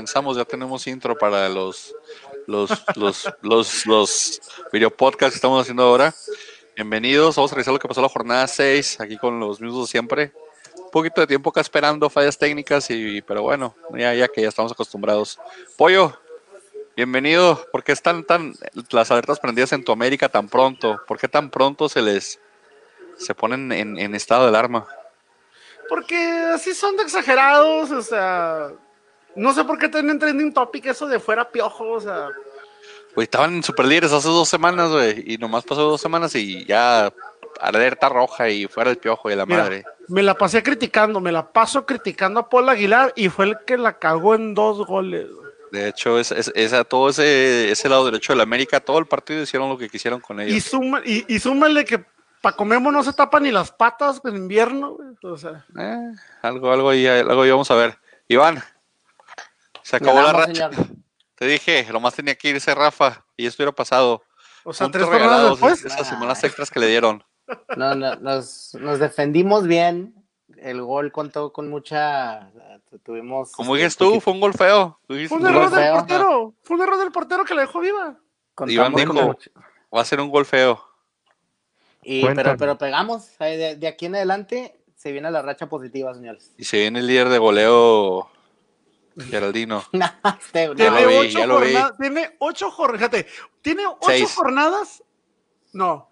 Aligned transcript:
comenzamos, 0.00 0.34
ya 0.34 0.46
tenemos 0.46 0.86
intro 0.86 1.14
para 1.18 1.46
los 1.50 1.94
los 2.46 2.70
los 2.96 3.26
los, 3.42 3.86
los 3.86 4.40
que 5.18 5.26
estamos 5.26 5.60
haciendo 5.60 5.82
ahora. 5.82 6.14
Bienvenidos, 6.74 7.36
vamos 7.36 7.52
a 7.52 7.54
revisar 7.54 7.74
lo 7.74 7.78
que 7.78 7.86
pasó 7.86 8.00
la 8.00 8.08
jornada 8.08 8.46
6, 8.46 8.98
aquí 9.00 9.18
con 9.18 9.38
los 9.38 9.60
mismos 9.60 9.90
siempre. 9.90 10.32
Un 10.74 10.90
poquito 10.90 11.20
de 11.20 11.26
tiempo 11.26 11.50
acá 11.50 11.60
esperando 11.60 12.08
fallas 12.08 12.38
técnicas, 12.38 12.88
y 12.88 13.20
pero 13.20 13.42
bueno, 13.42 13.76
ya, 13.94 14.14
ya 14.14 14.26
que 14.28 14.40
ya 14.40 14.48
estamos 14.48 14.72
acostumbrados. 14.72 15.38
Pollo, 15.76 16.18
bienvenido. 16.96 17.62
¿Por 17.70 17.84
qué 17.84 17.92
están 17.92 18.24
tan 18.24 18.54
las 18.92 19.10
alertas 19.10 19.38
prendidas 19.38 19.74
en 19.74 19.84
tu 19.84 19.92
América 19.92 20.30
tan 20.30 20.48
pronto? 20.48 20.98
¿Por 21.06 21.18
qué 21.18 21.28
tan 21.28 21.50
pronto 21.50 21.90
se 21.90 22.00
les 22.00 22.40
se 23.18 23.34
ponen 23.34 23.70
en, 23.70 24.14
estado 24.14 24.44
de 24.44 24.48
alarma? 24.48 24.88
Porque 25.90 26.16
así 26.54 26.72
son 26.72 26.98
exagerados, 27.00 27.90
o 27.90 28.00
sea, 28.00 28.72
no 29.36 29.52
sé 29.54 29.64
por 29.64 29.78
qué 29.78 29.88
tienen 29.88 30.18
trending 30.18 30.52
topic 30.52 30.86
eso 30.86 31.06
de 31.06 31.18
fuera 31.20 31.50
piojo, 31.50 31.88
o 31.90 32.00
sea. 32.00 32.28
Güey, 33.14 33.24
estaban 33.24 33.54
en 33.54 33.62
super 33.62 33.86
líderes 33.86 34.12
hace 34.12 34.28
dos 34.28 34.48
semanas, 34.48 34.90
güey, 34.90 35.24
y 35.34 35.38
nomás 35.38 35.64
pasó 35.64 35.82
dos 35.82 36.00
semanas 36.00 36.34
y 36.34 36.64
ya 36.64 37.12
alerta 37.60 38.08
roja 38.08 38.48
y 38.48 38.66
fuera 38.66 38.90
el 38.90 38.96
piojo 38.98 39.30
y 39.30 39.34
la 39.36 39.44
Mira, 39.46 39.62
madre. 39.64 39.84
Me 40.08 40.22
la 40.22 40.34
pasé 40.34 40.62
criticando, 40.62 41.20
me 41.20 41.32
la 41.32 41.52
paso 41.52 41.84
criticando 41.84 42.40
a 42.40 42.48
Paul 42.48 42.68
Aguilar 42.68 43.12
y 43.16 43.28
fue 43.28 43.46
el 43.46 43.56
que 43.66 43.76
la 43.76 43.98
cagó 43.98 44.34
en 44.34 44.54
dos 44.54 44.86
goles. 44.86 45.26
De 45.72 45.88
hecho, 45.88 46.18
es, 46.18 46.32
es, 46.32 46.50
esa- 46.54 46.84
todo 46.84 47.08
ese, 47.10 47.70
ese 47.70 47.88
lado 47.88 48.04
derecho 48.04 48.32
de 48.32 48.38
la 48.38 48.42
América, 48.44 48.80
todo 48.80 48.98
el 48.98 49.06
partido 49.06 49.42
hicieron 49.42 49.68
lo 49.68 49.78
que 49.78 49.88
quisieron 49.88 50.20
con 50.20 50.40
ellos. 50.40 50.54
Y, 50.56 50.60
suma, 50.60 51.00
y, 51.04 51.24
y 51.32 51.38
súmale 51.38 51.84
que 51.84 52.04
para 52.40 52.56
comemos 52.56 52.92
no 52.92 53.02
se 53.04 53.12
tapan 53.12 53.42
ni 53.42 53.50
las 53.52 53.70
patas 53.70 54.20
en 54.24 54.34
invierno, 54.36 54.92
güey, 54.94 55.08
o 55.22 55.36
sea. 55.36 55.64
Eh, 55.78 56.12
algo, 56.42 56.72
algo 56.72 56.88
ahí, 56.90 57.06
algo 57.06 57.42
ahí 57.42 57.50
vamos 57.50 57.70
a 57.70 57.74
ver. 57.76 57.98
Iván, 58.28 58.62
se 59.90 59.96
acabó 59.96 60.22
la 60.22 60.32
racha. 60.32 60.70
señor. 60.70 60.86
Te 61.34 61.46
dije, 61.46 61.86
lo 61.90 62.00
más 62.00 62.14
tenía 62.14 62.34
que 62.34 62.48
irse 62.50 62.74
Rafa 62.74 63.24
y 63.36 63.46
esto 63.46 63.62
hubiera 63.62 63.74
pasado. 63.74 64.22
O 64.62 64.72
sea, 64.74 64.90
tres 64.90 65.06
regalados 65.08 65.52
después. 65.58 65.84
Esas 65.84 66.06
semanas 66.06 66.44
extras 66.44 66.70
que 66.70 66.80
le 66.80 66.86
dieron. 66.88 67.24
No, 67.76 67.94
no, 67.94 68.14
nos, 68.16 68.74
nos 68.74 68.98
defendimos 68.98 69.66
bien. 69.66 70.14
El 70.58 70.82
gol 70.82 71.10
contó 71.12 71.50
con 71.52 71.70
mucha. 71.70 72.50
Tuvimos. 73.02 73.52
Como 73.52 73.74
este, 73.76 73.84
dices 73.84 73.96
tú, 73.96 74.04
poquito- 74.06 74.20
fue 74.20 74.32
un 74.34 74.40
gol 74.40 74.52
feo. 74.52 75.00
Tú 75.08 75.14
Fue 75.28 75.38
un 75.38 75.42
"No, 75.44 75.48
error 75.48 75.70
del 75.70 75.80
feo, 75.80 75.94
portero, 75.94 76.54
fue 76.62 76.76
un 76.76 76.82
error 76.82 76.98
del 76.98 77.12
portero 77.12 77.44
que 77.46 77.54
la 77.54 77.62
dejó 77.62 77.80
viva. 77.80 78.16
contamos 78.54 78.74
Iván 78.74 78.92
con 78.92 79.00
dijo, 79.16 79.26
mucho- 79.28 79.50
Va 79.96 80.02
a 80.02 80.04
ser 80.04 80.20
un 80.20 80.28
gol 80.28 80.44
feo. 80.44 80.84
y, 82.02 82.24
pero, 82.34 82.56
pero 82.58 82.76
pegamos. 82.76 83.30
De, 83.38 83.76
de 83.76 83.88
aquí 83.88 84.06
en 84.06 84.16
adelante 84.16 84.78
se 84.96 85.12
viene 85.12 85.30
la 85.30 85.40
racha 85.40 85.68
positiva, 85.68 86.12
señores. 86.14 86.52
Y 86.58 86.64
se 86.64 86.78
viene 86.78 86.98
el 86.98 87.06
líder 87.06 87.28
de 87.30 87.38
goleo, 87.38 88.30
Geraldino. 89.18 89.84
Tiene 90.52 91.02
lo 91.02 91.08
vi, 91.08 91.16
ocho 91.16 91.38
ya 91.38 91.46
lo 91.46 91.60
vi. 91.60 91.72
jornadas, 91.72 91.98
tiene 91.98 92.36
ocho 92.38 92.70
jornadas, 92.70 93.10
fíjate, 93.10 93.30
tiene 93.62 93.86
ocho 93.86 93.98
Seis. 94.08 94.34
jornadas. 94.34 95.02
No, 95.72 96.10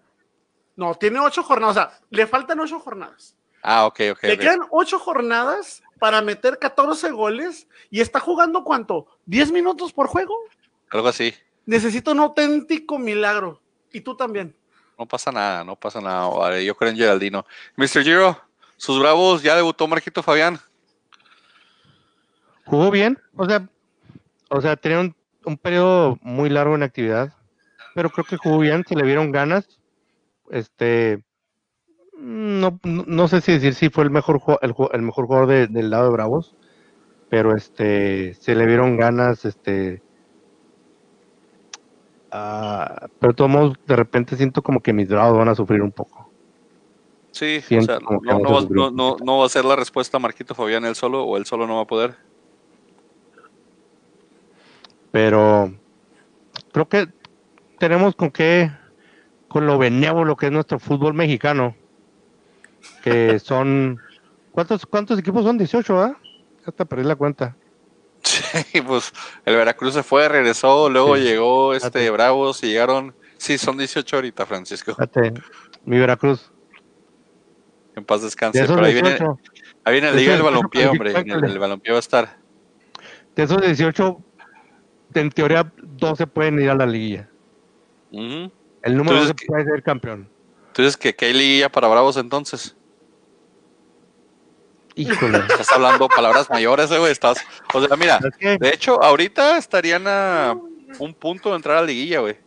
no, 0.75 0.95
tiene 0.95 1.19
ocho 1.19 1.43
jornadas, 1.43 1.77
o 1.77 1.79
sea, 1.79 1.99
le 2.09 2.27
faltan 2.27 2.59
ocho 2.59 2.79
jornadas. 2.79 3.35
Ah, 3.61 3.85
ok, 3.85 3.99
ok. 4.11 4.23
Le 4.23 4.37
quedan 4.37 4.61
ocho 4.71 4.99
jornadas 4.99 5.83
para 5.99 6.21
meter 6.21 6.57
14 6.59 7.11
goles 7.11 7.67
y 7.89 7.99
está 7.99 8.19
jugando 8.19 8.63
cuánto? 8.63 9.07
¿10 9.27 9.51
minutos 9.51 9.91
por 9.91 10.07
juego? 10.07 10.33
Algo 10.89 11.09
así. 11.09 11.33
Necesita 11.65 12.11
un 12.11 12.19
auténtico 12.19 12.97
milagro. 12.97 13.61
Y 13.91 14.01
tú 14.01 14.15
también. 14.15 14.55
No 14.97 15.05
pasa 15.05 15.31
nada, 15.31 15.63
no 15.63 15.75
pasa 15.75 15.99
nada. 15.99 16.27
Vale, 16.29 16.63
yo 16.63 16.75
creo 16.75 16.91
en 16.91 16.97
Geraldino. 16.97 17.45
Mr. 17.75 18.03
Giro, 18.03 18.41
sus 18.77 18.99
bravos, 18.99 19.43
ya 19.43 19.55
debutó 19.55 19.87
Marquito 19.87 20.23
Fabián. 20.23 20.59
Jugó 22.69 22.91
bien, 22.91 23.17
o 23.35 23.45
sea, 23.45 23.67
o 24.49 24.61
sea, 24.61 24.75
tenía 24.75 24.99
un, 24.99 25.15
un 25.45 25.57
periodo 25.57 26.17
muy 26.21 26.49
largo 26.49 26.75
en 26.75 26.83
actividad, 26.83 27.33
pero 27.95 28.11
creo 28.11 28.25
que 28.25 28.37
jugó 28.37 28.59
bien, 28.59 28.83
se 28.87 28.95
le 28.95 29.03
vieron 29.03 29.31
ganas. 29.31 29.79
Este, 30.51 31.23
no, 32.17 32.79
no, 32.83 33.03
no 33.07 33.27
sé 33.27 33.41
si 33.41 33.53
decir 33.53 33.73
si 33.73 33.89
fue 33.89 34.03
el 34.03 34.11
mejor 34.11 34.39
el, 34.61 34.75
el 34.91 35.01
mejor 35.01 35.25
jugador 35.25 35.47
de- 35.47 35.67
del 35.67 35.89
lado 35.89 36.05
de 36.05 36.11
Bravos, 36.11 36.55
pero 37.29 37.55
este, 37.55 38.35
se 38.35 38.53
le 38.53 38.65
vieron 38.67 38.97
ganas, 38.97 39.45
este, 39.45 40.03
ah, 42.31 43.07
pero 43.19 43.31
de 43.33 43.35
todos 43.35 43.49
modos, 43.49 43.73
de 43.87 43.95
repente 43.95 44.35
siento 44.35 44.61
como 44.61 44.81
que 44.81 44.93
mis 44.93 45.07
Bravos 45.07 45.37
van 45.37 45.49
a 45.49 45.55
sufrir 45.55 45.81
un 45.81 45.91
poco. 45.91 46.29
Sí, 47.31 47.77
o 47.77 47.81
sea, 47.81 47.99
no, 47.99 48.19
va, 49.05 49.15
no 49.23 49.37
va 49.39 49.45
a 49.45 49.49
ser 49.49 49.65
la 49.65 49.75
respuesta 49.75 50.19
Marquito 50.19 50.55
Fabián 50.55 50.85
él 50.85 50.95
solo 50.95 51.23
o 51.23 51.37
él 51.37 51.45
solo 51.45 51.67
no 51.67 51.75
va 51.77 51.81
a 51.81 51.87
poder. 51.87 52.28
Pero 55.11 55.73
creo 56.71 56.87
que 56.87 57.07
tenemos 57.79 58.15
con 58.15 58.31
qué, 58.31 58.71
con 59.47 59.65
lo 59.65 59.77
benévolo 59.77 60.35
que 60.35 60.47
es 60.47 60.51
nuestro 60.51 60.79
fútbol 60.79 61.13
mexicano, 61.13 61.75
que 63.03 63.39
son, 63.39 63.99
¿cuántos, 64.51 64.85
cuántos 64.85 65.19
equipos 65.19 65.43
son? 65.43 65.57
18, 65.57 65.95
¿verdad? 65.95 66.17
Hasta 66.65 66.85
perdí 66.85 67.03
la 67.03 67.15
cuenta. 67.15 67.55
Sí, 68.21 68.81
pues 68.81 69.13
el 69.45 69.55
Veracruz 69.55 69.93
se 69.93 70.03
fue, 70.03 70.27
regresó, 70.27 70.89
luego 70.89 71.15
Sí. 71.15 71.23
llegó 71.23 71.73
este. 71.73 72.09
Bravos 72.09 72.61
y 72.63 72.67
llegaron. 72.67 73.15
Sí, 73.37 73.57
son 73.57 73.77
18 73.77 74.15
ahorita, 74.17 74.45
Francisco. 74.45 74.95
Mi 75.85 75.97
Veracruz. 75.97 76.51
En 77.95 78.03
paz 78.03 78.19
De 78.19 78.25
descanse. 78.25 78.65
Pero 78.67 78.83
ahí 78.83 78.93
viene, 78.93 79.09
18, 79.11 79.39
ahí 79.85 79.93
viene 79.93 80.07
la 80.11 80.13
Liga 80.13 80.33
del 80.33 80.41
esos 80.41 80.43
18 80.43 80.43
Balompié, 80.43 80.87
hombre. 80.87 81.11
En 81.11 81.31
el, 81.31 81.51
el 81.51 81.59
Balompié 81.59 81.91
va 81.93 81.97
a 81.97 81.99
estar. 81.99 82.37
de 83.35 83.43
esos 83.43 83.61
18, 83.61 84.21
en 85.13 85.29
teoría 85.29 85.71
12 85.77 86.27
pueden 86.27 86.59
ir 86.59 86.69
a 86.69 86.75
la 86.75 86.85
liguilla. 86.85 87.29
El 88.11 88.97
número 88.97 89.17
Entonces, 89.17 89.27
12 89.27 89.35
¿qué? 89.35 89.45
puede 89.47 89.65
ser 89.65 89.83
campeón. 89.83 90.29
Entonces, 90.67 90.97
¿qué, 90.97 91.15
¿qué 91.15 91.25
hay 91.25 91.33
liguilla 91.33 91.69
para 91.69 91.87
Bravos 91.87 92.17
entonces? 92.17 92.75
Híjole. 94.95 95.37
Estás 95.49 95.71
hablando 95.71 96.07
palabras 96.07 96.49
mayores, 96.49 96.89
güey. 96.89 97.11
Estás, 97.11 97.39
o 97.73 97.85
sea, 97.85 97.95
mira, 97.97 98.19
que, 98.37 98.57
de 98.57 98.69
hecho, 98.69 99.01
ahorita 99.01 99.57
estarían 99.57 100.07
a 100.07 100.55
un 100.99 101.13
punto 101.13 101.49
de 101.49 101.55
entrar 101.55 101.77
a 101.77 101.81
la 101.81 101.87
liguilla, 101.87 102.19
güey. 102.19 102.37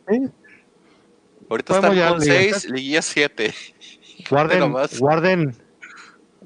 Ahorita 1.49 1.75
están 1.75 1.91
con 1.91 1.99
la 1.99 2.11
liguilla. 2.11 2.59
6, 2.59 2.71
liguilla 2.71 3.03
7. 3.03 3.55
guarden, 4.31 4.75
guarden, 4.99 5.57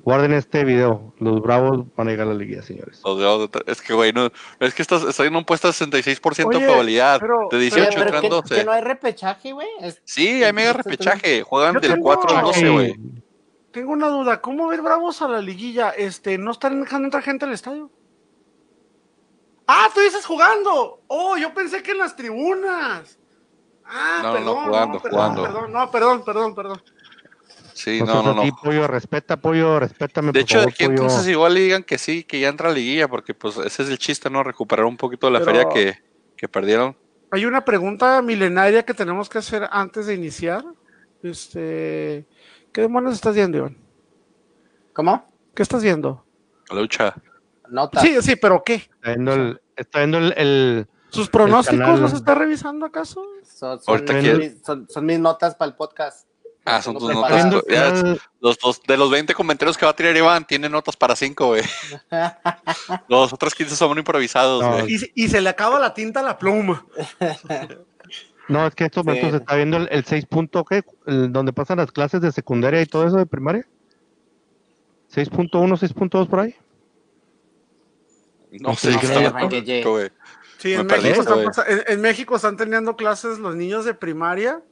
guarden 0.07 0.33
este 0.35 0.63
video. 0.65 1.13
Los 1.19 1.43
Bravos 1.43 1.85
van 1.97 2.07
a 2.07 2.11
llegar 2.13 2.29
a 2.29 2.31
la 2.31 2.37
liguilla, 2.37 2.63
señores. 2.63 3.01
Los 3.05 3.19
de- 3.51 3.63
es 3.67 3.83
que, 3.83 3.93
güey, 3.93 4.13
no, 4.13 4.31
es 4.61 4.73
que 4.73 4.81
estás, 4.83 5.03
estoy 5.03 5.27
en 5.27 5.35
un 5.35 5.45
puesto 5.45 5.67
de 5.67 5.75
66% 5.75 6.49
de 6.61 6.65
probabilidad. 6.65 7.19
pero- 7.21 7.49
de 7.51 7.57
Oye, 7.57 7.65
18 7.71 7.99
pero 7.99 8.21
que, 8.21 8.29
12. 8.29 8.55
que 8.55 8.65
no 8.65 8.71
hay 8.71 8.83
repechaje, 8.83 9.51
güey. 9.53 9.67
Es- 9.81 10.01
Sí, 10.05 10.45
hay 10.45 10.53
mega 10.53 10.73
repechaje. 10.75 11.43
Juegan 11.43 11.75
Yo 11.75 11.81
del 11.81 11.91
tengo- 11.95 12.05
4 12.05 12.37
al 12.39 12.45
12, 12.45 12.69
güey. 12.71 12.95
Tengo 13.73 13.93
una 13.93 14.07
duda. 14.09 14.41
¿Cómo 14.41 14.69
ver 14.69 14.81
bravos 14.81 15.21
a 15.23 15.29
la 15.29 15.41
liguilla? 15.41 15.91
Este, 15.91 16.39
¿no 16.39 16.53
están 16.53 16.81
dejando 16.83 17.07
entrar 17.07 17.23
gente 17.25 17.45
al 17.45 17.53
estadio? 17.53 17.91
Ah, 19.67 19.89
tú 19.93 20.01
dices 20.01 20.25
jugando. 20.25 21.01
Oh, 21.09 21.37
yo 21.37 21.53
pensé 21.53 21.83
que 21.83 21.91
en 21.91 21.99
las 21.99 22.15
tribunas. 22.15 23.19
Ah, 23.85 24.21
No, 24.23 24.29
no, 24.29 24.35
perdón, 24.35 24.65
jugando, 24.67 25.01
perdón, 25.01 25.19
jugando. 25.21 25.43
Perdón, 25.43 25.73
no, 25.73 25.91
perdón, 25.91 26.25
perdón, 26.25 26.55
perdón. 26.55 26.83
Sí, 27.77 28.01
No, 28.01 28.07
no, 28.23 28.35
no, 28.35 28.45
no. 28.45 28.57
pollo, 28.63 28.87
respeta, 28.87 29.37
pollo, 29.39 29.79
respétame, 29.79 30.29
De 30.29 30.33
por 30.33 30.41
hecho, 30.41 30.57
de 30.59 30.63
favor, 30.65 30.73
aquí 30.73 30.85
pollo. 30.87 30.95
entonces 30.97 31.29
igual 31.29 31.53
le 31.55 31.61
digan 31.61 31.83
que 31.83 31.99
sí, 31.99 32.25
que 32.25 32.41
ya 32.41 32.49
entra 32.49 32.69
a 32.69 32.71
la 32.73 32.77
liguilla, 32.79 33.07
porque 33.07 33.35
pues 33.35 33.59
ese 33.59 33.83
es 33.83 33.91
el 33.91 33.99
chiste, 33.99 34.31
¿no? 34.31 34.43
Recuperar 34.43 34.87
un 34.87 34.97
poquito 34.97 35.27
de 35.27 35.33
la 35.35 35.41
Pero- 35.41 35.51
feria 35.53 35.69
que, 35.69 36.03
que 36.37 36.49
perdieron. 36.49 36.97
Hay 37.31 37.45
una 37.45 37.65
pregunta 37.67 38.23
milenaria 38.23 38.85
que 38.85 38.95
tenemos 38.95 39.29
que 39.29 39.39
hacer 39.39 39.69
antes 39.71 40.07
de 40.07 40.15
iniciar. 40.15 40.65
Este, 41.23 42.27
¿qué 42.73 42.81
demonios 42.81 43.15
estás 43.15 43.35
viendo, 43.35 43.59
Iván? 43.59 43.77
¿Cómo? 44.93 45.27
¿Qué 45.55 45.63
estás 45.63 45.83
viendo? 45.83 46.25
La 46.71 46.81
lucha. 46.81 47.15
Nota. 47.69 48.01
Sí, 48.01 48.17
sí, 48.23 48.37
pero 48.37 48.63
¿qué? 48.65 48.75
Está 48.75 49.09
viendo 49.11 49.33
el, 49.35 49.61
está 49.77 49.99
viendo 49.99 50.19
el, 50.19 50.35
el- 50.37 50.87
¿Sus 51.11 51.29
pronósticos 51.29 51.85
canal- 51.85 52.01
los 52.01 52.13
está 52.15 52.35
revisando 52.35 52.87
acaso? 52.87 53.25
Mis- 53.43 54.63
son- 54.65 54.89
son 54.89 55.05
mis 55.07 55.19
notas 55.19 55.55
para 55.57 55.71
el 55.71 55.77
podcast. 55.77 56.27
Ah, 56.67 56.83
son 56.83 56.99
tus 56.99 57.09
notas. 57.15 57.45
ya 57.69 58.17
Los, 58.41 58.59
dos- 58.59 58.83
de 58.87 58.97
los 58.97 59.09
20 59.11 59.33
comentarios 59.35 59.79
que 59.79 59.87
va 59.87 59.93
a 59.93 59.97
tirar 59.97 60.17
Iván, 60.17 60.45
tiene 60.47 60.69
notas 60.69 60.97
para 60.97 61.15
5, 61.15 61.47
güey. 61.47 61.63
Los 63.09 63.33
otros 63.33 63.55
15 63.55 63.77
son 63.77 63.97
improvisados, 63.99 64.63
No, 64.63 64.73
güey. 64.73 64.93
Y, 64.93 64.99
se- 64.99 65.13
y 65.15 65.29
se 65.29 65.41
le 65.41 65.49
acaba 65.49 65.79
la 65.79 65.95
tinta 65.95 66.21
a 66.21 66.23
la 66.25 66.39
pluma. 66.39 66.85
No, 68.49 68.65
es 68.65 68.77
que 68.77 68.85
en 68.85 68.87
estos 68.87 69.03
Sí. 69.03 69.07
momentos 69.09 69.31
se 69.33 69.37
está 69.39 69.57
viendo 69.57 69.77
el, 69.77 69.89
el 69.91 70.05
6 70.05 70.27
punto, 70.27 70.65
¿qué? 70.65 70.85
El- 71.07 71.33
donde 71.33 71.53
pasan 71.53 71.79
las 71.79 71.91
clases 71.91 72.21
de 72.21 72.31
secundaria 72.31 72.81
y 72.81 72.87
todo 72.87 73.05
eso 73.05 73.17
de 73.17 73.27
primaria. 73.27 73.67
6.1, 75.13 75.51
6.2 75.77 76.29
por 76.29 76.39
ahí. 76.39 76.55
No 78.61 78.75
sé 78.77 78.93
sé 78.93 78.99
qué 79.01 79.07
está. 79.07 79.49
Sí, 80.59 80.69
Me 80.69 80.75
en 80.75 80.87
perdí, 80.87 81.03
México, 81.09 81.21
están 81.23 81.35
güey. 81.35 81.47
pasa- 81.47 81.65
en, 81.67 81.83
en 81.89 82.01
México 82.01 82.37
están 82.37 82.57
teniendo 82.57 82.95
clases 82.97 83.39
los 83.41 83.57
niños 83.57 83.85
de 83.85 83.95
primaria 83.95 84.63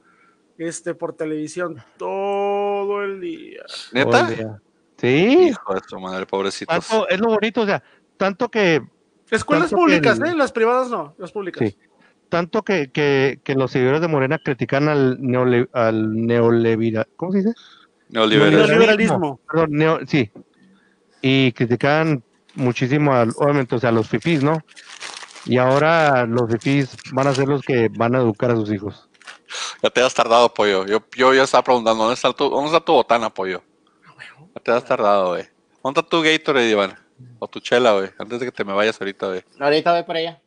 este, 0.57 0.93
por 0.95 1.13
televisión 1.13 1.77
todo 1.97 3.03
el 3.03 3.19
día. 3.21 3.63
El 3.93 4.05
¿Neta? 4.05 4.29
día. 4.29 4.61
Sí, 4.97 5.49
Hijo 5.49 5.73
de 5.73 5.81
su 5.87 5.99
madre, 5.99 6.25
pobrecito. 6.25 6.71
tanto, 6.71 7.07
es 7.09 7.19
lo 7.19 7.27
bonito, 7.27 7.61
o 7.61 7.65
sea, 7.65 7.83
tanto 8.17 8.49
que 8.49 8.81
Escuelas 9.29 9.69
Tanto 9.69 9.75
que 9.77 9.81
públicas, 9.81 10.19
el- 10.19 10.27
¿eh? 10.27 10.35
Las 10.35 10.51
privadas 10.51 10.89
no, 10.89 11.15
las 11.17 11.31
públicas. 11.31 11.67
Sí. 11.67 11.77
Tanto 12.29 12.61
que, 12.63 12.91
que, 12.91 13.39
que 13.43 13.55
los 13.55 13.71
seguidores 13.71 14.01
de 14.01 14.07
Morena 14.07 14.37
critican 14.39 14.87
al, 14.87 15.17
neole, 15.21 15.67
al 15.73 16.25
neolevira, 16.25 17.07
¿cómo 17.15 17.31
se 17.31 17.39
dice? 17.39 17.53
Neoliberalismo. 18.09 18.67
Neoliberalismo. 18.67 19.39
Perdón, 19.51 19.71
neo- 19.71 19.99
sí. 20.07 20.31
Y 21.21 21.51
critican 21.53 22.23
muchísimo, 22.55 23.13
al, 23.13 23.31
obviamente, 23.37 23.75
o 23.75 23.79
sea, 23.79 23.89
a 23.89 23.93
los 23.93 24.07
fifís, 24.07 24.43
¿no? 24.43 24.59
Y 25.45 25.57
ahora 25.57 26.25
los 26.25 26.49
fifís 26.51 26.95
van 27.11 27.27
a 27.27 27.33
ser 27.35 27.47
los 27.47 27.61
que 27.63 27.89
van 27.89 28.15
a 28.15 28.19
educar 28.19 28.51
a 28.51 28.55
sus 28.55 28.71
hijos. 28.71 29.04
Ya 29.81 29.89
te 29.89 30.01
has 30.01 30.13
tardado, 30.13 30.53
pollo. 30.53 30.85
Yo, 30.85 31.03
yo 31.15 31.33
ya 31.33 31.43
estaba 31.43 31.63
preguntando, 31.63 32.03
¿dónde 32.03 32.15
está 32.15 32.31
tu, 32.33 32.49
dónde 32.49 32.67
está 32.67 32.79
tu 32.83 32.93
botana, 32.93 33.29
pollo? 33.33 33.61
Ya 34.55 34.61
te 34.61 34.71
has 34.71 34.85
tardado, 34.85 35.29
güey. 35.29 35.47
¿Dónde 35.83 35.99
está 35.99 36.09
tu 36.09 36.21
Gatorade, 36.21 36.69
Iván? 36.69 36.97
O 37.39 37.47
tu 37.47 37.59
chela, 37.59 37.93
güey. 37.93 38.09
Antes 38.17 38.39
de 38.39 38.45
que 38.45 38.51
te 38.51 38.63
me 38.63 38.73
vayas 38.73 38.99
ahorita, 38.99 39.27
güey. 39.27 39.43
Ahorita 39.59 39.93
voy 39.93 40.03
por 40.03 40.15
allá. 40.17 40.41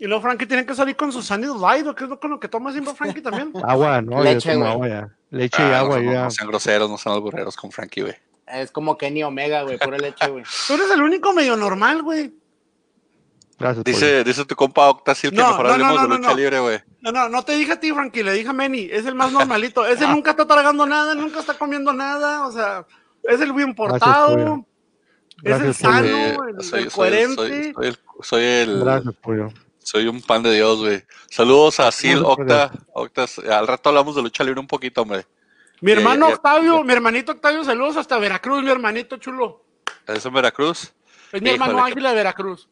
Y 0.00 0.06
luego 0.06 0.22
Frankie 0.22 0.46
tiene 0.46 0.64
que 0.64 0.74
salir 0.74 0.94
con 0.96 1.10
su 1.12 1.22
Sunny 1.22 1.46
Light, 1.60 1.86
¿o 1.86 1.94
qué 1.94 2.04
es 2.04 2.10
lo 2.10 2.20
con 2.20 2.30
lo 2.30 2.38
que 2.38 2.46
toma 2.48 2.70
siempre 2.72 2.94
Frankie 2.94 3.20
también? 3.20 3.52
Agua, 3.64 4.00
¿no? 4.00 4.22
Leche, 4.22 4.48
yo 4.50 4.54
tomo 4.54 4.66
agua 4.66 4.88
ya. 4.88 5.08
Leche 5.30 5.60
y 5.60 5.64
Ah, 5.72 5.80
agua 5.80 5.96
no, 5.98 6.04
no, 6.04 6.12
ya. 6.12 6.22
no 6.24 6.30
sean 6.30 6.48
groseros, 6.48 6.88
no 6.88 6.96
sean 6.98 7.14
albureros 7.16 7.56
con 7.56 7.72
Frankie, 7.72 8.02
güey. 8.02 8.14
Es 8.46 8.70
como 8.70 8.96
Kenny 8.96 9.24
Omega, 9.24 9.62
güey, 9.62 9.76
pura 9.76 9.98
leche, 9.98 10.28
güey. 10.28 10.44
Tú 10.68 10.74
eres 10.74 10.90
el 10.92 11.02
único 11.02 11.32
medio 11.32 11.56
normal, 11.56 12.02
güey. 12.02 12.32
Gracias, 13.58 13.82
Pollo. 13.84 13.96
Dice, 13.96 14.22
dice 14.24 14.44
tu 14.44 14.54
compa 14.54 14.88
Octasil 14.88 15.30
que 15.30 15.36
No, 15.36 15.48
mejor 15.48 15.66
no, 15.66 15.72
hablemos 15.72 15.94
no, 15.96 16.02
de 16.02 16.08
no, 16.08 16.16
lucha 16.16 16.30
no. 16.30 16.36
libre, 16.36 16.60
güey. 16.60 16.80
No, 17.12 17.22
no, 17.22 17.28
no 17.28 17.42
te 17.44 17.52
dije 17.52 17.72
a 17.72 17.80
ti, 17.80 17.92
Frankie, 17.92 18.22
le 18.22 18.32
dije 18.32 18.48
a 18.48 18.52
Manny. 18.52 18.88
Es 18.90 19.06
el 19.06 19.14
más 19.14 19.32
normalito. 19.32 19.86
Ese 19.86 20.06
nunca 20.06 20.32
está 20.32 20.46
tragando 20.46 20.86
nada, 20.86 21.14
nunca 21.14 21.40
está 21.40 21.54
comiendo 21.54 21.92
nada. 21.92 22.46
O 22.46 22.52
sea, 22.52 22.86
es 23.22 23.40
el 23.40 23.52
bien 23.52 23.74
portado. 23.74 24.34
Pollo. 24.34 24.64
es 25.42 25.44
el 25.44 25.58
Gracias, 25.58 25.76
sano, 25.76 26.06
el, 26.06 26.62
soy, 26.62 26.82
el 26.82 26.90
soy- 26.90 26.90
coherente. 26.90 27.34
soy- 27.36 27.72
soy 27.74 27.86
el, 27.86 27.98
soy 28.22 28.42
el- 28.44 28.80
Gracias, 28.80 29.14
Pollo. 29.22 29.48
soy 29.78 30.06
un 30.08 30.20
pan 30.20 30.42
de 30.42 30.54
Dios, 30.54 30.78
güey. 30.80 31.02
Saludos 31.30 31.80
a 31.80 31.90
Sil, 31.94 32.20
Gracias, 32.22 32.38
Octa, 32.38 32.72
Octas. 32.92 33.38
Al 33.38 33.66
rato 33.66 33.88
hablamos 33.90 34.16
de 34.16 34.22
lucha 34.22 34.42
libre 34.44 34.60
un 34.60 34.66
poquito, 34.66 35.02
hombre. 35.02 35.26
mi 35.80 35.92
hermano 35.92 36.28
Octavio, 36.28 36.82
mi 36.82 36.92
hermanito 36.92 37.32
Octavio, 37.32 37.62
saludos 37.64 37.96
hasta 37.96 38.18
Veracruz, 38.18 38.62
mi 38.62 38.70
hermanito 38.70 39.16
chulo. 39.18 39.64
¿Es 40.06 40.24
en 40.26 40.32
Veracruz? 40.34 40.92
Es 41.32 41.40
mi 41.42 41.50
Híjole, 41.50 41.52
hermano 41.70 41.84
Águila 41.84 42.08
de 42.10 42.14
Veracruz. 42.16 42.68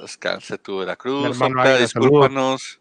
Descanse 0.00 0.58
tu 0.58 0.78
Veracruz, 0.78 1.22
Mi 1.22 1.30
hermano 1.30 1.60
Octa, 1.60 1.76
discúlpanos. 1.78 2.80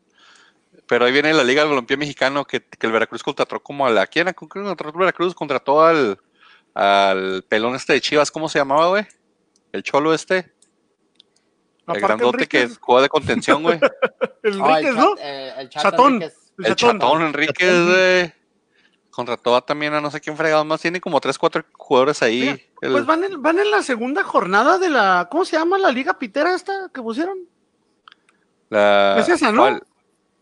Pero 0.88 1.06
ahí 1.06 1.12
viene 1.12 1.34
la 1.34 1.44
Liga 1.44 1.62
del 1.62 1.70
Balompié 1.70 1.98
Mexicano 1.98 2.46
que, 2.46 2.64
que 2.64 2.88
el 2.88 2.94
Veracruz 2.94 3.22
contrató 3.24 3.60
como 3.62 3.86
a 3.86 3.90
la... 3.90 4.08
¿Quién 4.08 4.32
¿Con 4.34 4.48
quién 4.48 4.66
contrató 4.66 4.98
el 4.98 5.00
Veracruz? 5.00 5.36
Contrató 5.36 5.84
al, 5.84 6.18
al 6.74 7.44
pelón 7.48 7.76
este 7.76 7.94
de 7.94 8.02
Chivas, 8.02 8.32
¿cómo 8.32 8.48
se 8.48 8.60
llamaba, 8.60 8.88
güey? 8.88 9.06
El 9.74 9.84
cholo 9.84 10.14
este, 10.14 10.38
el 10.38 10.46
Aparte, 11.84 12.02
grandote 12.02 12.48
que 12.48 12.70
juega 12.80 13.02
de 13.04 13.10
contención, 13.10 13.64
güey. 13.64 13.80
el 14.44 14.54
el 14.54 14.60
Enríquez, 14.60 14.96
¿no? 14.96 15.16
eh, 15.20 15.54
el 15.58 15.70
chat 15.70 15.84
Chatón. 15.84 16.24
El 16.60 16.76
chatón. 16.76 17.22
Enríquez, 17.22 17.86
güey. 17.86 18.34
Contrató 19.10 19.56
a 19.56 19.66
también 19.66 19.94
a 19.94 20.02
no 20.02 20.12
sé 20.12 20.22
quién 20.22 20.38
fregado 20.38 20.64
más. 20.64 20.82
Tiene 20.82 21.02
como 21.02 21.20
3, 21.20 21.38
4 21.38 21.66
jugadores 21.74 22.22
ahí. 22.22 22.42
Mira, 22.42 22.58
El- 22.82 22.92
Pues 22.92 23.06
van 23.06 23.24
en, 23.24 23.42
van 23.42 23.58
en 23.60 23.72
la 23.72 23.82
segunda 23.84 24.24
jornada 24.24 24.78
de 24.78 24.90
la. 24.90 25.28
¿Cómo 25.32 25.44
se 25.44 25.58
llama 25.58 25.78
la 25.78 25.92
liga 25.92 26.20
pitera 26.20 26.54
esta 26.54 26.90
que 26.94 27.02
pusieron? 27.02 27.38
la, 28.70 29.18
es 29.20 29.30
esa, 29.30 29.52
¿no? 29.52 29.62
¿cuál? 29.62 29.84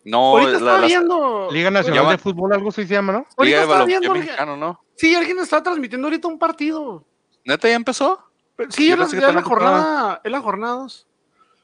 No, 0.05 0.37
Ahorita 0.37 0.51
la, 0.51 0.57
estaba 0.57 0.77
la- 0.79 0.87
viendo. 0.87 1.49
Liga 1.51 1.71
Nacional 1.71 1.99
Llama- 1.99 2.11
de 2.11 2.17
Fútbol, 2.19 2.53
algo 2.53 2.69
así 2.69 2.85
se 2.87 2.93
llama, 2.93 3.11
¿no? 3.13 3.19
Liga 3.19 3.27
Ahorita 3.37 3.55
de 3.57 3.61
estaba 3.63 3.73
Balompié 3.73 3.99
viendo. 3.99 4.19
Mexicano, 4.19 4.57
¿no? 4.57 4.81
Sí, 4.95 5.15
alguien 5.15 5.39
estaba 5.39 5.63
transmitiendo 5.63 6.07
ahorita 6.07 6.27
un 6.27 6.39
partido. 6.39 7.03
¿Neta 7.43 7.67
ya 7.67 7.75
empezó? 7.75 8.23
Pero 8.55 8.71
Sí, 8.71 8.87
Yo 8.89 8.95
ya 8.95 9.03
es 9.03 9.35
la 9.35 9.41
jornada. 9.41 10.21
Es 10.23 10.31
la 10.31 10.41
jornada. 10.41 10.75
dos. 10.75 11.07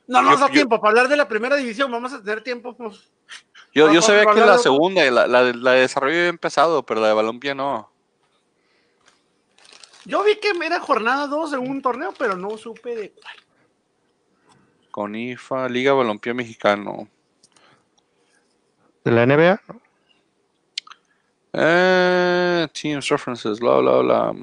No, 0.07 0.21
no 0.21 0.25
Yo- 0.27 0.31
nos 0.31 0.39
da 0.41 0.47
yo- 0.47 0.53
tiempo 0.53 0.81
para 0.81 0.89
hablar 0.89 1.07
de 1.07 1.15
la 1.15 1.27
primera 1.27 1.55
división. 1.55 1.91
Vamos 1.91 2.11
a 2.13 2.21
tener 2.21 2.43
tiempo. 2.43 2.75
Pues. 2.75 3.09
Yo, 3.73 3.93
yo 3.93 4.01
sabía 4.01 4.25
que 4.25 4.39
la 4.41 4.57
de- 4.57 4.63
segunda, 4.63 5.09
la, 5.09 5.27
la, 5.27 5.43
de- 5.43 5.53
la 5.53 5.71
de 5.73 5.81
desarrollo 5.81 6.15
había 6.17 6.27
empezado, 6.29 6.83
pero 6.83 6.99
la 6.99 7.07
de 7.07 7.13
Balompié 7.13 7.55
no. 7.55 7.89
Yo 10.05 10.23
vi 10.23 10.35
que 10.37 10.51
era 10.65 10.79
jornada 10.79 11.27
2 11.27 11.51
de 11.51 11.57
un 11.59 11.81
torneo, 11.81 12.11
pero 12.17 12.35
no 12.35 12.57
supe 12.57 12.95
de 12.95 13.11
cuál. 13.11 13.35
Con 14.89 15.15
IFA, 15.15 15.69
Liga 15.69 15.93
Balompié 15.93 16.33
Mexicano. 16.33 17.07
De 19.03 19.11
la 19.11 19.23
NBA. 19.25 19.59
Eh, 21.53 22.67
teams, 22.73 23.07
references, 23.09 23.59
bla, 23.59 23.77
bla, 23.77 23.97
bla. 23.99 24.33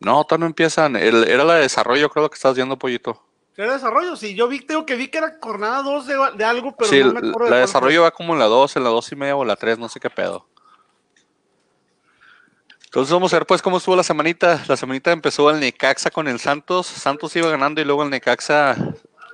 No, 0.00 0.24
todavía 0.24 0.40
no 0.44 0.46
empiezan. 0.46 0.96
El- 0.96 1.24
era 1.28 1.44
la 1.44 1.54
de 1.54 1.62
desarrollo, 1.62 2.10
creo 2.10 2.28
que 2.28 2.34
estás 2.34 2.54
viendo, 2.54 2.78
Pollito. 2.78 3.22
¿Era 3.56 3.72
desarrollo? 3.74 4.16
Sí, 4.16 4.34
yo 4.34 4.48
vi, 4.48 4.60
tengo 4.60 4.84
que 4.84 4.96
vi 4.96 5.08
que 5.08 5.18
era 5.18 5.38
jornada 5.40 5.82
2 5.82 6.06
de, 6.06 6.16
de 6.36 6.44
algo, 6.44 6.74
pero 6.76 6.90
sí, 6.90 7.00
no 7.00 7.12
me 7.12 7.20
la, 7.22 7.28
acuerdo 7.28 7.44
de 7.44 7.50
la 7.50 7.56
de 7.58 7.62
fue. 7.62 7.66
desarrollo 7.68 8.02
va 8.02 8.10
como 8.10 8.32
en 8.32 8.40
la 8.40 8.46
2, 8.46 8.76
en 8.76 8.82
la 8.84 8.90
2 8.90 9.12
y 9.12 9.16
media 9.16 9.36
o 9.36 9.44
la 9.44 9.54
3, 9.56 9.78
no 9.78 9.88
sé 9.88 10.00
qué 10.00 10.10
pedo. 10.10 10.46
Entonces 12.86 13.12
vamos 13.12 13.32
a 13.32 13.38
ver 13.38 13.46
pues 13.46 13.62
cómo 13.62 13.78
estuvo 13.78 13.96
la 13.96 14.02
semanita. 14.02 14.62
La 14.68 14.76
semanita 14.76 15.12
empezó 15.12 15.50
el 15.50 15.60
Necaxa 15.60 16.10
con 16.10 16.28
el 16.28 16.38
Santos. 16.38 16.86
Santos 16.86 17.34
iba 17.36 17.48
ganando 17.48 17.80
y 17.80 17.84
luego 17.84 18.02
el 18.04 18.10
Necaxa, 18.10 18.76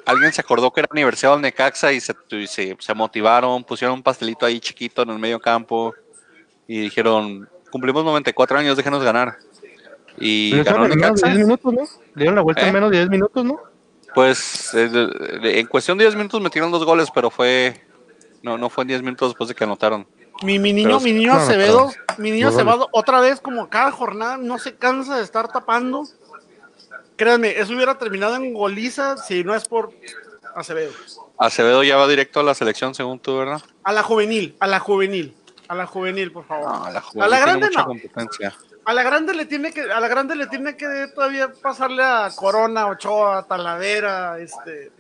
alguien 0.07 0.33
se 0.33 0.41
acordó 0.41 0.73
que 0.73 0.81
era 0.81 0.89
aniversario 0.91 1.33
del 1.35 1.43
Necaxa 1.43 1.93
y 1.93 2.01
se, 2.01 2.15
y 2.31 2.47
se, 2.47 2.77
se 2.79 2.95
motivaron, 2.95 3.65
pusieron 3.65 3.97
un 3.97 4.03
pastelito 4.03 4.47
ahí 4.47 4.61
chiquito 4.61 5.03
en 5.03 5.11
el 5.11 5.19
medio 5.19 5.41
campo 5.41 5.95
y 6.67 6.81
dijeron, 6.81 7.49
cumplimos 7.71 8.05
94 8.05 8.59
años, 8.59 8.77
déjenos 8.77 9.03
ganar. 9.03 9.37
Y 10.19 10.63
ganó 10.63 10.87
Necaxa. 10.89 11.29
10 11.29 11.39
minutos, 11.39 11.73
¿no? 11.73 11.83
Le 11.83 12.23
dieron 12.23 12.35
la 12.35 12.43
vuelta 12.43 12.63
¿Eh? 12.63 12.69
en 12.69 12.75
menos 12.75 12.91
de 12.91 12.99
10 12.99 13.11
minutos, 13.11 13.45
¿no? 13.45 13.61
Pues 14.15 14.71
en 14.75 15.67
cuestión 15.67 15.97
de 15.97 16.05
10 16.05 16.17
minutos 16.17 16.41
metieron 16.41 16.71
dos 16.71 16.85
goles, 16.85 17.09
pero 17.15 17.31
fue... 17.31 17.81
No, 18.43 18.57
no 18.59 18.71
fue 18.71 18.83
en 18.85 18.89
10 18.89 19.03
minutos 19.03 19.31
después 19.31 19.49
de 19.49 19.55
que 19.55 19.65
anotaron. 19.65 20.07
Mi, 20.43 20.59
mi 20.59 20.73
niño, 20.73 20.89
Pero- 20.89 21.01
mi 21.01 21.13
niño 21.13 21.33
no, 21.35 21.39
no, 21.39 21.45
Acevedo, 21.45 21.91
mi 22.17 22.31
niño 22.31 22.51
no. 22.51 22.57
Acevedo, 22.57 22.89
otra 22.93 23.21
vez 23.21 23.41
como 23.41 23.69
cada 23.69 23.91
jornada, 23.91 24.39
no 24.39 24.59
se 24.59 24.75
cansa 24.75 25.17
de 25.19 25.23
estar 25.23 25.53
tapando. 25.53 26.05
Créanme, 27.21 27.51
eso 27.59 27.75
hubiera 27.75 27.99
terminado 27.99 28.37
en 28.37 28.55
goliza 28.55 29.19
si 29.19 29.45
no 29.45 29.55
es 29.55 29.69
por 29.69 29.93
Acevedo. 30.57 30.91
Acevedo 31.39 31.83
ya 31.83 31.97
va 31.99 32.09
directo 32.09 32.41
a 32.41 32.43
la 32.43 32.55
selección, 32.55 32.95
según 32.95 33.19
tú, 33.21 33.37
¿verdad? 33.37 33.61
A 33.85 33.93
la 33.93 34.03
juvenil, 34.03 34.57
a 34.59 34.67
la 34.67 34.79
juvenil, 34.81 35.37
a 35.69 35.75
la 35.75 35.85
juvenil, 35.85 36.33
por 36.33 36.47
favor. 36.47 36.65
No, 36.67 36.91
la 36.91 36.99
a 36.99 37.03
juvenil 37.03 37.31
la 37.31 37.37
tiene 37.37 37.43
grande 37.43 37.67
mucha 37.67 37.81
no. 37.81 37.87
competencia. 37.89 38.55
A 38.87 38.95
la 38.95 39.03
grande 39.03 39.35
le 39.35 39.45
tiene 39.45 39.71
que, 39.71 39.83
a 39.83 40.01
la 40.01 40.09
grande 40.09 40.35
le 40.35 40.47
tiene 40.47 40.79
que 40.79 41.09
todavía 41.15 41.53
pasarle 41.53 42.03
a 42.03 42.31
Corona, 42.35 42.87
Ochoa, 42.87 43.47
Talavera, 43.47 44.39
este, 44.39 44.91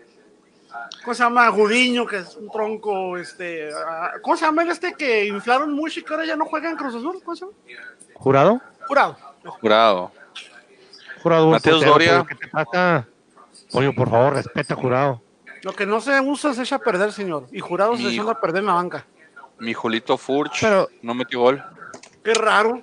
¿cómo 1.02 1.14
se 1.14 1.22
llama? 1.22 1.48
Gudiño, 1.48 2.04
que 2.06 2.18
es 2.18 2.36
un 2.36 2.50
tronco, 2.50 3.16
este, 3.16 3.70
a- 3.72 4.12
¿cómo 4.20 4.36
se 4.36 4.44
llama 4.44 4.62
el 4.62 4.68
este 4.72 4.92
que 4.92 5.24
inflaron 5.24 5.72
mucho 5.72 6.00
y 6.00 6.02
que 6.02 6.12
ahora 6.12 6.26
ya 6.26 6.36
no 6.36 6.44
juega 6.44 6.68
en 6.68 6.76
Cruz 6.76 6.94
Azul? 6.96 7.22
¿Cómo 7.24 7.34
se 7.34 7.46
llama? 7.46 7.56
¿Jurado? 8.12 8.60
Jurado. 8.86 9.16
Jurado. 9.58 10.12
Jurado. 11.22 11.50
portero, 11.50 11.80
Doria. 11.80 12.12
Pollo, 12.22 12.26
¿Qué 12.26 12.34
te 12.34 12.48
pasa? 12.48 13.06
Oye, 13.72 13.92
por 13.92 14.10
favor, 14.10 14.34
respeta 14.34 14.74
Jurado. 14.74 15.22
Lo 15.62 15.72
que 15.74 15.84
no 15.86 16.00
se 16.00 16.18
usa 16.20 16.54
se 16.54 16.62
echa 16.62 16.76
a 16.76 16.78
perder, 16.78 17.12
señor. 17.12 17.46
Y 17.52 17.60
Jurado 17.60 17.96
se 17.96 18.08
echando 18.08 18.30
a 18.30 18.40
perder 18.40 18.60
en 18.60 18.66
la 18.66 18.74
banca. 18.74 19.04
Mi 19.58 19.74
Julito 19.74 20.16
Furch 20.16 20.60
Pero- 20.60 20.88
no 21.02 21.14
metió 21.14 21.40
gol. 21.40 21.62
Qué 22.24 22.32
raro. 22.34 22.82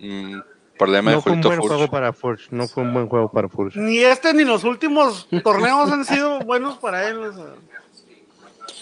Mm, 0.00 0.40
problema 0.76 1.12
No 1.12 1.16
de 1.18 1.22
fue 1.22 1.32
un 1.32 1.38
Julito 1.42 1.48
buen 1.48 1.60
Furch. 1.60 1.68
juego 1.76 1.90
para 1.90 2.12
Furch. 2.12 2.48
No 2.50 2.66
fue 2.66 2.82
un 2.82 2.92
buen 2.92 3.08
juego 3.08 3.30
para 3.30 3.48
Furch. 3.48 3.76
Ni 3.76 3.98
este 3.98 4.34
ni 4.34 4.42
los 4.44 4.64
últimos 4.64 5.28
torneos 5.44 5.92
han 5.92 6.04
sido 6.04 6.40
buenos 6.40 6.76
para 6.78 7.06
él. 7.08 7.18
o 7.22 7.32
sea. 7.32 7.44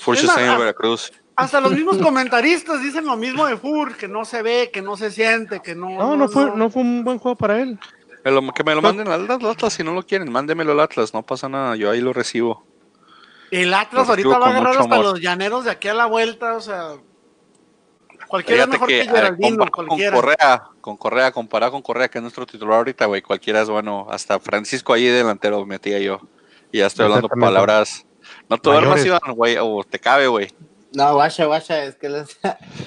Furch 0.01 0.19
Es 0.21 0.25
está 0.25 0.53
en 0.55 0.59
Veracruz. 0.59 1.13
Hasta 1.37 1.61
los 1.61 1.73
mismos 1.73 1.99
comentaristas 1.99 2.83
dicen 2.83 3.07
lo 3.07 3.17
mismo 3.17 3.47
de 3.47 3.57
Fur, 3.57 3.97
que 3.97 4.09
no 4.09 4.25
se 4.25 4.43
ve, 4.43 4.71
que 4.73 4.83
no 4.83 4.97
se 4.97 5.11
siente, 5.11 5.61
que 5.61 5.75
no. 5.75 5.91
No, 5.91 6.17
no 6.17 6.29
fue, 6.29 6.51
no 6.55 6.69
fue 6.71 6.83
un 6.83 7.03
buen 7.05 7.19
juego 7.19 7.37
para 7.37 7.61
él. 7.61 7.79
Me 8.25 8.31
lo- 8.31 8.53
que 8.53 8.65
me 8.65 8.75
lo 8.75 8.83
manden 8.83 9.09
al 9.09 9.31
Atlas 9.31 9.73
si 9.73 9.83
no 9.83 9.93
lo 9.93 10.03
quieren. 10.05 10.31
Mándemelo 10.31 10.73
al 10.73 10.81
Atlas, 10.81 11.15
no 11.15 11.23
pasa 11.23 11.49
nada. 11.49 11.77
Yo 11.77 11.91
ahí 11.91 12.00
lo 12.00 12.12
recibo. 12.12 12.65
El 13.50 13.73
Atlas 13.75 14.07
Lo 14.07 14.15
recibo 14.15 14.33
ahorita 14.35 14.39
va 14.39 14.47
a 14.47 14.50
agarrar 14.59 14.81
hasta 14.81 14.95
amor. 14.95 15.05
los 15.05 15.21
llaneros 15.21 15.65
de 15.65 15.71
aquí 15.71 15.89
a 15.89 15.95
la 15.95 16.07
vuelta, 16.07 16.57
o 16.57 16.61
sea. 16.61 16.93
Cualquiera 18.29 18.62
es 18.62 18.67
Fíjate 18.69 18.73
mejor 18.73 18.89
que, 18.89 19.00
que 19.00 19.09
Geraldino, 19.09 19.67
con. 19.71 19.87
Correa, 19.89 20.65
con 20.81 20.97
Correa, 20.97 21.33
comparado 21.33 21.73
con 21.73 21.83
Correa, 21.83 22.09
que 22.09 22.19
es 22.19 22.23
nuestro 22.23 22.47
titular 22.47 22.77
ahorita, 22.77 23.07
güey, 23.07 23.23
cualquiera 23.23 23.62
es 23.62 23.69
bueno. 23.69 24.07
Hasta 24.11 24.39
Francisco 24.39 24.93
ahí 24.93 25.05
delantero 25.07 25.65
metía 25.67 25.99
yo. 25.99 26.21
Y 26.71 26.79
ya 26.79 26.87
estoy 26.87 27.07
hablando 27.07 27.29
palabras. 27.29 28.07
No 28.49 28.59
te 28.59 28.71
duermas. 28.71 29.05
Iván, 29.05 29.35
güey, 29.35 29.57
o 29.59 29.83
te 29.83 29.99
cabe, 29.99 30.29
güey. 30.29 30.53
No, 30.93 31.15
guacha, 31.15 31.47
guacha, 31.47 31.85
es 31.85 31.97
que 31.97 32.09
les... 32.09 32.39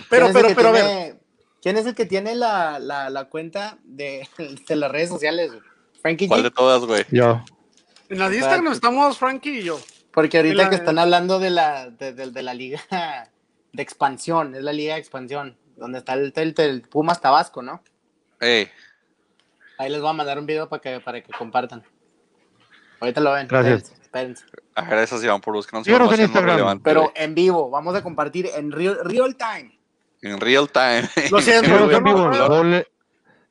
Pero, 0.09 0.27
¿Quién 0.27 0.27
es 0.27 0.27
el 0.27 0.33
pero, 0.33 0.47
que 0.47 0.55
pero, 0.55 0.69
a 0.69 0.71
ver. 0.71 1.19
¿Quién 1.63 1.77
es 1.77 1.85
el 1.85 1.95
que 1.95 2.05
tiene 2.05 2.35
la, 2.35 2.77
la, 2.77 3.09
la 3.09 3.25
cuenta 3.29 3.77
de, 3.85 4.27
de 4.67 4.75
las 4.75 4.91
redes 4.91 5.09
sociales? 5.09 5.51
Frankie 6.01 6.27
¿Cuál 6.27 6.41
G. 6.41 6.43
de 6.43 6.51
todas, 6.51 6.83
güey? 6.85 7.05
Yo. 7.09 7.41
En 8.09 8.19
la 8.19 8.27
Instagram 8.33 8.73
estamos 8.73 9.17
Frankie 9.17 9.59
y 9.59 9.63
yo. 9.63 9.79
Porque 10.11 10.37
ahorita 10.37 10.63
la- 10.63 10.69
que 10.69 10.75
están 10.75 10.99
hablando 10.99 11.39
de 11.39 11.49
la, 11.49 11.89
de, 11.89 12.13
de- 12.13 12.29
de 12.29 12.43
la 12.43 12.53
liga 12.53 12.81
de 13.71 13.81
expansión, 13.81 14.53
es 14.53 14.61
la 14.61 14.73
liga 14.73 14.95
de 14.95 14.99
expansión, 14.99 15.57
donde 15.77 15.99
está 15.99 16.13
el, 16.13 16.31
el- 16.35 16.53
el 16.57 16.81
Pumas 16.81 17.21
Tabasco, 17.21 17.61
¿no? 17.63 17.81
Ey, 18.39 18.67
Ahí 19.79 19.89
les 19.89 20.01
voy 20.01 20.09
a 20.09 20.13
mandar 20.13 20.37
un 20.37 20.45
video 20.45 20.69
para 20.69 20.81
que, 20.81 20.99
para 20.99 21.23
que 21.23 21.31
compartan. 21.31 21.83
Ahorita 22.99 23.21
lo 23.21 23.31
ven. 23.31 23.47
Gracias. 23.47 23.91
Espérense, 24.01 24.45
gracias, 24.75 25.23
Iván, 25.23 25.41
por 25.41 25.55
buscarnos 25.55 25.87
Pero 26.83 27.11
en 27.15 27.33
vivo, 27.33 27.69
vamos 27.71 27.95
a 27.95 28.03
compartir 28.03 28.49
en 28.55 28.71
real, 28.71 28.99
real 29.03 29.35
time. 29.35 29.79
En 30.23 30.39
real 30.39 30.69
time. 30.69 31.07
Lo 31.31 31.41
siento, 31.41 31.65
Síganos 31.65 31.91
yo 31.91 31.97
en 31.97 32.03
vivo. 32.03 32.29
Gole- 32.31 32.87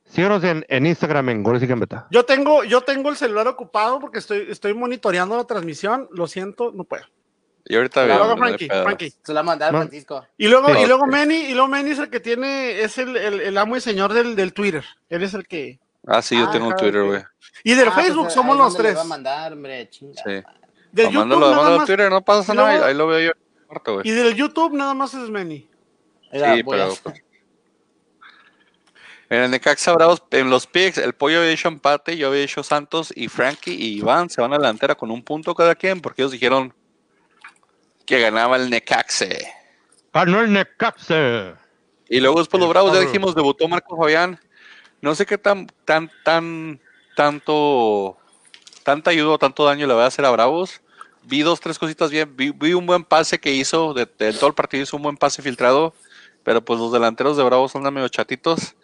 Síganos 0.09 0.43
en, 0.43 0.65
en 0.67 0.85
Instagram 0.85 1.29
en 1.29 1.41
Goles 1.43 1.63
y 1.63 1.67
Gambeta. 1.67 2.07
Yo 2.11 2.23
tengo, 2.25 2.63
yo 2.63 2.81
tengo 2.81 3.09
el 3.09 3.15
celular 3.15 3.47
ocupado 3.47 3.99
porque 3.99 4.19
estoy, 4.19 4.45
estoy 4.49 4.73
monitoreando 4.73 5.35
la 5.37 5.45
transmisión. 5.45 6.07
Lo 6.11 6.27
siento, 6.27 6.71
no 6.73 6.83
puedo. 6.83 7.05
Y 7.65 7.75
ahorita 7.77 8.03
veo. 8.03 8.37
Frankie, 8.37 8.67
Frankie. 8.67 9.13
Se 9.23 9.33
la 9.33 9.41
mandé 9.41 9.65
a 9.65 9.71
No. 9.71 9.77
Francisco. 9.79 10.25
Y 10.37 10.49
luego, 10.49 10.67
Sí. 10.73 10.81
y 10.81 10.85
luego 10.85 11.07
Manny, 11.07 11.35
y 11.45 11.53
luego 11.53 11.67
Manny 11.69 11.91
es 11.91 11.99
el 11.99 12.09
que 12.09 12.19
tiene, 12.19 12.81
es 12.81 12.97
el, 12.97 13.15
el, 13.15 13.39
el 13.39 13.57
amo 13.57 13.77
y 13.77 13.81
señor 13.81 14.13
del, 14.13 14.35
del 14.35 14.53
Twitter. 14.53 14.83
Él 15.09 15.23
es 15.23 15.33
el 15.33 15.47
que. 15.47 15.79
Ah, 16.05 16.21
sí, 16.21 16.37
yo 16.37 16.47
Ah, 16.47 16.51
tengo 16.51 16.67
un 16.67 16.73
ajá, 16.73 16.81
Twitter, 16.81 17.03
güey. 17.03 17.23
Y 17.63 17.73
del 17.75 17.87
Ah, 17.87 17.91
pues, 17.93 18.05
Facebook 18.07 18.29
somos 18.31 18.57
los 18.57 18.75
tres. 18.75 18.91
iba 18.91 19.01
a 19.01 19.05
mandar, 19.05 19.53
hombre, 19.53 19.89
chinga. 19.89 20.21
Sí. 20.25 20.43
Del 20.91 21.05
YouTube 21.07 21.19
mándalo, 21.19 21.39
nada 21.41 21.55
mándalo 21.55 21.77
más. 21.77 21.85
Twitter, 21.87 22.09
no 22.11 22.21
pasa 22.21 22.53
y 22.53 22.57
nada. 22.57 22.69
luego- 22.71 22.85
Ahí 22.85 22.93
lo 22.93 23.07
veo 23.07 23.19
yo. 23.19 24.01
Y 24.03 24.11
del 24.11 24.35
YouTube 24.35 24.73
nada 24.73 24.93
más 24.93 25.13
es 25.13 25.29
Manny. 25.29 25.67
Sí, 26.33 26.41
a- 26.43 26.55
pero. 26.69 26.95
pues, 27.03 27.23
En 29.29 29.41
el 29.41 29.51
Necaxa 29.51 29.93
Bravos, 29.93 30.21
en 30.31 30.49
los 30.49 30.67
picks, 30.67 30.97
el 30.99 31.13
pollo 31.13 31.39
había 31.39 31.49
dicho 31.49 31.67
empate, 31.67 32.17
yo 32.17 32.27
había 32.27 32.41
dicho 32.41 32.61
Santos 32.61 33.11
y 33.15 33.29
Frankie 33.29 33.73
y 33.73 33.97
Iván 33.97 34.29
se 34.29 34.41
van 34.41 34.51
a 34.53 34.57
la 34.57 34.61
delantera 34.67 34.93
con 34.95 35.09
un 35.09 35.23
punto 35.23 35.55
cada 35.55 35.73
quien 35.73 36.01
porque 36.01 36.21
ellos 36.21 36.31
dijeron 36.33 36.71
que 38.05 38.19
ganaba 38.19 38.57
el 38.57 38.69
Necaxe. 38.69 39.47
Ganó 40.13 40.41
el 40.41 40.53
Necaxa. 40.53 41.57
Y 42.09 42.19
luego 42.19 42.39
después 42.39 42.59
los 42.61 42.69
Bravos 42.69 42.93
ya 42.93 42.99
dijimos, 42.99 43.33
debutó 43.33 43.67
Marco 43.67 43.97
Fabián. 43.97 44.39
No 45.01 45.15
sé 45.15 45.25
qué 45.25 45.37
tan, 45.39 45.65
tan, 45.85 46.11
tan, 46.23 46.79
tanto, 47.15 48.17
tanta 48.83 49.09
ayuda 49.11 49.29
o 49.31 49.39
tanto 49.39 49.65
daño 49.65 49.87
le 49.87 49.93
va 49.95 50.03
a 50.03 50.07
hacer 50.07 50.25
a 50.25 50.29
Bravos. 50.31 50.81
Vi 51.23 51.41
dos, 51.41 51.59
tres 51.59 51.79
cositas 51.79 52.11
bien. 52.11 52.35
Vi, 52.35 52.51
vi 52.51 52.73
un 52.73 52.85
buen 52.85 53.03
pase 53.03 53.39
que 53.39 53.51
hizo, 53.51 53.93
de, 53.95 54.05
de 54.19 54.33
todo 54.33 54.47
el 54.47 54.53
partido 54.53 54.83
hizo 54.83 54.97
un 54.97 55.03
buen 55.03 55.17
pase 55.17 55.41
filtrado. 55.41 55.95
Pero 56.43 56.63
pues 56.63 56.79
los 56.79 56.91
delanteros 56.91 57.37
de 57.37 57.43
Bravos 57.43 57.75
andan 57.75 57.93
medio 57.93 58.07
chatitos. 58.09 58.75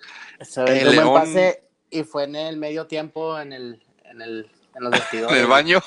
Se 0.41 0.61
aventó 0.61 0.89
El 0.91 0.99
un 0.99 1.05
buen 1.05 1.05
León- 1.05 1.13
pase 1.25 1.63
y 1.89 2.03
fue 2.03 2.23
en 2.25 2.35
el 2.35 2.57
medio 2.57 2.87
tiempo 2.87 3.37
en 3.39 3.51
el, 3.53 3.83
en 4.05 4.21
el, 4.21 4.49
en 4.75 4.83
los 4.83 4.93
En 4.93 4.99
vestidores. 4.99 5.37
el 5.37 5.47
baño, 5.47 5.81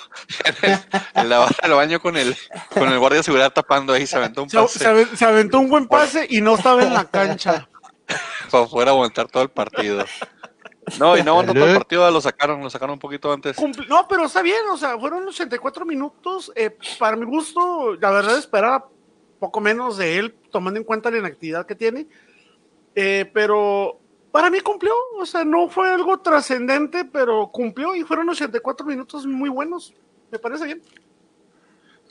en, 0.44 0.70
el- 0.70 0.78
en 1.14 1.28
la 1.28 1.38
barra 1.38 1.56
del 1.62 1.72
baño 1.72 2.00
con 2.00 2.16
el, 2.16 2.36
con 2.70 2.88
el 2.88 2.98
guardia 2.98 3.18
de 3.18 3.22
seguridad 3.24 3.52
tapando 3.52 3.92
ahí, 3.92 4.06
se 4.06 4.16
aventó 4.16 4.42
un 4.42 4.50
Se, 4.50 4.58
pase 4.58 4.78
se 4.78 4.88
aven- 4.88 5.16
se 5.16 5.24
aventó 5.24 5.58
un 5.60 5.70
buen 5.70 5.86
pase 5.88 6.26
y 6.28 6.40
no 6.40 6.54
estaba 6.56 6.82
en 6.82 6.92
la 6.92 7.04
cancha. 7.06 7.68
para 8.50 8.66
poder 8.66 8.88
aguantar 8.88 9.28
todo 9.28 9.42
el 9.42 9.48
partido. 9.50 10.04
No, 10.98 11.16
y 11.16 11.22
no 11.22 11.30
aguantó 11.30 11.54
todo 11.54 11.66
el 11.68 11.76
partido, 11.76 12.10
lo 12.10 12.20
sacaron, 12.20 12.60
lo 12.60 12.68
sacaron 12.68 12.94
un 12.94 12.98
poquito 12.98 13.32
antes. 13.32 13.56
No, 13.88 14.06
pero 14.08 14.24
está 14.26 14.42
bien, 14.42 14.60
o 14.70 14.76
sea, 14.76 14.98
fueron 14.98 15.26
84 15.26 15.86
minutos. 15.86 16.52
eh, 16.56 16.76
para 16.98 17.16
mi 17.16 17.24
gusto, 17.24 17.94
la 17.94 18.10
verdad 18.10 18.36
esperaba 18.36 18.88
poco 19.38 19.60
menos 19.60 19.96
de 19.96 20.18
él, 20.18 20.34
tomando 20.52 20.78
en 20.78 20.84
cuenta 20.84 21.10
la 21.10 21.18
inactividad 21.18 21.66
que 21.66 21.74
tiene. 21.74 22.06
Eh, 22.94 23.28
pero 23.34 23.98
para 24.30 24.50
mí 24.50 24.60
cumplió, 24.60 24.92
o 25.18 25.26
sea, 25.26 25.44
no 25.44 25.68
fue 25.68 25.90
algo 25.90 26.20
trascendente, 26.20 27.04
pero 27.04 27.50
cumplió 27.50 27.96
y 27.96 28.02
fueron 28.04 28.28
84 28.28 28.86
minutos 28.86 29.26
muy 29.26 29.48
buenos. 29.48 29.92
Me 30.30 30.38
parece 30.38 30.66
bien. 30.66 30.82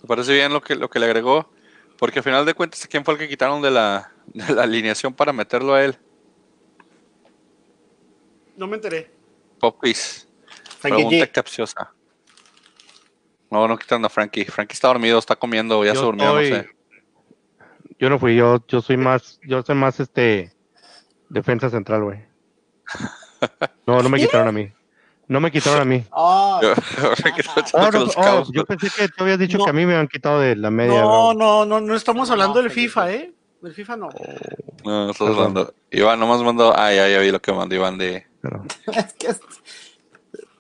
Me 0.01 0.07
parece 0.07 0.33
bien 0.33 0.51
lo 0.51 0.62
que, 0.62 0.75
lo 0.75 0.89
que 0.89 1.00
le 1.00 1.05
agregó, 1.05 1.50
porque 1.98 2.19
al 2.19 2.24
final 2.24 2.45
de 2.45 2.53
cuentas, 2.53 2.86
¿quién 2.88 3.05
fue 3.05 3.13
el 3.13 3.19
que 3.19 3.29
quitaron 3.29 3.62
de 3.62 3.71
la, 3.71 4.12
de 4.33 4.53
la 4.53 4.63
alineación 4.63 5.13
para 5.13 5.31
meterlo 5.31 5.74
a 5.75 5.83
él? 5.86 5.98
No 8.57 8.67
me 8.67 8.75
enteré. 8.75 9.12
Popis. 9.60 10.27
Pregunta 10.81 11.27
capciosa. 11.27 11.93
No, 13.50 13.67
no 13.67 13.77
quitaron 13.77 14.05
a 14.05 14.10
Frankie. 14.10 14.45
Frankie 14.45 14.74
está 14.74 14.88
dormido, 14.88 15.19
está 15.19 15.36
comiendo, 15.36 15.83
ya 15.83 15.93
Yo 15.93 16.00
se 16.00 16.05
durmió, 16.05 16.39
estoy- 16.39 16.57
no 16.57 16.63
sé. 16.63 16.75
Yo 18.01 18.10
no 18.10 18.20
fui, 18.20 18.36
yo, 18.36 18.58
yo 18.67 18.81
soy 18.81 18.98
más, 18.98 19.39
yo 19.48 19.62
soy 19.62 19.75
más 19.75 20.00
este 20.00 20.51
defensa 21.29 21.70
central, 21.70 22.03
güey. 22.03 22.20
No, 23.88 24.01
no 24.03 24.10
me 24.10 24.20
quitaron 24.20 24.48
a 24.50 24.51
mí. 24.51 24.72
No 25.27 25.39
me 25.39 25.51
quitaron 25.51 25.81
a 25.81 25.86
mí. 25.86 26.03
Oh, 26.12 26.60
Yo- 26.62 26.74
Oh, 27.74 27.91
no, 27.91 28.05
oh, 28.17 28.43
yo 28.51 28.65
pensé 28.65 28.88
que 28.96 29.08
tú 29.08 29.24
habías 29.24 29.39
dicho 29.39 29.58
No. 29.58 29.63
que 29.65 29.70
a 29.70 29.74
mí 29.74 29.86
me 29.86 29.96
han 29.96 30.08
quitado 30.08 30.39
de 30.39 30.55
la 30.55 30.70
media. 30.72 31.01
No, 31.01 31.34
No, 31.34 31.63
no, 31.65 31.79
no, 31.79 31.96
estamos 31.96 32.27
No, 32.27 32.34
hablando 32.34 32.62
del. 32.62 32.70
FIFA, 32.72 33.12
¿eh? 33.13 33.34
Del 33.62 33.74
FIFA 33.74 33.98
no. 33.98 34.10
No, 34.84 35.12
estás 35.12 35.27
Perdón. 35.27 35.38
hablando. 35.38 35.74
Iván, 35.91 36.20
nomás 36.20 36.41
mandó. 36.41 36.74
Ah, 36.77 36.91
ya, 36.93 37.08
ya 37.08 37.20
vi 37.20 37.31
lo 37.31 37.39
que 37.41 37.51
mandó 37.53 37.75
Iván 37.75 37.98
de. 38.00 38.25
pero- 38.41 38.63
es 38.93 39.13
que 39.13 39.27
es- 39.27 39.39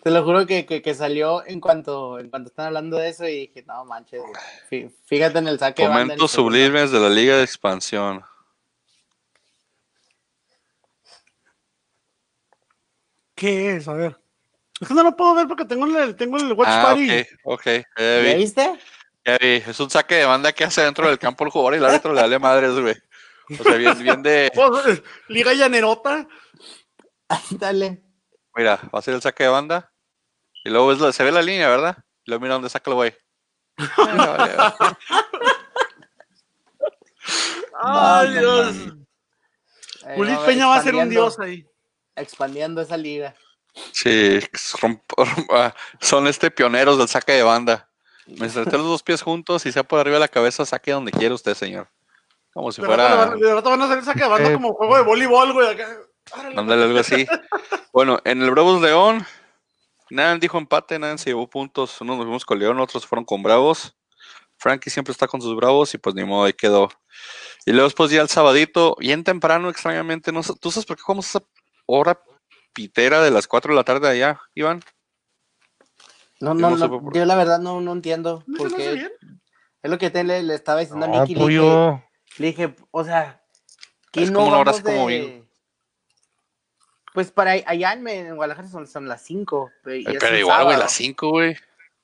te 0.03 0.09
lo 0.11 0.23
juro 0.23 0.45
que, 0.45 0.65
que, 0.65 0.81
que 0.81 0.93
salió 0.95 1.45
en 1.45 1.59
cuanto, 1.59 2.19
en 2.19 2.29
cuanto 2.29 2.49
están 2.49 2.67
hablando 2.67 2.97
de 2.97 3.09
eso 3.09 3.27
y 3.27 3.47
dije, 3.47 3.63
no 3.67 3.85
manches, 3.85 4.21
fí- 4.69 4.91
fíjate 5.05 5.39
en 5.39 5.47
el 5.47 5.59
saque. 5.59 5.83
Momentos 5.87 6.31
sublimes 6.31 6.91
de 6.91 6.99
la 6.99 7.09
Liga 7.09 7.37
de 7.37 7.43
Expansión. 7.43 8.23
¿Qué 13.35 13.75
es? 13.75 13.87
A 13.87 13.93
ver. 13.93 14.17
Es 14.79 14.87
que 14.87 14.93
no 14.93 15.03
lo 15.03 15.15
puedo 15.15 15.35
ver 15.35 15.47
porque 15.47 15.65
tengo 15.65 15.85
el, 15.85 16.15
tengo 16.15 16.37
el 16.37 16.53
Watch 16.53 16.69
Ah, 16.71 16.81
Party. 16.83 17.19
ok, 17.21 17.27
ok. 17.43 17.65
Ya 17.65 17.83
¿Ya 17.97 18.19
vi, 18.19 18.35
viste? 18.35 18.79
ya 19.25 19.37
vi. 19.39 19.47
Es 19.67 19.79
un 19.79 19.89
saque 19.89 20.15
de 20.15 20.25
banda 20.25 20.51
que 20.53 20.63
hace 20.63 20.81
dentro 20.81 21.07
del 21.07 21.19
campo 21.19 21.43
el 21.43 21.51
jugador 21.51 21.73
y 21.75 21.77
el 21.77 21.85
árbitro 21.85 22.13
le 22.13 22.27
da 22.27 22.39
madres, 22.39 22.71
güey. 22.79 22.95
O 23.59 23.63
sea, 23.63 23.75
bien, 23.75 23.97
bien 24.01 24.23
de. 24.23 24.51
Pues, 24.55 25.01
Liga 25.27 25.53
Llanerota. 25.53 26.27
Dale. 27.51 28.03
Mira, 28.55 28.79
va 28.93 28.99
a 28.99 29.01
ser 29.01 29.13
el 29.13 29.21
saque 29.21 29.43
de 29.43 29.49
banda. 29.49 29.90
Y 30.63 30.69
luego 30.69 30.91
la- 30.93 31.11
se 31.11 31.23
ve 31.23 31.31
la 31.31 31.41
línea, 31.41 31.69
¿verdad? 31.69 31.97
Y 32.25 32.31
luego 32.31 32.41
mira 32.41 32.53
dónde 32.55 32.69
saca 32.69 32.89
el 32.91 32.95
güey. 32.95 33.15
Ay, 37.83 38.31
Dios. 38.33 38.75
Eh, 40.05 40.13
Juli 40.15 40.31
no, 40.33 40.45
Peña 40.45 40.67
va 40.67 40.75
a 40.77 40.83
ser 40.83 40.95
un 40.95 41.09
dios 41.09 41.39
ahí. 41.39 41.65
Expandiendo 42.15 42.81
esa 42.81 42.97
liga. 42.97 43.35
Sí, 43.93 44.39
romp- 44.81 45.47
ah, 45.51 45.73
son 45.99 46.27
este 46.27 46.51
pioneros 46.51 46.97
del 46.97 47.07
saque 47.07 47.31
de 47.33 47.43
banda. 47.43 47.87
Me 48.27 48.49
senté 48.49 48.77
los 48.77 48.85
dos 48.87 49.03
pies 49.03 49.21
juntos 49.21 49.65
y 49.65 49.71
sea 49.71 49.83
por 49.83 49.99
arriba 49.99 50.15
de 50.15 50.21
la 50.21 50.27
cabeza, 50.27 50.65
saque 50.65 50.91
donde 50.91 51.11
quiera 51.11 51.33
usted, 51.33 51.53
señor. 51.53 51.87
Como 52.53 52.71
si 52.71 52.81
De 52.81 52.87
rato, 52.87 53.01
le 53.01 53.07
fuera. 53.31 53.35
de 53.47 53.53
rato 53.55 53.69
van 53.69 53.81
a 53.81 53.85
hacer 53.85 54.03
saque 54.03 54.23
de 54.23 54.27
banda 54.29 54.49
Eh. 54.49 54.53
como 54.53 54.73
juego 54.73 54.97
de 54.97 55.03
voleibol, 55.03 55.53
güey. 55.53 55.69
acá. 55.69 55.87
Ándale, 56.55 56.83
algo 56.83 56.99
así. 56.99 57.25
Bueno, 57.93 58.19
en 58.25 58.41
el 58.41 58.51
Bravos 58.51 58.81
León, 58.81 59.25
nadie 60.11 60.39
dijo 60.39 60.57
empate, 60.57 60.99
nadie 60.99 61.17
se 61.17 61.29
llevó 61.31 61.49
puntos. 61.49 61.99
Unos 62.01 62.17
nos 62.17 62.25
fuimos 62.25 62.45
con 62.45 62.59
León, 62.59 62.79
otros 62.79 63.05
fueron 63.05 63.25
con 63.25 63.41
Bravos. 63.43 63.95
Frankie 64.57 64.89
siempre 64.91 65.11
está 65.11 65.27
con 65.27 65.41
sus 65.41 65.55
Bravos 65.55 65.93
y 65.93 65.97
pues 65.97 66.15
ni 66.15 66.23
modo, 66.23 66.45
ahí 66.45 66.53
quedó. 66.53 66.89
Y 67.65 67.71
luego 67.71 67.85
después 67.85 68.11
ya 68.11 68.21
el 68.21 68.29
sabadito, 68.29 68.95
bien 68.99 69.23
temprano, 69.23 69.69
extrañamente, 69.69 70.31
no 70.31 70.43
sé, 70.43 70.53
¿tú 70.59 70.71
sabes 70.71 70.85
por 70.85 70.97
qué 70.97 71.01
jugamos 71.03 71.27
esa 71.27 71.43
hora 71.87 72.21
pitera 72.73 73.21
de 73.21 73.31
las 73.31 73.47
4 73.47 73.73
de 73.73 73.75
la 73.77 73.83
tarde 73.83 74.07
allá, 74.07 74.39
Iván? 74.53 74.81
No, 76.39 76.53
Yo 76.55 76.69
no, 76.69 76.75
no 76.77 76.89
por- 77.01 77.13
yo 77.13 77.25
la 77.25 77.35
verdad 77.35 77.59
no, 77.59 77.81
no 77.81 77.91
entiendo. 77.91 78.43
¿No 78.47 78.57
se 78.57 78.63
me 78.63 78.67
hace 78.67 78.75
Porque 78.75 78.93
bien? 78.95 79.11
es 79.83 79.91
lo 79.91 79.97
que 79.97 80.09
te 80.09 80.23
le, 80.23 80.41
le 80.43 80.55
estaba 80.55 80.79
diciendo 80.79 81.05
a 81.05 81.09
No, 81.09 81.21
Miki. 81.21 81.35
Le 81.35 81.39
dije, 81.47 81.59
pollo. 81.59 82.03
le 82.37 82.47
dije, 82.47 82.75
o 82.91 83.03
sea, 83.03 83.43
que 84.11 84.23
Es 84.23 84.31
no 84.31 84.39
como 84.39 84.51
vamos 84.51 84.67
así 84.69 84.83
como 84.83 85.07
de- 85.07 85.19
bien. 85.19 85.40
Pues 87.13 87.31
para 87.31 87.51
allá 87.65 87.93
en, 87.93 88.07
en 88.07 88.35
Guadalajara 88.35 88.67
son, 88.67 88.87
son 88.87 89.07
las 89.07 89.21
5. 89.23 89.69
Pero 89.83 90.37
igual, 90.37 90.63
güey, 90.65 90.77
las 90.77 90.91
5, 90.93 91.29
güey. 91.29 91.55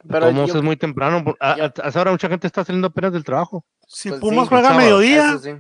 Pero 0.08 0.28
Como 0.28 0.46
yo- 0.46 0.56
es 0.58 0.64
muy 0.64 0.78
temprano. 0.78 1.24
por- 1.24 1.38
a- 1.40 1.58
yo- 1.58 1.64
a- 1.66 1.74
a 1.84 1.90
esa 1.90 2.02
hora 2.02 2.12
mucha 2.12 2.30
gente 2.30 2.46
está 2.48 2.64
saliendo 2.64 2.88
apenas 2.88 3.14
del 3.14 3.24
trabajo. 3.24 3.64
Si 3.88 4.10
Pues 4.10 4.22
Pumas 4.22 4.46
sí, 4.46 4.50
juega 4.50 4.70
a 4.70 4.78
mediodía. 4.78 5.30
Eso 5.30 5.40
sí. 5.40 5.56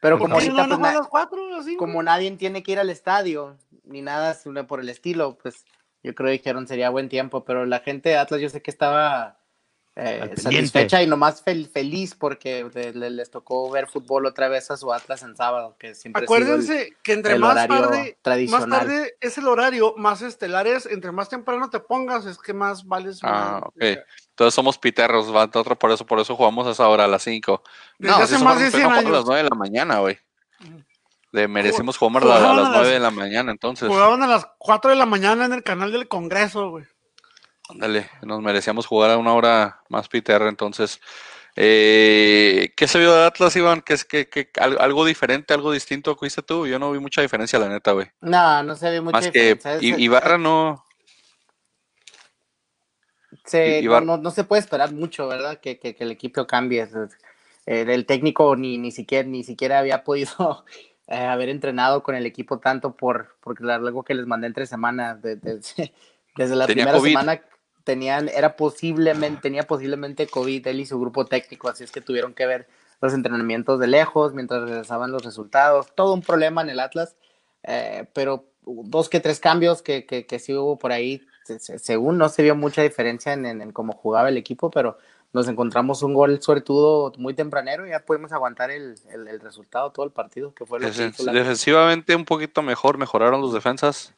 Pero 0.00 0.18
¿por 0.18 0.24
como 0.26 0.34
ahorita 0.34 0.52
no, 0.52 0.58
no 0.62 0.68
pues, 0.68 0.76
juega 0.78 0.88
a 0.88 0.92
na- 0.94 0.98
las 0.98 1.08
4 1.08 1.56
así? 1.58 1.76
como 1.76 2.02
nadie 2.02 2.30
tiene 2.32 2.62
que 2.64 2.72
ir 2.72 2.78
al 2.80 2.90
estadio, 2.90 3.56
ni 3.84 4.02
nada 4.02 4.36
por 4.66 4.80
el 4.80 4.88
estilo, 4.88 5.38
pues 5.40 5.64
yo 6.02 6.12
creo 6.14 6.26
que 6.26 6.32
dijeron 6.32 6.66
sería 6.66 6.90
buen 6.90 7.08
tiempo, 7.08 7.44
pero 7.44 7.64
la 7.66 7.78
gente 7.78 8.08
de 8.08 8.16
Atlas 8.18 8.40
yo 8.40 8.48
sé 8.48 8.60
que 8.62 8.70
estaba 8.72 9.38
eh, 9.94 10.32
satisfecha 10.36 11.02
y 11.02 11.06
nomás 11.06 11.44
fel- 11.44 11.70
feliz 11.70 12.14
porque 12.14 12.64
de- 12.64 12.92
les 13.10 13.30
tocó 13.30 13.70
ver 13.70 13.86
fútbol 13.88 14.24
otra 14.24 14.48
vez 14.48 14.70
a 14.70 14.76
su 14.78 14.90
Atlas 14.92 15.22
en 15.22 15.36
sábado, 15.36 15.76
que 15.78 15.94
siempre 15.94 16.20
el- 16.20 16.24
Acuérdense 16.24 16.96
que 17.02 17.12
entre 17.12 17.38
más 17.38 17.68
tarde, 17.68 18.16
más 18.48 18.66
tarde 18.68 19.16
es 19.20 19.36
el 19.36 19.46
horario, 19.48 19.94
más 19.98 20.22
estelares, 20.22 20.86
entre 20.86 21.12
más 21.12 21.28
temprano 21.28 21.68
te 21.68 21.78
pongas, 21.80 22.24
es 22.24 22.38
que 22.38 22.54
más 22.54 22.86
vales. 22.86 23.20
Ah, 23.22 23.60
más. 23.60 23.62
ok. 23.64 23.82
Entonces 24.30 24.54
somos 24.54 24.78
piterros, 24.78 25.34
va, 25.34 25.44
otro, 25.44 25.78
por 25.78 25.90
eso, 25.90 26.06
por 26.06 26.18
eso 26.20 26.34
jugamos 26.36 26.66
a 26.66 26.70
esa 26.70 26.88
hora, 26.88 27.04
a 27.04 27.08
las 27.08 27.22
5. 27.22 27.62
Desde 27.98 28.16
No, 28.16 28.22
hace 28.22 28.38
si 28.38 28.42
más 28.44 28.54
somos 28.54 28.62
de 28.62 28.70
100 28.70 28.86
a 28.90 28.94
las 28.96 29.04
años. 29.04 29.24
9 29.26 29.42
de 29.42 29.48
la 29.50 29.56
mañana, 29.56 29.98
güey. 29.98 30.18
Le 31.32 31.48
merecimos 31.48 31.96
jugar 31.98 32.24
a, 32.24 32.50
a 32.50 32.54
las- 32.54 32.68
9 32.70 32.88
de 32.88 33.00
la 33.00 33.10
mañana, 33.10 33.52
entonces. 33.52 33.88
Jugaban 33.88 34.22
a 34.22 34.26
las 34.26 34.46
4 34.58 34.90
de 34.90 34.96
la 34.96 35.06
mañana 35.06 35.44
en 35.44 35.52
el 35.52 35.62
canal 35.62 35.92
del 35.92 36.08
Congreso, 36.08 36.70
güey. 36.70 36.84
Ándale, 37.72 38.08
nos 38.22 38.40
merecíamos 38.42 38.86
jugar 38.86 39.10
a 39.10 39.16
una 39.18 39.34
hora 39.34 39.80
más 39.88 40.08
piterra, 40.08 40.48
entonces. 40.48 41.00
Eh, 41.54 42.72
¿Qué 42.76 42.88
se 42.88 42.98
vio 42.98 43.14
de 43.14 43.24
Atlas, 43.26 43.54
Iván? 43.56 43.82
¿Qué, 43.82 43.92
es- 43.94 44.04
qué- 44.06 44.50
al- 44.58 44.78
algo 44.80 45.04
diferente, 45.04 45.52
algo 45.52 45.70
distinto 45.72 46.16
que 46.16 46.26
viste 46.26 46.42
tú? 46.42 46.66
Yo 46.66 46.78
no 46.78 46.90
vi 46.92 46.98
mucha 46.98 47.20
diferencia, 47.20 47.58
la 47.58 47.68
neta, 47.68 47.92
güey. 47.92 48.06
No, 48.22 48.62
no 48.62 48.74
se 48.74 48.90
ve 48.90 49.00
mucha 49.02 49.18
Más 49.18 49.30
que 49.30 49.54
diferencia. 49.54 49.94
Es- 49.94 49.98
Ibarra 50.00 50.38
no. 50.38 50.84
se, 53.44 53.80
Y- 53.80 53.84
y 53.84 53.88
no, 53.88 54.00
no, 54.00 54.16
no 54.18 54.30
se 54.30 54.44
puede 54.44 54.60
esperar 54.60 54.92
mucho, 54.92 55.28
¿verdad? 55.28 55.60
Que, 55.60 55.78
que, 55.78 55.94
que 55.94 56.04
el 56.04 56.10
equipo 56.10 56.46
cambie. 56.46 56.88
Eh, 57.66 57.84
el 57.88 58.06
técnico 58.06 58.56
ni, 58.56 58.78
ni 58.78 58.90
siquiera 58.90 59.28
ni 59.28 59.44
siquiera 59.44 59.78
había 59.78 60.04
podido 60.04 60.64
eh, 61.06 61.16
haber 61.18 61.48
entrenado 61.48 62.02
con 62.02 62.14
el 62.14 62.26
equipo 62.26 62.58
tanto 62.58 62.96
por 62.96 63.36
porque 63.40 63.64
algo 63.70 64.02
que 64.04 64.14
les 64.14 64.26
mandé 64.26 64.46
entre 64.46 64.66
semanas 64.66 65.20
de- 65.22 65.36
de- 65.36 65.60
desde 66.36 66.56
la 66.56 66.66
Tenía 66.66 66.84
primera 66.84 66.98
COVID. 66.98 67.10
semana 67.10 67.42
tenían 67.84 68.28
era 68.28 68.56
posiblemente 68.56 69.40
tenía 69.42 69.64
posiblemente 69.64 70.26
COVID 70.26 70.66
él 70.66 70.80
y 70.80 70.86
su 70.86 70.98
grupo 71.00 71.24
técnico 71.26 71.68
así 71.68 71.84
es 71.84 71.92
que 71.92 72.00
tuvieron 72.00 72.34
que 72.34 72.46
ver 72.46 72.68
los 73.00 73.12
entrenamientos 73.14 73.80
de 73.80 73.86
lejos 73.88 74.32
mientras 74.34 74.62
regresaban 74.62 75.10
los 75.10 75.24
resultados 75.24 75.94
todo 75.94 76.14
un 76.14 76.22
problema 76.22 76.62
en 76.62 76.70
el 76.70 76.80
Atlas 76.80 77.16
eh, 77.64 78.06
pero 78.12 78.44
dos 78.64 79.08
que 79.08 79.20
tres 79.20 79.40
cambios 79.40 79.82
que, 79.82 80.06
que, 80.06 80.26
que 80.26 80.38
sí 80.38 80.54
hubo 80.54 80.78
por 80.78 80.92
ahí 80.92 81.22
se- 81.44 81.58
se- 81.58 81.78
según 81.78 82.18
no 82.18 82.28
se 82.28 82.42
vio 82.42 82.54
mucha 82.54 82.82
diferencia 82.82 83.32
en, 83.32 83.44
en- 83.46 83.60
en 83.62 83.72
cómo 83.72 83.92
jugaba 83.92 84.28
el 84.28 84.36
equipo 84.36 84.70
pero 84.70 84.98
nos 85.32 85.48
encontramos 85.48 86.02
un 86.02 86.12
gol 86.14 86.42
suertudo 86.42 87.12
muy 87.16 87.32
tempranero 87.34 87.86
y 87.86 87.90
ya 87.90 88.00
pudimos 88.04 88.32
aguantar 88.32 88.70
el, 88.70 88.94
el, 89.10 89.26
el 89.28 89.40
resultado 89.40 89.90
todo 89.90 90.04
el 90.04 90.12
partido 90.12 90.52
que 90.54 90.66
fue 90.66 90.78
lo 90.78 90.86
que 90.86 90.92
hizo 91.08 91.24
la- 91.24 91.32
Defensivamente 91.32 92.14
un 92.14 92.24
poquito 92.26 92.60
mejor, 92.62 92.98
mejoraron 92.98 93.40
los 93.40 93.52
defensas. 93.54 94.14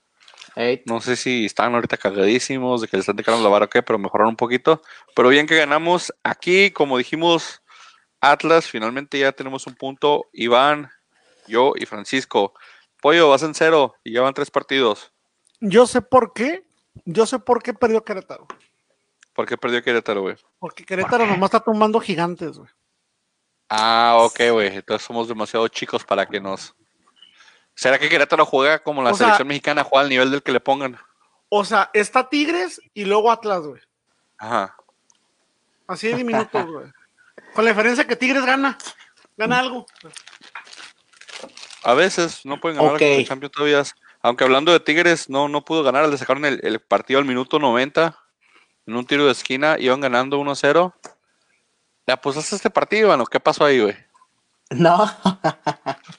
No 0.87 1.01
sé 1.01 1.17
si 1.17 1.47
están 1.47 1.75
ahorita 1.75 1.97
cagadísimos, 1.97 2.81
de 2.81 2.89
que 2.89 2.97
le 2.97 3.01
están 3.01 3.17
dejando 3.17 3.43
la 3.43 3.49
vara 3.49 3.67
o 3.67 3.69
qué, 3.69 3.83
pero 3.83 3.99
mejoraron 3.99 4.31
un 4.31 4.37
poquito. 4.37 4.83
Pero 5.15 5.29
bien 5.29 5.47
que 5.47 5.57
ganamos 5.57 6.15
aquí, 6.23 6.71
como 6.71 6.99
dijimos, 6.99 7.63
Atlas, 8.21 8.67
finalmente 8.67 9.19
ya 9.19 9.33
tenemos 9.33 9.67
un 9.67 9.75
punto. 9.75 10.27
Iván, 10.33 10.91
yo 11.47 11.73
y 11.77 11.87
Francisco. 11.87 12.55
Pollo, 13.03 13.29
vas 13.29 13.43
en 13.43 13.55
cero 13.55 13.95
y 14.05 14.13
llevan 14.13 14.33
tres 14.33 14.51
partidos. 14.51 15.13
Yo 15.61 15.87
sé 15.87 16.01
por 16.01 16.33
qué. 16.33 16.65
Yo 17.05 17.27
sé 17.27 17.39
por 17.39 17.63
qué 17.63 17.75
perdió 17.75 18.05
Querétaro. 18.05 18.47
¿Por 19.35 19.47
qué 19.47 19.59
perdió 19.59 19.83
Querétaro, 19.83 20.23
güey? 20.23 20.37
Porque 20.61 20.85
Querétaro 20.85 21.27
nomás 21.27 21.49
está 21.49 21.61
tomando 21.61 21.99
gigantes, 22.01 22.57
güey. 22.57 22.71
Ah, 23.69 24.17
ok, 24.21 24.41
güey. 24.53 24.77
Entonces 24.77 25.05
somos 25.07 25.27
demasiado 25.27 25.67
chicos 25.69 26.05
para 26.05 26.25
que 26.27 26.41
nos. 26.41 26.75
¿Será 27.75 27.99
que 27.99 28.09
Querétaro 28.09 28.45
juega 28.47 28.79
como 28.83 29.03
la 29.03 29.11
O 29.11 29.15
sea- 29.15 29.27
selección 29.27 29.49
mexicana, 29.49 29.85
juega 29.85 30.03
al 30.05 30.09
nivel 30.11 30.31
del 30.31 30.43
que 30.43 30.53
le 30.53 30.61
pongan? 30.61 30.99
O 31.49 31.65
sea, 31.65 31.91
está 31.93 32.29
Tigres 32.29 32.81
y 32.95 33.05
luego 33.05 33.31
Atlas, 33.31 33.61
güey. 33.63 33.81
Ajá. 34.39 34.77
Así 35.87 36.09
de 36.09 36.17
diminutos, 36.17 36.67
güey. 36.67 36.87
Con 37.55 37.65
la 37.65 37.71
diferencia 37.73 38.07
que 38.07 38.17
Tigres 38.17 38.45
gana. 38.45 38.77
Gana 39.37 39.59
algo. 39.59 39.87
A 41.83 41.95
veces 41.95 42.45
no 42.45 42.61
pueden 42.61 42.79
ganar 42.79 42.95
Ok. 42.95 43.01
la 43.01 43.25
Champions 43.25 43.53
todavía. 43.53 43.83
Aunque 44.23 44.45
hablando 44.45 44.73
de 44.73 44.81
Tigres, 44.81 45.29
no, 45.29 45.49
no 45.49 45.65
pudo 45.65 45.83
ganar. 45.83 46.09
Le 46.09 46.17
sacaron 46.17 46.45
el, 46.45 46.61
el 46.63 46.81
partido 46.81 47.19
al 47.21 47.27
minuto 47.27 47.59
90 47.59 48.19
en 48.87 48.97
un 48.97 49.07
tiro 49.07 49.27
de 49.27 49.33
esquina. 49.33 49.77
Iban 49.79 50.01
ganando 50.01 50.39
1-0. 50.39 50.95
¿Le 52.07 52.13
apostaste 52.13 52.55
a 52.55 52.57
este 52.57 52.71
partido, 52.71 53.09
Iván? 53.09 53.21
¿o 53.21 53.27
¿Qué 53.27 53.39
pasó 53.41 53.65
ahí, 53.65 53.81
güey? 53.81 53.97
no 54.81 55.11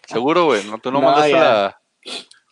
Seguro, 0.07 0.45
güey. 0.45 0.63
No, 0.65 0.77
tú 0.79 0.91
no, 0.91 0.99
No, 0.99 1.05
mandaste 1.07 1.31
ya. 1.31 1.39
la. 1.39 1.81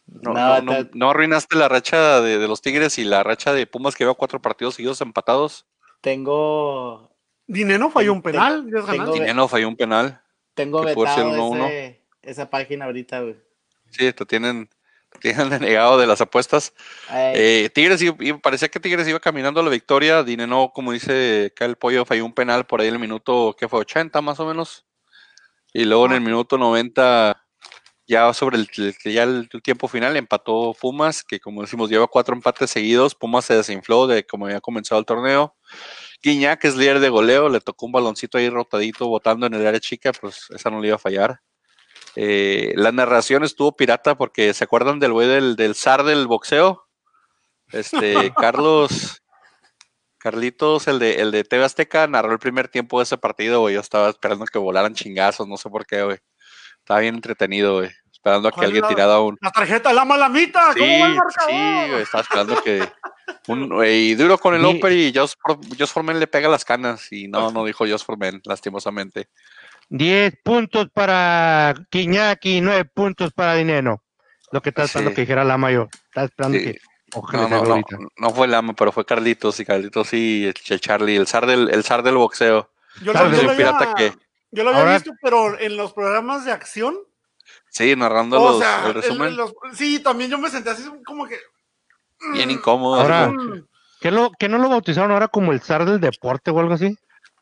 No, 0.07 0.33
No, 0.33 0.33
no, 0.33 0.62
no- 0.62 0.86
te- 0.86 0.91
no 0.98 1.10
arruinaste 1.10 1.55
la 1.55 1.69
racha 1.69 2.22
de, 2.22 2.38
de 2.38 2.48
los 2.48 2.62
Tigres 2.62 2.98
y 3.00 3.03
la 3.03 3.24
racha 3.24 3.53
de 3.53 3.65
Pumas 3.67 3.95
que 3.95 4.03
lleva 4.03 4.13
cuatro 4.15 4.41
partidos 4.41 4.75
seguidos 4.75 5.01
empatados. 5.01 5.65
tengo 6.01 7.10
Dineno 7.47 7.89
falló 7.89 8.13
un 8.13 8.21
penal. 8.21 8.65
tengo-. 8.86 9.13
Dinero 9.13 9.47
falló 9.47 9.67
un 9.67 9.75
penal. 9.75 10.21
tengo 10.54 10.82
Que 10.82 10.93
vetado 10.95 11.30
1-1. 11.32 11.65
ese- 11.67 12.01
esa 12.21 12.49
página 12.49 12.86
ahorita 12.86 13.21
güey. 13.21 13.36
Sí, 13.89 14.12
te 14.13 14.25
tienen, 14.25 14.69
te 15.12 15.19
tienen 15.19 15.49
denegado 15.49 15.97
de 15.97 16.08
las 16.08 16.21
apuestas. 16.21 16.73
Eh, 17.12 17.69
Tigres 17.73 18.01
iba- 18.01 18.15
iba- 18.19 18.38
parecía 18.39 18.69
que 18.69 18.80
Tigres 18.80 19.08
iba 19.08 19.19
caminando 19.19 19.60
a 19.60 19.63
la 19.63 19.69
victoria. 19.69 20.23
Dineno, 20.23 20.71
como 20.73 20.91
dice 20.93 21.51
acá 21.54 21.65
el 21.65 21.75
pollo, 21.75 22.06
falló 22.06 22.25
un 22.25 22.34
penal 22.34 22.65
por 22.65 22.82
ahí 22.82 22.88
en 22.88 22.93
el 22.95 22.99
minuto, 22.99 23.56
que 23.58 23.67
fue 23.67 23.80
80 23.80 24.21
más 24.21 24.39
o 24.39 24.45
menos. 24.45 24.86
Y 25.73 25.86
luego 25.86 26.05
en 26.05 26.12
el 26.13 26.21
minuto 26.21 26.57
90, 26.59 27.43
ya 28.07 28.31
sobre 28.33 28.57
el, 28.57 28.95
ya 29.05 29.23
el, 29.23 29.49
tiempo 29.63 29.88
final, 29.88 30.15
empató 30.15 30.75
Pumas, 30.79 31.23
que 31.23 31.39
como 31.39 31.62
decimos, 31.62 31.89
lleva 31.89 32.07
cuatro 32.07 32.36
empates 32.36 32.69
seguidos. 32.69 33.15
Pumas 33.15 33.45
se 33.45 33.55
desinfló 33.55 34.05
de 34.05 34.23
como 34.25 34.45
había 34.45 34.62
comenzado 34.62 34.99
el 34.99 35.05
torneo. 35.05 35.55
Guiñac, 36.21 36.63
es 36.65 36.75
líder 36.75 36.99
de 36.99 37.09
goleo, 37.09 37.49
le 37.49 37.59
tocó 37.59 37.88
un 37.88 37.91
baloncito 37.91 38.38
ahí 38.38 38.49
rotadito, 38.49 39.07
botando 39.07 39.47
en 39.47 39.55
el 39.55 39.65
área 39.65 39.79
chica, 39.79 40.12
pues 40.13 40.47
esa 40.51 40.69
no 40.69 40.79
le 40.79 40.88
iba 40.88 40.95
a 40.95 40.99
fallar. 40.99 41.41
Eh, 42.15 42.73
la 42.75 42.91
narración 42.91 43.43
estuvo 43.43 43.75
pirata 43.75 44.15
porque 44.15 44.53
se 44.53 44.63
acuerdan 44.63 44.99
del 44.99 45.13
güey 45.13 45.27
del, 45.27 45.55
del 45.55 45.73
zar 45.73 46.03
del 46.03 46.27
boxeo. 46.27 46.88
Este, 47.71 48.31
Carlos, 48.38 49.22
Carlitos, 50.23 50.88
el 50.88 50.99
de, 50.99 51.15
el 51.21 51.31
de 51.31 51.43
TV 51.43 51.65
Azteca, 51.65 52.07
narró 52.07 52.31
el 52.31 52.39
primer 52.39 52.69
tiempo 52.69 52.99
de 52.99 53.03
ese 53.03 53.17
partido, 53.17 53.59
güey. 53.59 53.75
Yo 53.75 53.81
estaba 53.81 54.09
esperando 54.09 54.45
que 54.45 54.57
volaran 54.57 54.95
chingazos, 54.95 55.47
no 55.47 55.57
sé 55.57 55.69
por 55.69 55.86
qué, 55.86 56.01
güey. 56.01 56.17
Estaba 56.79 57.01
bien 57.01 57.15
entretenido, 57.15 57.75
güey. 57.79 57.91
Esperando 58.12 58.47
a 58.47 58.51
que 58.51 58.55
¿Cuál 58.55 58.65
alguien 58.67 58.81
la- 58.83 58.88
tirara 58.88 59.19
un. 59.19 59.38
La 59.41 59.51
tarjeta, 59.51 59.91
la 59.91 60.05
malamita. 60.05 60.71
Sí, 60.73 60.79
¿Cómo 60.79 60.99
va 60.99 61.05
el 61.07 61.15
marcador? 61.15 61.51
sí, 61.51 61.89
güey, 61.91 62.01
estaba 62.03 62.21
esperando 62.21 62.63
que. 62.63 62.83
Un, 63.47 63.67
güey, 63.69 64.12
y 64.12 64.15
duro 64.15 64.38
con 64.38 64.55
el 64.55 64.63
Oper 64.63 64.93
y 64.93 65.13
Josh, 65.13 65.33
Josh 65.77 65.89
Forman 65.89 66.19
le 66.19 66.27
pega 66.27 66.47
las 66.47 66.63
canas. 66.63 67.12
Y 67.12 67.27
no, 67.27 67.51
no 67.51 67.65
dijo 67.65 67.86
Josh 67.86 68.03
Forman, 68.05 68.41
lastimosamente. 68.45 69.27
10 69.89 70.36
puntos 70.41 70.88
para 70.93 71.73
Quiñaki, 71.89 72.62
9 72.62 72.86
puntos 72.86 73.33
para 73.33 73.55
Dineno. 73.55 74.01
Lo 74.51 74.62
que 74.62 74.69
estaba 74.69 74.86
esperando 74.86 75.12
Sí. 75.12 75.15
que 75.15 75.21
dijera 75.21 75.43
la 75.43 75.57
mayor. 75.57 75.89
Estaba 76.07 76.25
esperando 76.27 76.57
Sí. 76.59 76.63
que. 76.63 76.79
Ojalá 77.15 77.84
No, 78.17 78.30
fue 78.32 78.47
Lama, 78.47 78.73
pero 78.73 78.91
fue 78.91 79.06
Carlitos 79.06 79.60
y 79.60 79.65
Carlitos 79.65 80.08
sí, 80.08 80.52
el 80.69 80.80
Charlie, 80.80 81.15
el 81.15 81.28
zar 81.28 81.45
del, 81.45 81.69
el 81.69 81.84
zar 81.84 82.04
del 82.04 82.15
boxeo. 82.15 82.69
Yo, 83.02 83.13
¿Sabes 83.13 83.38
lo, 83.43 83.43
yo 83.43 83.69
había, 83.69 83.93
que- 83.95 84.13
yo 84.52 84.63
lo 84.63 84.69
había 84.69 84.82
Ahora- 84.82 84.93
visto, 84.95 85.12
pero 85.21 85.60
en 85.60 85.78
los 85.78 85.93
programas 85.93 86.45
de 86.45 86.52
acción. 86.52 86.97
Sí, 87.69 87.95
narrando 87.95 88.39
O 88.41 88.49
los, 88.52 88.60
sea, 88.60 88.86
el 88.88 88.93
resumen. 88.93 89.30
en 89.30 89.38
los- 89.38 89.54
sí, 89.73 89.99
también 89.99 90.30
yo 90.30 90.38
me 90.38 90.49
senté 90.49 90.69
así 90.71 90.84
como 91.06 91.26
que. 91.28 91.38
Bien 92.34 92.49
incómodo. 92.52 93.02
Ahora- 93.02 93.28
Mm, 93.30 93.65
¿Qué, 93.99 94.12
lo, 94.12 94.32
¿Qué 94.38 94.49
no 94.49 94.58
lo 94.58 94.69
bautizaron 94.69 95.12
ahora 95.12 95.28
como 95.30 95.52
el 95.54 95.62
zar 95.62 95.86
del 95.86 95.99
deporte 95.99 96.52
o 96.52 96.60
algo 96.60 96.73
así? 96.73 96.97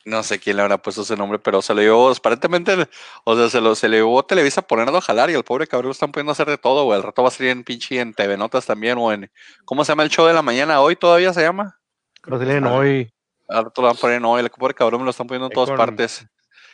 No 0.06 0.24
sé 0.24 0.40
quién 0.40 0.56
le 0.58 0.64
habrá 0.64 0.80
puesto 0.82 1.04
ese 1.04 1.16
nombre, 1.16 1.38
pero 1.38 1.62
se 1.62 1.74
lo 1.76 1.82
llevó, 1.82 2.10
aparentemente, 2.12 2.88
o 3.24 3.36
sea, 3.36 3.50
se 3.50 3.62
lo 3.62 3.76
se 3.76 3.88
le 3.88 3.98
llevó 3.98 4.24
Televisa 4.24 4.62
a 4.62 4.68
ponerlo 4.68 4.98
a 4.98 5.02
jalar 5.02 5.30
y 5.30 5.34
el 5.34 5.44
pobre 5.44 5.68
cabrón 5.68 5.88
lo 5.90 5.92
están 5.92 6.12
poniendo 6.12 6.32
a 6.32 6.34
hacer 6.34 6.48
de 6.48 6.58
todo, 6.58 6.86
güey. 6.86 6.98
El 6.98 7.04
rato 7.04 7.22
va 7.22 7.28
a 7.28 7.32
salir 7.32 7.52
en 7.52 7.64
pinche 7.64 8.00
en 8.00 8.14
TV 8.14 8.36
Notas 8.38 8.66
también, 8.66 8.98
o 8.98 9.12
en, 9.14 9.32
¿cómo 9.64 9.86
se 9.86 9.92
llama 9.92 10.04
el 10.04 10.10
show 10.10 10.26
de 10.26 10.34
la 10.34 10.42
mañana? 10.42 10.82
¿Hoy 10.82 10.96
todavía 10.96 11.34
se 11.34 11.42
llama? 11.42 11.80
Lo 12.24 12.38
leen 12.38 12.66
Ah. 12.66 12.74
hoy. 12.74 13.14
Al 13.48 13.66
rato 13.66 13.82
lo 13.82 13.88
van 13.90 13.98
a 13.98 14.00
poner 14.00 14.18
en 14.18 14.26
hoy, 14.26 14.42
el 14.42 14.50
pobre 14.50 14.74
cabrón 14.74 15.02
me 15.02 15.06
lo 15.06 15.12
están 15.12 15.28
poniendo 15.28 15.48
en 15.48 15.52
Eh, 15.52 15.56
todas 15.56 15.70
con- 15.70 15.78
partes. 15.78 16.26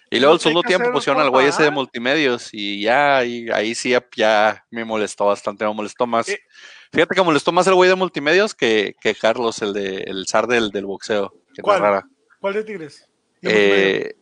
Y 0.10 0.20
luego 0.20 0.34
el 0.34 0.36
Lo 0.36 0.40
que 0.40 0.44
segundo 0.44 0.62
que 0.62 0.68
tiempo 0.70 0.92
pusieron 0.94 1.22
al 1.22 1.30
güey 1.30 1.48
ese 1.48 1.64
de 1.64 1.72
multimedios 1.72 2.50
y 2.54 2.82
ya, 2.82 3.18
ahí, 3.18 3.50
ahí 3.54 3.76
sí 3.76 3.90
ya, 3.90 4.06
ya 4.16 4.64
me 4.72 4.86
molestó 4.86 5.26
bastante, 5.26 5.66
me 5.66 5.74
molestó 5.74 6.08
más. 6.08 6.30
Eh. 6.30 6.40
Fíjate 6.94 7.14
que 7.14 7.22
molestó 7.22 7.52
más 7.52 7.68
el 7.68 7.74
güey 7.76 7.90
de 7.90 7.96
multimedios 7.96 8.56
que, 8.56 8.96
que 9.02 9.14
Carlos, 9.16 9.62
el 9.62 9.74
de 9.74 10.04
el 10.04 10.26
zar 10.26 10.48
del, 10.48 10.70
del 10.72 10.86
boxeo. 10.86 11.34
Que 11.54 11.62
¿Cuál? 11.62 12.04
¿Cuál 12.40 12.54
de 12.54 12.64
Tigres? 12.64 13.06
Eh, 13.42 14.16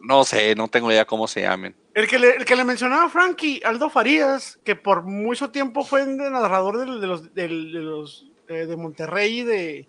no 0.00 0.24
sé, 0.24 0.54
no 0.54 0.68
tengo 0.68 0.90
idea 0.90 1.04
cómo 1.04 1.26
se 1.28 1.42
llamen. 1.42 1.74
El 1.94 2.06
que, 2.06 2.18
le, 2.18 2.36
el 2.36 2.44
que 2.44 2.54
le 2.56 2.64
mencionaba 2.64 3.08
Frankie, 3.10 3.60
Aldo 3.64 3.90
Farías, 3.90 4.58
que 4.64 4.76
por 4.76 5.02
mucho 5.02 5.50
tiempo 5.50 5.84
fue 5.84 6.02
el 6.02 6.16
narrador 6.16 6.78
de, 6.78 6.86
los, 6.86 7.34
del- 7.34 7.72
de, 7.72 7.80
los 7.80 8.26
eh, 8.48 8.66
de 8.66 8.76
Monterrey 8.76 9.40
y 9.40 9.44
de, 9.44 9.88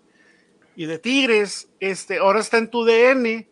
y 0.76 0.86
de 0.86 0.98
Tigres, 0.98 1.68
este, 1.78 2.18
ahora 2.18 2.40
está 2.40 2.58
en 2.58 2.68
tu 2.70 2.84
DN. 2.84 3.48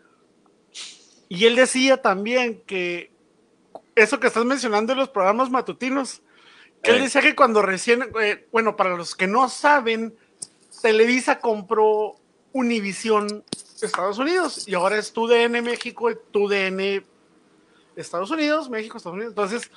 Y 1.31 1.45
él 1.45 1.57
decía 1.57 2.01
también 2.03 2.63
que 2.67 3.11
eso 3.95 4.19
que 4.19 4.27
estás 4.27 4.45
mencionando 4.45 4.93
de 4.95 4.99
los 4.99 5.09
programas 5.09 5.51
matutinos, 5.51 6.23
que 6.83 6.91
él 6.93 6.97
Eh. 6.99 7.03
decía 7.03 7.21
que 7.23 7.37
cuando 7.37 7.63
recién, 7.63 8.05
eh, 8.21 8.47
bueno, 8.51 8.77
para 8.77 8.97
los 8.97 9.15
que 9.15 9.27
no 9.27 9.49
saben, 9.49 10.15
Televisa 10.83 11.39
compró 11.39 12.15
Univisión 12.53 13.45
Estados 13.87 14.19
Unidos 14.19 14.67
y 14.67 14.75
ahora 14.75 14.99
es 14.99 15.13
tu 15.13 15.27
DN 15.27 15.63
México 15.63 16.11
tu 16.33 16.49
DN 16.49 17.03
Estados 18.01 18.31
Unidos, 18.31 18.71
México, 18.71 18.97
Estados 18.97 19.17
Unidos. 19.17 19.33
Entonces, 19.33 19.71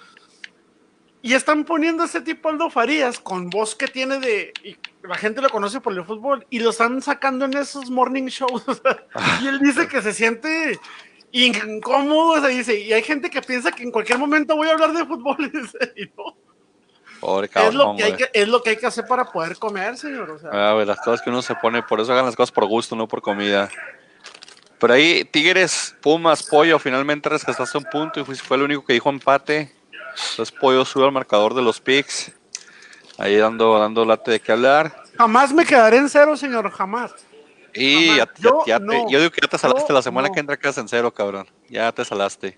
y 1.24 1.34
están 1.34 1.66
poniendo 1.66 2.04
ese 2.04 2.22
tipo 2.22 2.50
Aldo 2.50 2.70
Farías 2.70 3.20
con 3.20 3.50
voz 3.50 3.76
que 3.76 3.88
tiene 3.88 4.20
de. 4.20 4.54
Y 4.64 4.78
la 5.08 5.16
gente 5.16 5.42
lo 5.42 5.50
conoce 5.50 5.82
por 5.82 5.94
el 5.94 6.04
fútbol 6.04 6.46
y 6.50 6.60
lo 6.60 6.72
están 6.72 7.02
sacando 7.02 7.46
en 7.46 7.56
esos 7.58 7.90
morning 7.90 8.26
shows. 8.26 8.64
y 9.44 9.48
él 9.48 9.60
dice 9.60 9.88
que 9.88 10.02
se 10.02 10.14
siente 10.14 10.80
incómodo. 11.32 12.32
o 12.32 12.40
sea, 12.40 12.50
dice, 12.50 12.80
y 12.80 12.94
hay 12.94 13.04
gente 13.04 13.30
que 13.30 13.42
piensa 13.42 13.72
que 13.72 13.84
en 13.84 13.92
cualquier 13.92 14.18
momento 14.18 14.56
voy 14.56 14.68
a 14.68 14.74
hablar 14.74 14.94
de 14.94 15.06
fútbol. 15.06 15.38
y 15.96 16.06
no. 16.18 16.36
Pobre 17.22 17.48
es, 17.54 17.74
lo 17.76 17.96
que 17.96 18.04
hay 18.04 18.14
que, 18.16 18.30
es 18.34 18.48
lo 18.48 18.64
que 18.64 18.72
hay 18.72 18.78
que 18.78 18.88
hacer 18.88 19.06
para 19.06 19.26
poder 19.26 19.56
comer, 19.58 19.96
señor. 19.96 20.32
O 20.32 20.40
sea, 20.40 20.50
Ah, 20.52 20.74
güey, 20.74 20.88
las 20.88 20.98
cosas 21.00 21.22
que 21.22 21.30
uno 21.30 21.42
se 21.44 21.54
pone, 21.56 21.84
por 21.84 22.02
eso 22.02 22.12
hagan 22.12 22.26
las 22.26 22.36
cosas 22.36 22.52
por 22.52 22.66
gusto, 22.66 22.96
no 22.96 23.08
por 23.08 23.22
comida. 23.22 23.70
Pero 24.80 24.94
ahí, 24.96 25.24
Tigres, 25.26 25.96
Pumas, 26.02 26.42
Pollo, 26.42 26.80
finalmente 26.80 27.30
rescataste 27.30 27.78
un 27.78 27.84
punto 27.86 28.20
y 28.20 28.24
fue, 28.26 28.58
el 28.58 28.64
único 28.64 28.84
que 28.84 28.94
dijo 28.94 29.10
empate. 29.12 29.72
Entonces 30.32 30.52
Pollo 30.60 30.84
sube 30.84 31.06
al 31.06 31.12
marcador 31.12 31.54
de 31.54 31.62
los 31.62 31.80
picks. 31.80 32.32
Ahí 33.20 33.36
dando, 33.38 33.78
dando 33.78 34.04
late 34.04 34.32
de 34.32 34.40
qué 34.40 34.52
hablar. 34.52 35.04
jamás 35.16 35.54
me 35.54 35.64
quedaré 35.64 35.98
en 35.98 36.10
cero, 36.10 36.36
señor, 36.36 36.72
jamás. 36.72 37.12
Y 37.76 38.08
Jamás. 38.08 38.18
ya, 38.18 38.34
Yo 38.42 38.64
ya 38.66 38.80
te- 38.80 38.86
no. 38.86 39.10
yo 39.10 39.20
digo 39.20 39.32
que 39.32 39.42
ya 39.44 39.48
te 39.48 39.58
salaste 39.60 39.90
Yo 39.90 39.94
la 39.94 40.02
semana 40.02 40.28
no. 40.30 40.34
que 40.34 40.40
entra 40.40 40.58
quedas 40.58 40.80
en 40.80 40.88
cero, 40.88 41.14
cabrón. 41.14 41.48
Ya 41.70 41.92
te 41.92 42.04
salaste. 42.04 42.58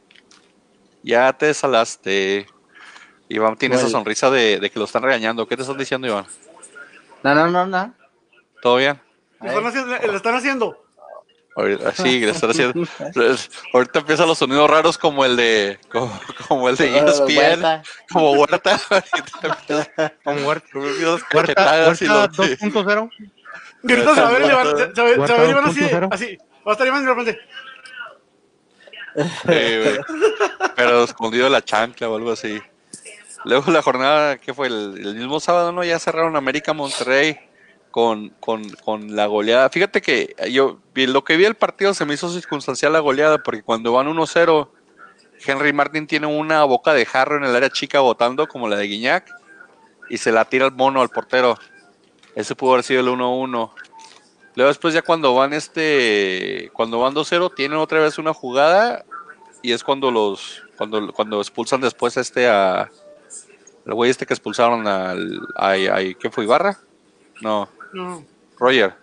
Ya 1.03 1.33
te 1.33 1.53
salaste. 1.53 2.47
Iván 3.29 3.55
tiene 3.57 3.75
esa 3.75 3.89
sonrisa 3.89 4.29
de, 4.29 4.59
de 4.59 4.69
que 4.69 4.79
lo 4.79 4.85
están 4.85 5.03
regañando. 5.03 5.47
¿Qué 5.47 5.55
te 5.55 5.63
están 5.63 5.77
diciendo, 5.77 6.07
Iván? 6.07 6.25
No, 7.23 7.33
no, 7.35 7.47
no, 7.47 7.65
no. 7.65 7.93
¿Todo 8.61 8.77
bien? 8.77 8.99
Lo 9.41 9.47
están 9.49 9.65
haciendo. 9.67 9.97
lo 10.07 10.15
están 10.17 10.35
haciendo. 10.35 10.79
Ahorita, 11.55 11.91
sí, 11.91 12.19
le 12.19 12.31
están 12.31 12.49
haciendo. 12.49 12.83
Ahorita 13.73 13.99
empiezan 13.99 14.27
los 14.27 14.37
sonidos 14.37 14.69
raros 14.69 14.97
como 14.97 15.23
el 15.25 15.35
de. 15.35 15.79
Como, 15.91 16.19
como 16.47 16.69
el 16.69 16.75
de 16.75 16.97
E 16.97 16.99
ESPN. 16.99 17.37
Huerta. 17.37 17.83
Como 18.11 18.31
Huerta. 18.33 18.79
Con 20.23 20.45
Huerta. 20.45 20.67
las 20.73 21.23
Huerta, 21.33 21.33
Huerta 21.33 21.87
los- 21.87 22.01
2.0. 22.01 23.09
Y 23.85 23.91
ahorita 23.91 24.15
se 24.15 24.21
va 24.21 24.27
a 24.27 24.31
ver 24.31 24.41
Iván- 24.43 25.67
así, 25.67 25.81
Huerta 25.83 26.07
así. 26.15 26.37
Va 26.65 26.71
a 26.71 26.73
estar 26.73 26.87
Iván 26.87 27.03
de 27.05 27.09
repente. 27.13 27.39
Sí. 29.15 29.99
Pero 30.75 31.03
escondido 31.03 31.43
de 31.45 31.49
la 31.51 31.61
chancla 31.61 32.09
o 32.09 32.15
algo 32.15 32.31
así. 32.31 32.59
Luego 33.45 33.71
la 33.71 33.81
jornada, 33.81 34.37
que 34.37 34.53
fue 34.53 34.67
el, 34.67 35.15
mismo 35.15 35.39
sábado, 35.39 35.71
¿no? 35.71 35.83
Ya 35.83 35.99
cerraron 35.99 36.35
América 36.35 36.73
Monterrey 36.73 37.37
con, 37.91 38.29
con, 38.39 38.69
con 38.69 39.15
la 39.15 39.25
goleada. 39.25 39.69
Fíjate 39.69 40.01
que 40.01 40.35
yo 40.49 40.79
lo 40.95 41.23
que 41.23 41.37
vi 41.37 41.45
el 41.45 41.55
partido 41.55 41.93
se 41.93 42.05
me 42.05 42.13
hizo 42.13 42.29
circunstancial 42.29 42.93
la 42.93 42.99
goleada, 42.99 43.43
porque 43.43 43.61
cuando 43.61 43.91
van 43.91 44.07
1-0, 44.07 44.69
Henry 45.45 45.73
Martin 45.73 46.07
tiene 46.07 46.27
una 46.27 46.63
boca 46.63 46.93
de 46.93 47.05
jarro 47.05 47.37
en 47.37 47.43
el 47.43 47.55
área 47.55 47.69
chica 47.69 47.99
botando, 47.99 48.47
como 48.47 48.69
la 48.69 48.77
de 48.77 48.87
Guiñac, 48.87 49.29
y 50.09 50.17
se 50.17 50.31
la 50.31 50.45
tira 50.45 50.65
el 50.65 50.71
mono 50.71 51.01
al 51.01 51.09
portero. 51.09 51.57
Ese 52.35 52.55
pudo 52.55 52.73
haber 52.73 52.83
sido 52.83 53.01
el 53.01 53.07
1-1. 53.07 53.71
Luego 54.55 54.67
después 54.67 54.93
ya 54.93 55.01
cuando 55.01 55.33
van 55.33 55.53
este, 55.53 56.69
cuando 56.73 56.99
van 56.99 57.13
2-0 57.13 57.53
tienen 57.55 57.77
otra 57.77 57.99
vez 57.99 58.19
una 58.19 58.33
jugada 58.33 59.03
y 59.63 59.71
es 59.71 59.83
cuando 59.83 60.11
los, 60.11 60.61
cuando, 60.77 61.11
cuando 61.11 61.39
expulsan 61.39 61.81
después 61.81 62.17
este 62.17 62.47
a, 62.47 62.91
el 63.85 63.93
güey 63.93 64.11
este 64.11 64.25
que 64.25 64.33
expulsaron 64.33 64.87
al, 64.87 65.39
a, 65.55 65.71
a- 65.71 66.13
¿qué 66.19 66.29
fue 66.31 66.43
Ibarra? 66.45 66.79
No, 67.41 67.67
No, 67.93 68.23
Roger, 68.57 68.95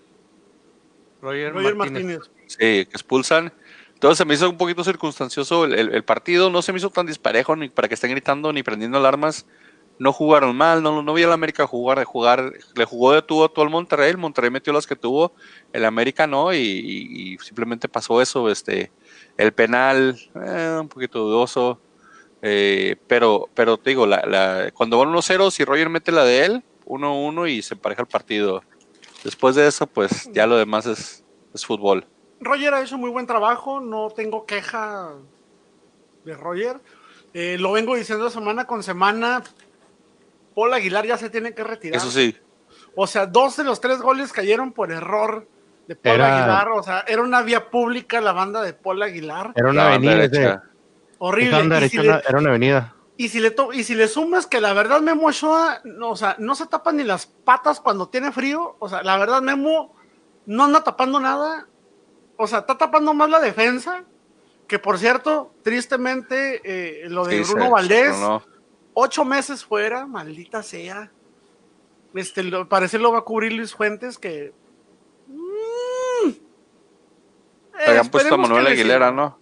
Roger, 1.23 1.53
Roger 1.53 1.75
Martínez. 1.75 2.19
Martínez. 2.19 2.31
sí, 2.47 2.57
que 2.59 2.83
expulsan. 2.93 3.53
Entonces 3.95 4.19
se 4.19 4.25
me 4.25 4.33
hizo 4.35 4.49
un 4.49 4.57
poquito 4.57 4.83
circunstancioso 4.83 5.67
el, 5.67 5.75
el- 5.75 5.95
el 5.95 6.05
partido, 6.05 6.49
no 6.51 6.63
se 6.63 6.73
me 6.73 6.79
hizo 6.79 6.91
tan 6.91 7.07
disparejo 7.07 7.55
ni 7.57 7.69
para 7.69 7.89
que 7.89 7.95
estén 7.95 8.11
gritando 8.11 8.53
ni 8.53 8.63
prendiendo 8.63 8.97
alarmas. 8.99 9.47
No 9.99 10.15
jugaron 10.15 10.57
mal, 10.57 10.83
no, 10.83 11.03
no 11.03 11.13
vi 11.13 11.25
al 11.25 11.33
América 11.33 11.67
jugar, 11.67 12.03
jugar, 12.05 12.55
le 12.75 12.85
jugó 12.87 13.13
de 13.13 13.21
tuvo 13.21 13.45
a 13.45 13.49
todo 13.53 13.67
el 13.67 13.71
Monterrey, 13.71 14.09
el 14.09 14.17
Monterrey 14.17 14.51
metió 14.51 14.73
las 14.73 14.87
que 14.87 14.97
tuvo, 14.97 15.35
el 15.75 15.85
América 15.85 16.27
no, 16.27 16.55
y, 16.55 16.57
y- 16.57 17.35
y 17.35 17.39
simplemente 17.41 17.87
pasó 17.87 18.23
eso, 18.23 18.49
este, 18.51 18.91
el 19.37 19.53
penal, 19.53 20.19
eh, 20.43 20.79
un 20.81 20.89
poquito 20.89 21.19
dudoso, 21.19 21.79
eh, 22.43 22.97
pero, 23.07 23.49
pero 23.55 23.77
te 23.77 23.91
digo, 23.91 24.07
la, 24.07 24.25
la- 24.27 24.71
cuando 24.73 24.99
van 24.99 25.09
1-0, 25.13 25.51
si 25.51 25.65
Roger 25.65 25.89
mete 25.89 26.13
la 26.13 26.25
de 26.25 26.45
él, 26.47 26.63
1-1 26.87 27.51
y 27.51 27.63
se 27.63 27.75
empareja 27.75 28.03
el 28.03 28.09
partido. 28.09 28.63
Después 29.25 29.55
de 29.55 29.67
eso, 29.67 29.87
pues 29.87 30.31
ya 30.33 30.47
lo 30.47 30.57
demás 30.57 30.87
es, 30.87 31.25
es 31.55 31.65
fútbol. 31.67 32.07
Roger 32.41 32.73
ha 32.75 32.83
hecho 32.83 32.97
muy 32.97 33.11
buen 33.11 33.27
trabajo, 33.27 33.81
no 33.81 34.09
tengo 34.11 34.47
queja 34.47 35.11
de 36.25 36.35
Roger. 36.35 36.81
Eh, 37.35 37.57
lo 37.61 37.73
vengo 37.73 37.95
diciendo 37.95 38.31
semana 38.31 38.67
con 38.67 38.83
semana. 38.83 39.43
Paul 40.55 40.73
Aguilar 40.75 41.07
ya 41.07 41.17
se 41.19 41.31
tiene 41.31 41.55
que 41.55 41.63
retirar. 41.63 41.97
Eso 41.99 42.11
sí, 42.11 42.37
O 42.97 43.07
sea, 43.07 43.27
dos 43.27 43.57
de 43.57 43.65
los 43.65 43.81
tres 43.81 44.01
goles 44.01 44.33
cayeron 44.33 44.73
por 44.73 44.91
error 44.91 45.47
de 45.87 45.95
Paul 45.97 46.17
Era- 46.17 46.39
Aguilar. 46.39 46.69
O 46.71 46.83
sea, 46.83 47.05
era 47.07 47.23
una 47.23 47.43
vía 47.43 47.71
pública 47.71 48.21
la 48.21 48.33
banda 48.33 48.63
de 48.63 48.73
Paul 48.73 49.03
Aguilar. 49.03 49.53
Era 49.55 49.71
una 49.71 49.89
avenida. 49.95 50.63
Horrible. 51.23 51.89
si, 51.89 51.99
le, 51.99 52.09
era- 52.09 52.39
una 52.39 52.49
avenida. 52.51 52.95
y, 53.17 53.29
si 53.29 53.41
le 53.41 53.51
to- 53.51 53.73
y 53.75 53.85
si 53.85 53.95
le 53.95 54.09
sumas 54.09 54.47
que 54.47 54.61
la 54.61 54.73
verdad 54.73 55.01
Memo 55.03 55.27
Ochoa, 55.29 55.81
no, 55.85 56.11
o 56.11 56.17
sea, 56.17 56.35
no 56.39 56.55
se 56.55 56.67
tapa 56.67 56.93
ni 56.93 57.05
las 57.05 57.27
patas 57.27 57.79
cuando 57.81 58.09
tiene 58.09 58.33
frío. 58.33 58.77
O 58.79 58.89
sea, 58.89 59.03
la 59.03 59.19
verdad 59.19 59.43
Memo 59.43 59.95
no 60.47 60.65
anda 60.65 60.83
tapando 60.83 61.21
nada. 61.21 61.69
O 62.39 62.47
sea, 62.47 62.61
está 62.61 62.79
tapando 62.79 63.13
más 63.15 63.29
la 63.29 63.39
defensa. 63.41 64.05
Que 64.67 64.79
por 64.79 64.99
cierto, 64.99 65.53
tristemente, 65.63 66.61
eh, 66.65 67.09
lo 67.11 67.25
de 67.27 67.45
Sí, 67.45 67.51
Bruno 67.53 67.67
se- 67.67 67.71
Valdés, 67.73 68.19
no, 68.19 68.43
ocho 68.95 69.25
meses 69.25 69.65
fuera, 69.65 70.07
maldita 70.07 70.63
sea. 70.63 71.11
Este, 72.15 72.43
lo, 72.45 72.69
parece 72.69 72.99
lo 72.99 73.13
va 73.13 73.19
a 73.19 73.23
cubrir 73.23 73.53
Luis 73.53 73.75
Fuentes, 73.75 74.17
que. 74.17 74.53
mm, 75.27 76.29
eh, 76.31 77.85
Habían 77.89 78.09
puesto 78.09 78.35
a 78.35 78.39
Manuel 78.39 78.67
Aguilera. 78.69 79.11
¿no? 79.11 79.40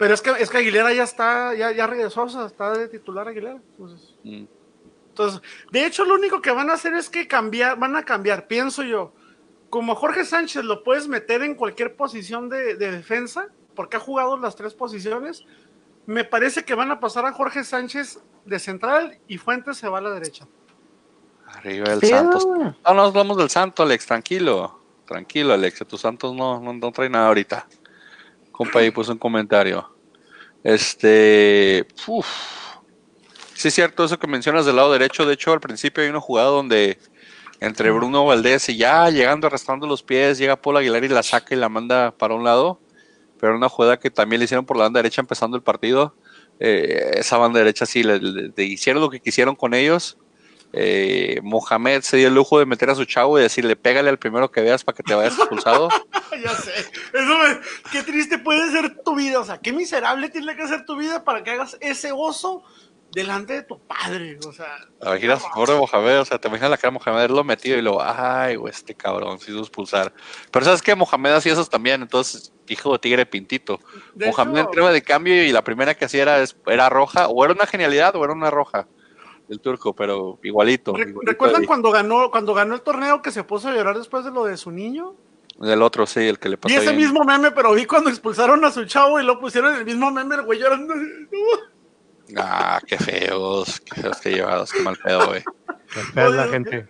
Pero 0.00 0.14
es 0.14 0.22
que, 0.22 0.30
es 0.30 0.48
que 0.48 0.56
Aguilera 0.56 0.94
ya 0.94 1.02
está, 1.02 1.54
ya, 1.54 1.72
ya 1.72 1.86
regresó, 1.86 2.22
o 2.22 2.28
sea, 2.30 2.46
está 2.46 2.72
de 2.72 2.88
titular 2.88 3.28
Aguilera. 3.28 3.60
Entonces, 3.72 4.16
Mm. 4.24 4.44
entonces, 5.10 5.42
de 5.70 5.84
hecho, 5.84 6.06
lo 6.06 6.14
único 6.14 6.40
que 6.40 6.50
van 6.52 6.70
a 6.70 6.72
hacer 6.72 6.94
es 6.94 7.10
que 7.10 7.28
cambiar, 7.28 7.78
van 7.78 7.94
a 7.96 8.02
cambiar, 8.02 8.46
pienso 8.46 8.82
yo. 8.82 9.12
Como 9.68 9.94
Jorge 9.94 10.24
Sánchez 10.24 10.64
lo 10.64 10.84
puedes 10.84 11.06
meter 11.06 11.42
en 11.42 11.54
cualquier 11.54 11.96
posición 11.96 12.48
de, 12.48 12.76
de 12.76 12.92
defensa, 12.92 13.48
porque 13.74 13.98
ha 13.98 14.00
jugado 14.00 14.38
las 14.38 14.56
tres 14.56 14.72
posiciones, 14.72 15.44
me 16.06 16.24
parece 16.24 16.64
que 16.64 16.74
van 16.74 16.90
a 16.90 16.98
pasar 16.98 17.26
a 17.26 17.32
Jorge 17.34 17.62
Sánchez 17.62 18.20
de 18.46 18.58
central 18.58 19.18
y 19.28 19.36
Fuentes 19.36 19.76
se 19.76 19.86
va 19.86 19.98
a 19.98 20.00
la 20.00 20.12
derecha. 20.12 20.48
Arriba 21.46 21.92
el 21.92 22.00
Santos. 22.00 22.46
No, 22.46 22.74
no 22.94 23.02
hablamos 23.02 23.36
del 23.36 23.50
Santo, 23.50 23.82
Alex, 23.82 24.06
tranquilo. 24.06 24.80
Tranquilo, 25.04 25.52
Alex, 25.52 25.80
que 25.80 25.84
tus 25.84 26.00
Santos 26.00 26.34
no, 26.34 26.58
no, 26.58 26.72
no 26.72 26.90
trae 26.90 27.10
nada 27.10 27.28
ahorita. 27.28 27.68
Compa 28.60 28.80
ahí 28.80 28.90
puso 28.90 29.10
un 29.10 29.16
comentario. 29.16 29.88
Este. 30.62 31.86
Sí, 33.54 33.68
es 33.68 33.74
cierto 33.74 34.04
eso 34.04 34.18
que 34.18 34.26
mencionas 34.26 34.66
del 34.66 34.76
lado 34.76 34.92
derecho. 34.92 35.24
De 35.24 35.32
hecho, 35.32 35.54
al 35.54 35.60
principio 35.60 36.02
hay 36.04 36.10
una 36.10 36.20
jugada 36.20 36.48
donde 36.50 36.98
entre 37.58 37.90
Bruno 37.90 38.26
Valdés 38.26 38.68
y 38.68 38.76
ya 38.76 39.08
llegando, 39.08 39.46
arrastrando 39.46 39.86
los 39.86 40.02
pies, 40.02 40.36
llega 40.36 40.60
Paul 40.60 40.76
Aguilar 40.76 41.02
y 41.04 41.08
la 41.08 41.22
saca 41.22 41.54
y 41.54 41.58
la 41.58 41.70
manda 41.70 42.10
para 42.10 42.34
un 42.34 42.44
lado. 42.44 42.78
Pero 43.40 43.56
una 43.56 43.70
jugada 43.70 43.98
que 43.98 44.10
también 44.10 44.40
le 44.40 44.44
hicieron 44.44 44.66
por 44.66 44.76
la 44.76 44.82
banda 44.82 44.98
derecha 44.98 45.22
empezando 45.22 45.56
el 45.56 45.62
partido. 45.62 46.14
Eh, 46.58 47.12
esa 47.14 47.38
banda 47.38 47.60
derecha 47.60 47.86
sí, 47.86 48.02
le- 48.02 48.18
le 48.20 48.62
hicieron 48.62 49.00
lo 49.00 49.08
que 49.08 49.20
quisieron 49.20 49.56
con 49.56 49.72
ellos. 49.72 50.18
Eh, 50.72 51.40
Mohamed 51.42 52.02
se 52.02 52.16
dio 52.16 52.28
el 52.28 52.34
lujo 52.34 52.58
de 52.58 52.66
meter 52.66 52.90
a 52.90 52.94
su 52.94 53.04
chavo 53.04 53.38
y 53.38 53.42
decirle, 53.42 53.74
pégale 53.76 54.08
al 54.08 54.18
primero 54.18 54.50
que 54.50 54.60
veas 54.60 54.84
para 54.84 54.96
que 54.96 55.02
te 55.02 55.14
vayas 55.14 55.36
expulsado. 55.38 55.88
ya 56.44 56.54
sé. 56.54 56.72
Eso 57.12 57.38
me- 57.38 57.58
qué 57.90 58.02
triste 58.02 58.38
puede 58.38 58.70
ser 58.70 59.02
tu 59.02 59.14
vida. 59.16 59.40
O 59.40 59.44
sea, 59.44 59.58
qué 59.58 59.72
miserable 59.72 60.28
tiene 60.30 60.54
que 60.56 60.66
ser 60.68 60.84
tu 60.84 60.96
vida 60.96 61.24
para 61.24 61.42
que 61.42 61.50
hagas 61.50 61.76
ese 61.80 62.12
oso 62.12 62.62
delante 63.12 63.54
de 63.54 63.62
tu 63.64 63.80
padre. 63.80 64.38
O 64.46 64.52
sea, 64.52 64.68
Imaginas, 65.02 65.42
pobre 65.52 65.74
Mohamed, 65.74 66.20
o 66.20 66.24
sea, 66.24 66.38
te 66.38 66.46
imaginas 66.46 66.70
la 66.70 66.76
cara 66.78 66.92
de 66.92 66.98
Mohamed 67.00 67.18
haberlo 67.18 67.42
metido 67.42 67.76
y 67.76 67.82
luego, 67.82 68.00
ay, 68.00 68.54
güey, 68.54 68.72
este 68.72 68.94
cabrón 68.94 69.40
se 69.40 69.50
hizo 69.50 69.60
expulsar. 69.60 70.12
Pero 70.52 70.64
sabes 70.64 70.82
que 70.82 70.94
Mohamed 70.94 71.32
hacía 71.32 71.54
eso 71.54 71.64
también, 71.66 72.02
entonces, 72.02 72.52
hijo 72.68 72.92
de 72.92 72.98
tigre 73.00 73.26
pintito. 73.26 73.80
de 74.14 74.28
Mohamed 74.28 74.58
hecho, 74.60 74.68
entraba 74.68 74.92
de 74.92 75.02
cambio 75.02 75.44
y 75.44 75.50
la 75.50 75.64
primera 75.64 75.96
que 75.96 76.04
hacía 76.04 76.22
era, 76.22 76.44
era 76.66 76.88
roja, 76.88 77.26
o 77.26 77.44
era 77.44 77.52
una 77.52 77.66
genialidad 77.66 78.14
o 78.14 78.22
era 78.22 78.32
una 78.32 78.50
roja 78.50 78.86
del 79.50 79.60
turco, 79.60 79.94
pero 79.94 80.38
igualito. 80.42 80.92
Re- 80.94 81.10
igualito 81.10 81.30
¿Recuerdan 81.32 81.62
ahí. 81.62 81.66
cuando 81.66 81.90
ganó, 81.90 82.30
cuando 82.30 82.54
ganó 82.54 82.74
el 82.74 82.80
torneo 82.82 83.20
que 83.20 83.30
se 83.32 83.44
puso 83.44 83.68
a 83.68 83.74
llorar 83.74 83.98
después 83.98 84.24
de 84.24 84.30
lo 84.30 84.44
de 84.44 84.56
su 84.56 84.70
niño? 84.70 85.14
Del 85.58 85.82
otro, 85.82 86.06
sí, 86.06 86.20
el 86.20 86.38
que 86.38 86.48
le 86.48 86.56
pasó 86.56 86.72
Vi 86.74 86.80
ese 86.80 86.94
mismo 86.94 87.22
meme, 87.24 87.50
pero 87.50 87.74
vi 87.74 87.84
cuando 87.84 88.08
expulsaron 88.08 88.64
a 88.64 88.70
su 88.70 88.84
chavo 88.86 89.20
y 89.20 89.24
lo 89.24 89.38
pusieron 89.40 89.72
en 89.72 89.80
el 89.80 89.84
mismo 89.84 90.10
meme, 90.10 90.36
el 90.36 90.42
güey 90.42 90.58
llorando. 90.58 90.94
Ah, 92.36 92.80
qué 92.86 92.96
feos, 92.96 93.80
qué 93.80 94.00
feos 94.00 94.20
que 94.20 94.30
llevados, 94.30 94.72
qué 94.72 94.80
mal 94.82 94.96
pedo, 94.96 95.26
güey. 95.26 95.42
Qué 95.92 96.00
fea 96.00 96.28
la 96.30 96.46
gente. 96.48 96.88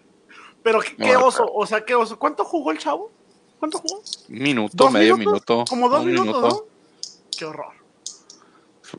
Pero 0.62 0.81
qué, 0.81 1.16
oso, 1.16 1.51
o 1.53 1.66
sea, 1.66 1.85
qué 1.85 1.94
oso. 1.94 2.18
¿Cuánto 2.18 2.44
jugó 2.44 2.70
el 2.70 2.79
chavo? 2.79 3.11
¿Cuánto 3.59 3.79
jugó? 3.79 4.03
Un 4.29 4.38
minuto, 4.38 4.73
¿Dos 4.77 4.92
medio 4.92 5.16
minutos? 5.16 5.33
minuto. 5.57 5.64
Como 5.70 5.88
dos 5.88 6.05
minutos, 6.05 6.27
minuto. 6.37 6.49
¿no? 6.49 6.61
Qué 7.37 7.44
horror. 7.46 7.73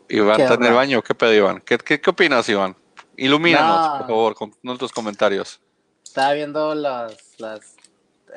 Iván, 0.10 0.38
Qué 0.38 0.44
¿está 0.44 0.56
en 0.56 0.62
el 0.62 0.68
horror. 0.68 0.78
baño? 0.78 1.02
¿Qué 1.04 1.14
pedo, 1.16 1.34
Iván? 1.34 1.62
¿Qué, 1.64 1.78
qué, 1.78 2.02
qué 2.02 2.10
opinas, 2.10 2.50
Iván? 2.50 2.76
Ilumínanos, 3.26 3.88
No. 3.92 3.98
por 4.00 4.08
favor, 4.08 4.36
con 4.36 4.56
nuestros 4.64 4.92
comentarios. 4.92 5.60
Estaba 6.04 6.34
viendo 6.34 6.74
las. 6.76 7.16
las 7.38 7.76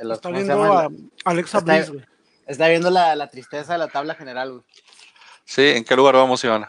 los, 0.03 0.19
Está 0.19 0.29
¿cómo 0.29 0.39
se 0.41 0.45
viendo 0.45 0.73
a 0.73 0.89
Alexa 1.25 1.59
Está- 1.59 1.77
Bliss, 1.77 1.91
güey. 1.91 2.05
Estaba 2.47 2.69
viendo 2.71 2.91
la, 2.91 3.17
la 3.17 3.29
tristeza 3.31 3.73
de 3.75 3.79
la 3.79 3.89
tabla 3.89 4.15
general, 4.15 4.51
güey. 4.53 4.65
Sí, 5.45 5.63
¿en 5.69 5.85
qué 5.85 5.97
lugar 5.97 6.15
vamos, 6.15 6.43
Iván? 6.45 6.67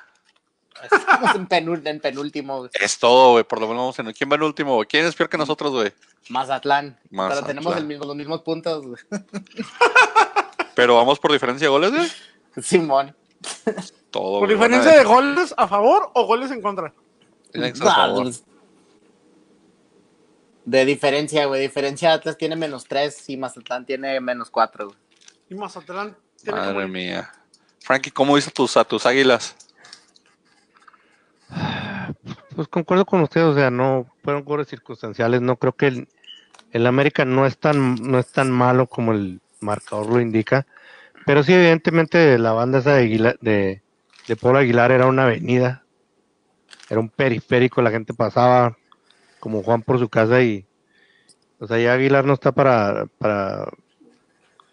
Estamos 0.81 1.35
en, 1.35 1.47
penúl- 1.47 1.81
en 1.87 1.99
penúltimo, 1.99 2.57
güey. 2.59 2.69
Es 2.73 2.97
todo, 2.99 3.31
güey, 3.31 3.43
por 3.43 3.59
lo 3.59 3.67
menos 3.67 3.81
vamos 3.81 3.99
en... 3.99 4.11
¿Quién 4.13 4.29
va 4.31 4.35
en 4.35 4.43
último, 4.43 4.75
güey? 4.75 4.87
¿Quién 4.87 5.05
es 5.05 5.15
peor 5.15 5.29
que 5.29 5.37
nosotros, 5.37 5.71
güey? 5.71 5.93
Mazatlán. 6.29 6.97
Mazatlán. 7.09 7.29
Pero 7.29 7.47
tenemos 7.47 7.77
el 7.77 7.85
mismo, 7.85 8.05
los 8.05 8.15
mismos 8.15 8.41
puntos, 8.41 8.85
güey. 8.85 8.97
Pero 10.75 10.95
vamos 10.95 11.19
por 11.19 11.31
diferencia 11.31 11.65
de 11.65 11.71
goles, 11.71 11.91
güey. 11.91 12.11
Simón. 12.63 13.15
Todo, 14.11 14.39
¿Por 14.39 14.49
diferencia 14.49 14.91
de 14.93 15.03
goles 15.03 15.53
a 15.57 15.67
favor 15.67 16.11
o 16.13 16.25
goles 16.25 16.51
en 16.51 16.61
contra? 16.61 16.93
Favor. 17.75 18.23
pues, 18.23 18.43
De 20.65 20.85
diferencia, 20.85 21.45
güey. 21.45 21.61
Diferencia 21.61 22.13
Atlas 22.13 22.37
tiene 22.37 22.55
menos 22.55 22.85
3 22.85 23.29
y 23.29 23.37
Mazatlán 23.37 23.85
tiene 23.85 24.19
menos 24.19 24.49
4, 24.49 24.87
güey. 24.87 24.97
Y 25.49 25.55
Mazatlán 25.55 26.15
tiene 26.41 26.59
Madre 26.59 26.73
como- 26.73 26.87
mía. 26.87 27.31
Frankie, 27.81 28.09
¿cómo 28.11 28.33
viste 28.33 28.49
tus, 28.51 28.75
a 28.77 28.83
tus 28.83 29.05
águilas? 29.05 29.55
Pues 32.55 32.67
concuerdo 32.67 33.05
con 33.05 33.21
usted, 33.21 33.45
o 33.45 33.53
sea, 33.53 33.69
no 33.69 34.07
fueron 34.23 34.43
goles 34.43 34.67
circunstanciales. 34.67 35.41
No 35.41 35.57
creo 35.57 35.73
que 35.73 35.87
el, 35.87 36.07
el 36.71 36.87
América 36.87 37.25
no 37.25 37.45
es 37.45 37.57
tan 37.57 37.95
no 37.95 38.17
es 38.17 38.27
tan 38.31 38.49
malo 38.51 38.87
como 38.87 39.11
el 39.11 39.41
marcador 39.59 40.07
lo 40.07 40.19
indica, 40.21 40.65
pero 41.25 41.43
sí 41.43 41.53
evidentemente 41.53 42.37
la 42.39 42.53
banda 42.53 42.79
esa 42.79 42.93
de 42.93 43.03
Aguilar, 43.03 43.37
de, 43.41 43.81
de 44.27 44.35
Pablo 44.35 44.59
Aguilar 44.59 44.91
era 44.91 45.05
una 45.07 45.23
avenida, 45.23 45.83
era 46.89 46.99
un 46.99 47.09
periférico, 47.09 47.81
la 47.81 47.91
gente 47.91 48.13
pasaba 48.13 48.77
como 49.39 49.63
Juan 49.63 49.81
por 49.81 49.99
su 49.99 50.09
casa 50.09 50.41
y 50.41 50.65
o 51.59 51.67
sea 51.67 51.79
ya 51.79 51.93
Aguilar 51.93 52.25
no 52.25 52.33
está 52.33 52.51
para 52.51 53.05
para 53.17 53.67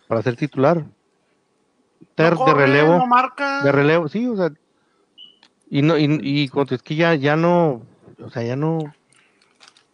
para 0.08 0.22
ser 0.22 0.36
titular. 0.36 0.84
Ter 2.14 2.34
No 2.34 2.44
de 2.44 2.54
relevo. 2.54 2.98
no 2.98 3.06
marca. 3.06 3.62
De 3.62 3.72
relevo, 3.72 4.08
sí, 4.08 4.26
o 4.28 4.36
sea. 4.36 4.50
Y 5.70 5.80
no, 5.80 5.96
y, 5.96 6.20
y 6.22 6.48
cuando 6.48 6.74
es 6.74 6.82
que 6.82 6.96
ya, 6.96 7.14
ya 7.14 7.34
no, 7.34 7.80
o 8.22 8.28
sea, 8.28 8.42
ya 8.42 8.56
no, 8.56 8.94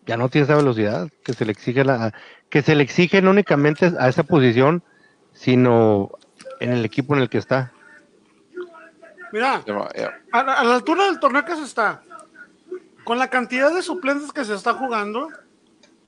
ya 0.07 0.17
no 0.17 0.29
tiene 0.29 0.47
esa 0.47 0.57
velocidad 0.57 1.09
que 1.23 1.35
se 1.35 1.45
le 1.45 1.53
exige 1.53 1.85
la, 1.85 2.13
que 2.51 2.63
se 2.63 2.75
le 2.75 2.83
exige 2.83 3.23
no 3.23 3.31
únicamente 3.31 3.93
a 3.97 4.09
esa 4.09 4.25
posición, 4.25 4.83
sino 5.33 6.11
en 6.59 6.73
el 6.73 6.85
equipo 6.85 7.15
en 7.15 7.23
el 7.23 7.29
que 7.29 7.39
está. 7.39 7.73
Mira, 9.33 9.63
a 10.33 10.43
la, 10.43 10.53
a 10.55 10.65
la 10.65 10.75
altura 10.75 11.05
del 11.05 11.21
torneo 11.21 11.45
que 11.45 11.55
se 11.55 11.63
está, 11.63 12.03
con 13.09 13.19
la 13.19 13.29
cantidad 13.31 13.73
de 13.73 13.83
suplentes 13.83 14.35
que 14.35 14.45
se 14.45 14.55
está 14.55 14.75
jugando, 14.75 15.29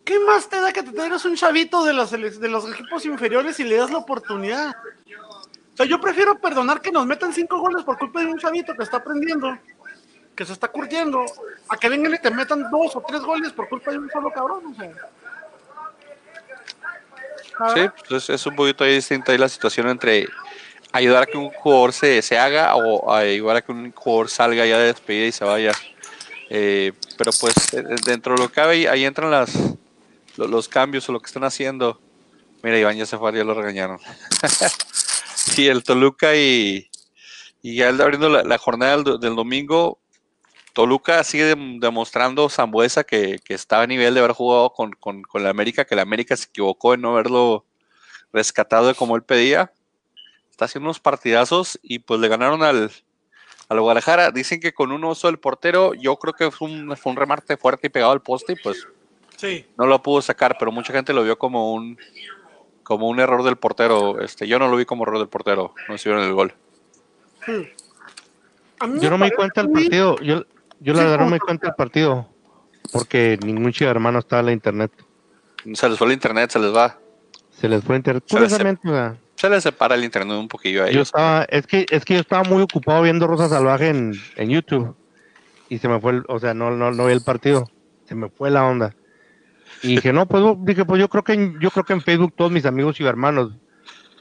¿qué 0.04 0.18
más 0.18 0.50
te 0.50 0.60
da 0.60 0.70
que 0.70 0.82
te 0.82 0.92
traigas 0.92 1.24
un 1.24 1.34
chavito 1.34 1.82
de 1.82 1.94
los, 1.94 2.12
selec- 2.12 2.38
de 2.38 2.48
los 2.48 2.70
equipos 2.70 3.06
inferiores 3.06 3.58
y 3.58 3.64
le 3.64 3.76
das 3.76 3.90
la 3.90 3.96
oportunidad? 3.96 4.76
O 5.72 5.76
sea, 5.78 5.86
yo 5.86 5.98
prefiero 5.98 6.38
perdonar 6.38 6.82
que 6.82 6.92
nos 6.92 7.06
metan 7.06 7.32
cinco 7.32 7.58
goles 7.58 7.84
por 7.84 7.96
culpa 7.96 8.20
de 8.20 8.26
un 8.26 8.38
chavito 8.38 8.74
que 8.74 8.82
está 8.82 8.98
aprendiendo, 8.98 9.58
que 10.36 10.44
se 10.44 10.52
está 10.52 10.68
curtiendo, 10.68 11.24
a 11.70 11.78
que 11.78 11.88
vengan 11.88 12.12
y 12.12 12.18
te 12.18 12.30
metan 12.30 12.70
dos 12.70 12.94
o 12.94 13.00
tres 13.08 13.22
goles 13.22 13.50
por 13.50 13.66
culpa 13.70 13.92
de 13.92 13.96
un 13.96 14.10
solo 14.10 14.30
cabrón. 14.30 14.62
O 14.66 14.74
sea. 14.74 14.92
Sí, 17.74 17.90
pues 18.06 18.24
es, 18.24 18.28
es 18.28 18.46
un 18.46 18.54
poquito 18.56 18.84
ahí 18.84 18.96
distinta 18.96 19.32
ahí 19.32 19.38
la 19.38 19.48
situación 19.48 19.88
entre 19.88 20.28
ayudar 20.92 21.22
a 21.22 21.26
que 21.26 21.38
un 21.38 21.48
jugador 21.48 21.94
se, 21.94 22.20
se 22.20 22.38
haga 22.38 22.76
o 22.76 23.10
ayudar 23.10 23.56
a 23.56 23.62
que 23.62 23.72
un 23.72 23.90
jugador 23.90 24.28
salga 24.28 24.66
ya 24.66 24.76
de 24.76 24.88
despedida 24.88 25.28
y 25.28 25.32
se 25.32 25.46
vaya. 25.46 25.72
Eh, 26.50 26.92
pero 27.16 27.30
pues 27.40 27.54
eh, 27.74 27.84
dentro 28.04 28.34
de 28.34 28.42
lo 28.42 28.48
que 28.48 28.54
cabe 28.54 28.88
ahí, 28.88 29.04
entran 29.04 29.30
las 29.30 29.52
lo- 30.36 30.48
los 30.48 30.68
cambios 30.68 31.08
o 31.08 31.12
lo 31.12 31.20
que 31.20 31.26
están 31.26 31.44
haciendo. 31.44 32.00
Mira, 32.62 32.78
Iván 32.78 32.96
ya 32.96 33.06
se 33.06 33.16
fue, 33.16 33.32
ya 33.32 33.44
lo 33.44 33.54
regañaron. 33.54 33.98
sí, 35.34 35.68
el 35.68 35.82
Toluca 35.84 36.34
y, 36.36 36.90
y 37.62 37.76
ya 37.76 37.88
abriendo 37.88 38.28
la, 38.28 38.42
la 38.42 38.58
jornada 38.58 38.96
del, 38.96 39.04
do- 39.04 39.18
del 39.18 39.36
domingo, 39.36 39.98
Toluca 40.72 41.22
sigue 41.24 41.54
dem- 41.56 41.78
demostrando 41.80 42.48
Zambuesa 42.48 43.04
que, 43.04 43.38
está 43.48 43.82
a 43.82 43.86
nivel 43.86 44.14
de 44.14 44.20
haber 44.20 44.32
jugado 44.32 44.72
con, 44.72 44.92
con, 44.92 45.22
con 45.22 45.42
la 45.42 45.50
América, 45.50 45.84
que 45.84 45.96
la 45.96 46.02
América 46.02 46.36
se 46.36 46.46
equivocó 46.46 46.94
en 46.94 47.00
no 47.02 47.12
haberlo 47.12 47.64
rescatado 48.32 48.88
de 48.88 48.94
como 48.94 49.16
él 49.16 49.22
pedía. 49.22 49.72
Está 50.50 50.66
haciendo 50.66 50.88
unos 50.88 51.00
partidazos 51.00 51.78
y 51.82 52.00
pues 52.00 52.20
le 52.20 52.28
ganaron 52.28 52.62
al, 52.62 52.90
al 53.70 53.80
Guadalajara. 53.80 54.30
Dicen 54.30 54.60
que 54.60 54.74
con 54.74 54.92
un 54.92 55.02
oso 55.04 55.28
del 55.28 55.38
portero, 55.38 55.94
yo 55.94 56.16
creo 56.16 56.34
que 56.34 56.50
fue 56.50 56.68
un, 56.68 56.94
fue 56.96 57.12
un 57.12 57.16
remate 57.16 57.56
fuerte 57.56 57.86
y 57.86 57.90
pegado 57.90 58.12
al 58.12 58.20
poste 58.20 58.52
y 58.52 58.56
pues 58.56 58.86
sí. 59.36 59.64
no 59.78 59.86
lo 59.86 60.02
pudo 60.02 60.20
sacar, 60.20 60.56
pero 60.58 60.70
mucha 60.72 60.92
gente 60.92 61.12
lo 61.14 61.22
vio 61.24 61.38
como 61.38 61.72
un 61.72 61.96
como 62.82 63.08
un 63.08 63.20
error 63.20 63.44
del 63.44 63.56
portero. 63.56 64.20
Este, 64.20 64.48
yo 64.48 64.58
no 64.58 64.68
lo 64.68 64.76
vi 64.76 64.84
como 64.84 65.04
error 65.04 65.18
del 65.18 65.28
portero, 65.28 65.72
no 65.88 65.96
se 65.96 66.08
vieron 66.08 66.26
el 66.26 66.34
gol. 66.34 66.52
Mí 67.46 68.98
Yo 69.00 69.10
no 69.10 69.18
me 69.18 69.26
di 69.26 69.32
cuenta 69.32 69.62
del 69.62 69.70
muy- 69.70 69.82
partido, 69.84 70.16
yo, 70.20 70.44
yo 70.80 70.94
la 70.94 71.04
verdad 71.04 71.18
no 71.20 71.26
me 71.26 71.34
di 71.36 71.40
cuenta 71.40 71.66
del 71.68 71.74
partido, 71.76 72.28
porque 72.92 73.38
ningún 73.44 73.72
chico 73.72 73.90
hermano 73.90 74.18
estaba 74.18 74.40
en 74.40 74.46
la 74.46 74.52
internet. 74.52 74.90
Se 75.74 75.88
les 75.88 75.98
fue 75.98 76.06
el 76.08 76.14
internet, 76.14 76.50
se 76.50 76.58
les 76.58 76.74
va. 76.74 76.98
Se 77.50 77.68
les 77.68 77.84
fue 77.84 77.96
internet. 77.96 78.24
Se 78.26 78.40
Se 79.40 79.48
les 79.48 79.62
separa 79.62 79.94
el 79.94 80.04
internet 80.04 80.36
un 80.36 80.48
poquillo 80.48 80.82
a 80.82 80.86
Yo 80.86 80.90
ellos. 80.92 81.08
estaba, 81.08 81.44
es 81.44 81.66
que, 81.66 81.86
es 81.90 82.04
que 82.04 82.14
yo 82.14 82.20
estaba 82.20 82.42
muy 82.44 82.62
ocupado 82.62 83.02
viendo 83.02 83.26
Rosa 83.26 83.48
Salvaje 83.48 83.88
en, 83.88 84.12
en 84.36 84.50
YouTube 84.50 84.94
y 85.70 85.78
se 85.78 85.88
me 85.88 85.98
fue, 86.00 86.12
el- 86.12 86.24
o 86.28 86.38
sea, 86.38 86.52
no, 86.52 86.70
no, 86.72 86.90
no 86.90 87.06
vi 87.06 87.12
el 87.12 87.22
partido, 87.22 87.70
se 88.06 88.14
me 88.14 88.28
fue 88.28 88.50
la 88.50 88.66
onda. 88.66 88.94
Y 89.82 89.94
dije, 89.96 90.12
no, 90.12 90.26
pues 90.26 90.42
dije, 90.58 90.84
pues 90.84 91.00
yo 91.00 91.08
creo 91.08 91.24
que 91.24 91.32
en, 91.32 91.58
yo 91.58 91.70
creo 91.70 91.84
que 91.84 91.94
en 91.94 92.02
Facebook 92.02 92.34
todos 92.36 92.50
mis 92.50 92.66
amigos 92.66 93.00
y 93.00 93.04
hermanos 93.04 93.52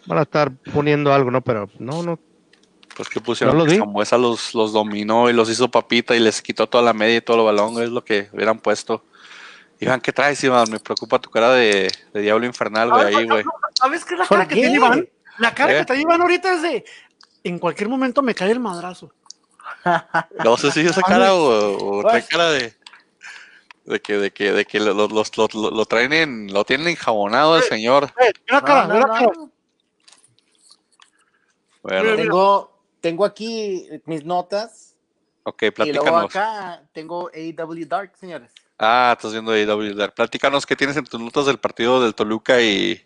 van 0.06 0.20
a 0.20 0.22
estar 0.22 0.52
poniendo 0.74 1.14
algo, 1.14 1.32
¿no? 1.32 1.42
Pero 1.42 1.70
no, 1.80 2.02
no, 2.02 2.18
Pues 2.96 3.10
que 3.10 3.20
pusieron 3.20 3.58
No 3.58 3.64
lo 3.64 3.66
que 3.68 3.74
vi. 3.74 3.80
Zambuesa 3.80 4.18
los, 4.18 4.56
los 4.56 4.72
dominó 4.72 5.30
y 5.30 5.34
los 5.34 5.50
hizo 5.50 5.70
papita 5.70 6.16
y 6.16 6.20
les 6.22 6.42
quitó 6.42 6.68
toda 6.68 6.84
la 6.84 6.94
media 6.94 7.18
y 7.18 7.22
todo 7.22 7.40
el 7.40 7.46
balón, 7.46 7.84
es 7.84 7.90
lo 7.90 8.06
que 8.06 8.30
hubieran 8.32 8.60
puesto. 8.60 9.04
Iván, 9.80 10.02
¿qué 10.02 10.12
traes, 10.12 10.44
Iván? 10.44 10.70
Me 10.70 10.80
preocupa 10.80 11.20
tu 11.20 11.30
cara 11.30 11.52
de, 11.54 11.90
de 12.14 12.22
diablo 12.22 12.46
infernal, 12.46 12.90
güey, 12.92 13.16
ahí, 13.16 13.26
güey. 13.28 13.44
¿Sabes 13.74 14.04
qué 14.04 14.14
es 14.16 14.20
la 14.20 14.26
¿Por 14.26 14.38
cara 14.38 14.48
que 14.50 14.56
tiene 14.56 14.76
Iván? 14.76 15.08
La 15.38 15.54
cara 15.56 15.74
¿Eh? 15.74 15.80
que 15.80 15.86
trae 15.86 16.02
Iván 16.02 16.22
ahorita 16.22 16.54
es 16.54 16.62
de. 16.62 16.86
En 17.46 17.58
cualquier 17.60 17.88
momento 17.88 18.22
me 18.22 18.36
cae 18.36 18.52
el 18.52 18.60
madrazo. 18.60 19.12
No 20.44 20.58
sé 20.58 20.72
si 20.72 20.82
esa 20.82 21.02
cara 21.02 21.34
o, 21.34 22.00
o 22.00 22.04
trae 22.04 22.26
cara 22.28 22.50
de, 22.52 22.74
de 23.86 24.02
que, 24.02 24.18
de 24.18 24.32
que, 24.32 24.52
de 24.52 24.66
que 24.66 24.80
lo, 24.82 24.94
lo- 24.94 25.08
los- 25.08 25.38
lo- 25.38 25.48
lo- 25.54 25.72
lo 25.72 25.86
traen 25.86 26.12
en, 26.12 26.52
lo 26.54 26.66
tienen 26.66 26.88
enjabonado 26.90 27.56
el 27.56 27.64
señor. 27.64 28.12
Eh, 28.20 28.34
mira 28.50 28.62
cara, 28.62 28.88
No, 28.88 28.94
mira 28.96 29.08
cara. 29.08 29.22
no. 29.34 29.52
Bueno, 31.82 32.16
Tengo, 32.18 32.80
tengo 33.00 33.24
aquí 33.26 33.88
mis 34.06 34.26
notas 34.26 34.96
ok, 35.44 35.62
y 35.62 35.66
luego 35.68 35.76
platícanos. 35.76 36.26
acá 36.26 36.84
tengo 36.92 37.30
AW 37.34 37.86
Dark, 37.88 38.12
señores. 38.20 38.52
Ah, 38.80 39.14
estás 39.18 39.34
viendo 39.34 39.52
AEW. 39.52 39.94
Dark. 39.94 40.14
Platícanos 40.14 40.66
qué 40.66 40.78
tienes 40.78 40.96
en 40.96 41.04
tus 41.04 41.20
notas 41.20 41.46
del 41.46 41.60
partido 41.60 42.02
del 42.02 42.16
Toluca 42.16 42.62
y, 42.62 43.06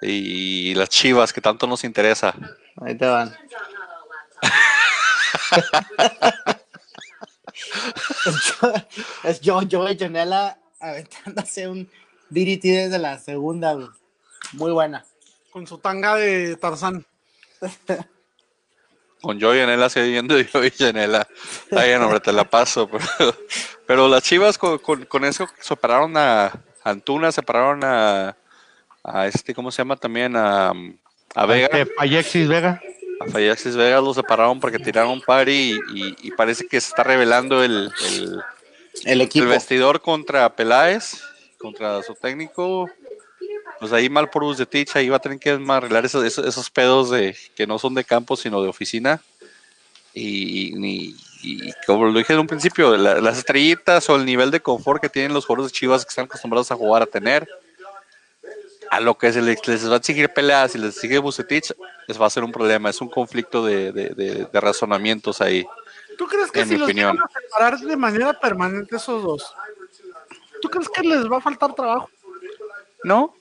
y 0.00 0.76
las 0.76 0.88
chivas 0.88 1.32
que 1.32 1.40
tanto 1.40 1.66
nos 1.66 1.82
interesa. 1.82 2.32
Ahí 2.76 2.96
te 2.96 3.04
van. 3.04 3.36
es 9.24 9.40
yo, 9.40 9.62
yo, 9.62 9.90
y 9.90 9.98
Jonela 9.98 10.56
aventándose 10.78 11.66
un 11.66 11.90
DDT 12.30 12.62
desde 12.62 13.00
la 13.00 13.18
segunda, 13.18 13.72
güey. 13.72 13.88
Muy 14.52 14.70
buena. 14.70 15.04
Con 15.50 15.66
su 15.66 15.78
tanga 15.78 16.14
de 16.14 16.54
Tarzán. 16.56 17.04
Con 19.24 19.40
Joey 19.40 19.60
Janela 19.60 19.88
sigue 19.88 20.08
viendo 20.10 20.34
Joey 20.52 20.70
Janela. 20.70 21.26
Está 21.70 21.84
bien, 21.84 22.02
hombre, 22.02 22.20
te 22.20 22.30
la 22.32 22.44
paso. 22.44 22.88
Pero, 23.18 23.34
pero 23.86 24.08
las 24.08 24.22
chivas 24.22 24.58
con, 24.58 24.78
con, 24.78 25.04
con 25.06 25.24
eso 25.24 25.46
separaron 25.60 26.14
a 26.16 26.52
Antuna, 26.84 27.32
separaron 27.32 27.82
a, 27.84 28.36
a 29.02 29.26
este, 29.26 29.54
¿cómo 29.54 29.70
se 29.70 29.78
llama 29.78 29.96
también? 29.96 30.36
A, 30.36 30.72
a 31.34 31.46
Vega. 31.46 31.68
Este, 31.72 31.92
Alexis 31.98 32.48
Vega. 32.48 32.80
A 33.20 33.30
Fallaxis 33.30 33.76
Vega 33.76 34.00
lo 34.00 34.12
separaron 34.12 34.58
porque 34.60 34.78
tiraron 34.78 35.12
un 35.12 35.20
par 35.22 35.48
y, 35.48 35.78
y- 35.94 36.16
y 36.22 36.30
parece 36.32 36.66
que 36.66 36.80
se 36.80 36.88
está 36.88 37.02
revelando 37.04 37.62
el, 37.62 37.90
el, 38.08 38.24
El 38.24 38.42
el 39.04 39.20
equipo. 39.22 39.46
vestidor 39.46 40.00
contra 40.02 40.54
Peláez, 40.56 41.22
contra 41.58 42.02
su 42.02 42.14
técnico. 42.14 42.90
Pues 43.80 43.92
ahí 43.92 44.08
mal 44.08 44.30
por 44.30 44.44
Bucetich, 44.44 44.94
ahí 44.96 45.08
va 45.08 45.16
a 45.16 45.20
tener 45.20 45.38
que 45.38 45.50
arreglar 45.50 46.04
esos, 46.04 46.24
esos, 46.24 46.46
esos 46.46 46.70
pedos 46.70 47.10
de 47.10 47.36
que 47.56 47.66
no 47.66 47.78
son 47.78 47.94
de 47.94 48.04
campo, 48.04 48.36
sino 48.36 48.62
de 48.62 48.68
oficina. 48.68 49.20
Y, 50.14 50.74
y- 50.86 51.16
y 51.42 51.72
como 51.86 52.06
lo 52.06 52.16
dije 52.18 52.32
en 52.32 52.38
un 52.38 52.46
principio, 52.46 52.96
la- 52.96 53.20
las 53.20 53.38
estrellitas 53.38 54.08
o 54.08 54.16
el 54.16 54.24
nivel 54.24 54.50
de 54.50 54.60
confort 54.60 55.02
que 55.02 55.08
tienen 55.08 55.34
los 55.34 55.44
jugadores 55.44 55.72
de 55.72 55.76
Chivas 55.78 56.04
que 56.04 56.08
están 56.10 56.24
acostumbrados 56.26 56.70
a 56.70 56.76
jugar 56.76 57.02
a 57.02 57.06
tener, 57.06 57.46
a 58.90 59.00
lo 59.00 59.18
que 59.18 59.32
se 59.32 59.42
les, 59.42 59.66
les 59.66 59.88
va 59.90 59.94
a 59.94 59.96
exigir 59.98 60.28
peleas 60.30 60.74
y 60.74 60.78
les 60.78 60.94
exige 60.94 61.18
Bucetich, 61.18 61.72
les 62.06 62.20
va 62.20 62.26
a 62.26 62.30
ser 62.30 62.44
un 62.44 62.52
problema. 62.52 62.88
Es 62.90 63.00
un 63.00 63.08
conflicto 63.08 63.64
de, 63.66 63.90
de- 63.92 64.10
de- 64.10 64.44
de 64.50 64.60
razonamientos 64.60 65.40
ahí. 65.40 65.66
¿Tú 66.16 66.26
crees 66.28 66.50
que 66.52 66.60
En 66.60 66.68
si 66.68 66.74
mi 66.74 66.78
los 66.80 66.86
opinión. 66.88 67.12
llegan 67.12 67.26
a 67.28 67.40
separar 67.40 67.78
de 67.80 67.96
manera 67.96 68.38
permanente 68.38 68.96
esos 68.96 69.20
dos, 69.22 69.52
¿tú 70.62 70.68
crees 70.70 70.88
que 70.88 71.02
les 71.02 71.24
va 71.30 71.38
a 71.38 71.40
faltar 71.40 71.74
trabajo? 71.74 72.08
No. 73.02 73.34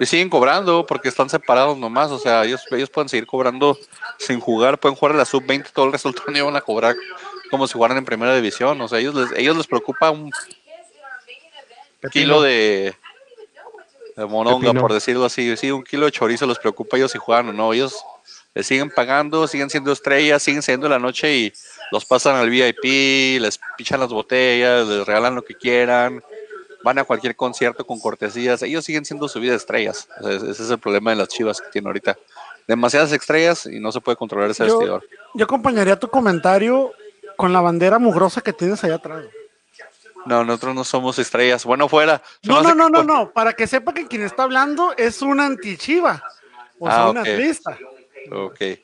Y 0.00 0.06
siguen 0.06 0.30
cobrando 0.30 0.86
porque 0.86 1.10
están 1.10 1.28
separados 1.28 1.76
nomás. 1.76 2.10
O 2.10 2.18
sea, 2.18 2.42
ellos, 2.46 2.64
ellos 2.70 2.88
pueden 2.88 3.10
seguir 3.10 3.26
cobrando 3.26 3.78
sin 4.18 4.40
jugar. 4.40 4.80
Pueden 4.80 4.96
jugar 4.96 5.14
a 5.14 5.18
la 5.18 5.26
sub-20 5.26 5.72
todo 5.74 5.92
el 5.92 6.14
torneo 6.14 6.44
y 6.44 6.46
van 6.46 6.56
a 6.56 6.62
cobrar 6.62 6.96
como 7.50 7.66
si 7.66 7.74
jugaran 7.74 7.98
en 7.98 8.06
primera 8.06 8.34
división. 8.34 8.80
O 8.80 8.88
sea, 8.88 8.98
ellos 8.98 9.14
les, 9.14 9.38
ellos 9.38 9.58
les 9.58 9.66
preocupa 9.66 10.10
un 10.10 10.32
kilo 12.10 12.40
de, 12.40 12.94
de 14.16 14.24
moronga, 14.24 14.72
por 14.72 14.94
decirlo 14.94 15.26
así. 15.26 15.54
Sí, 15.58 15.70
un 15.70 15.84
kilo 15.84 16.06
de 16.06 16.12
chorizo 16.12 16.46
les 16.46 16.58
preocupa 16.58 16.96
a 16.96 17.00
ellos 17.00 17.12
si 17.12 17.18
juegan 17.18 17.50
o 17.50 17.52
no. 17.52 17.74
Ellos 17.74 18.02
les 18.54 18.66
siguen 18.66 18.88
pagando, 18.88 19.46
siguen 19.46 19.68
siendo 19.68 19.92
estrellas, 19.92 20.42
siguen 20.42 20.62
siendo 20.62 20.88
la 20.88 20.98
noche 20.98 21.36
y 21.36 21.52
los 21.92 22.06
pasan 22.06 22.36
al 22.36 22.48
VIP, 22.48 23.38
les 23.38 23.60
pichan 23.76 24.00
las 24.00 24.08
botellas, 24.08 24.88
les 24.88 25.06
regalan 25.06 25.34
lo 25.34 25.42
que 25.42 25.54
quieran. 25.54 26.24
Van 26.82 26.98
a 26.98 27.04
cualquier 27.04 27.36
concierto 27.36 27.84
con 27.86 27.98
cortesías, 28.00 28.62
ellos 28.62 28.84
siguen 28.84 29.04
siendo 29.04 29.28
su 29.28 29.38
vida 29.40 29.54
estrellas. 29.54 30.08
O 30.20 30.24
sea, 30.26 30.36
ese 30.36 30.50
es 30.62 30.70
el 30.70 30.78
problema 30.78 31.10
de 31.10 31.16
las 31.16 31.28
chivas 31.28 31.60
que 31.60 31.68
tiene 31.70 31.88
ahorita. 31.88 32.16
Demasiadas 32.66 33.12
estrellas 33.12 33.66
y 33.66 33.80
no 33.80 33.90
se 33.92 34.00
puede 34.00 34.16
controlar 34.16 34.50
ese 34.50 34.66
Yo- 34.66 34.78
vestidor. 34.78 35.06
Yo 35.34 35.44
acompañaría 35.44 35.98
tu 35.98 36.08
comentario 36.08 36.92
con 37.36 37.52
la 37.52 37.60
bandera 37.60 37.98
mugrosa 37.98 38.40
que 38.40 38.52
tienes 38.52 38.82
allá 38.84 38.96
atrás. 38.96 39.24
No, 40.26 40.44
nosotros 40.44 40.74
no 40.74 40.84
somos 40.84 41.18
estrellas. 41.18 41.64
Bueno, 41.64 41.88
fuera. 41.88 42.22
No, 42.42 42.62
no, 42.62 42.74
no, 42.74 42.90
no, 42.90 43.02
no. 43.02 43.30
Para 43.30 43.54
que 43.54 43.66
sepa 43.66 43.94
que 43.94 44.06
quien 44.06 44.22
está 44.22 44.42
hablando 44.42 44.94
es 44.96 45.22
un 45.22 45.40
antichiva. 45.40 46.22
O 46.78 46.86
sea, 46.86 47.04
Ah, 47.04 47.10
un 47.10 47.18
ok. 47.18 47.26
atlista. 47.26 47.78
Ok. 48.30 48.60
Eh, 48.60 48.78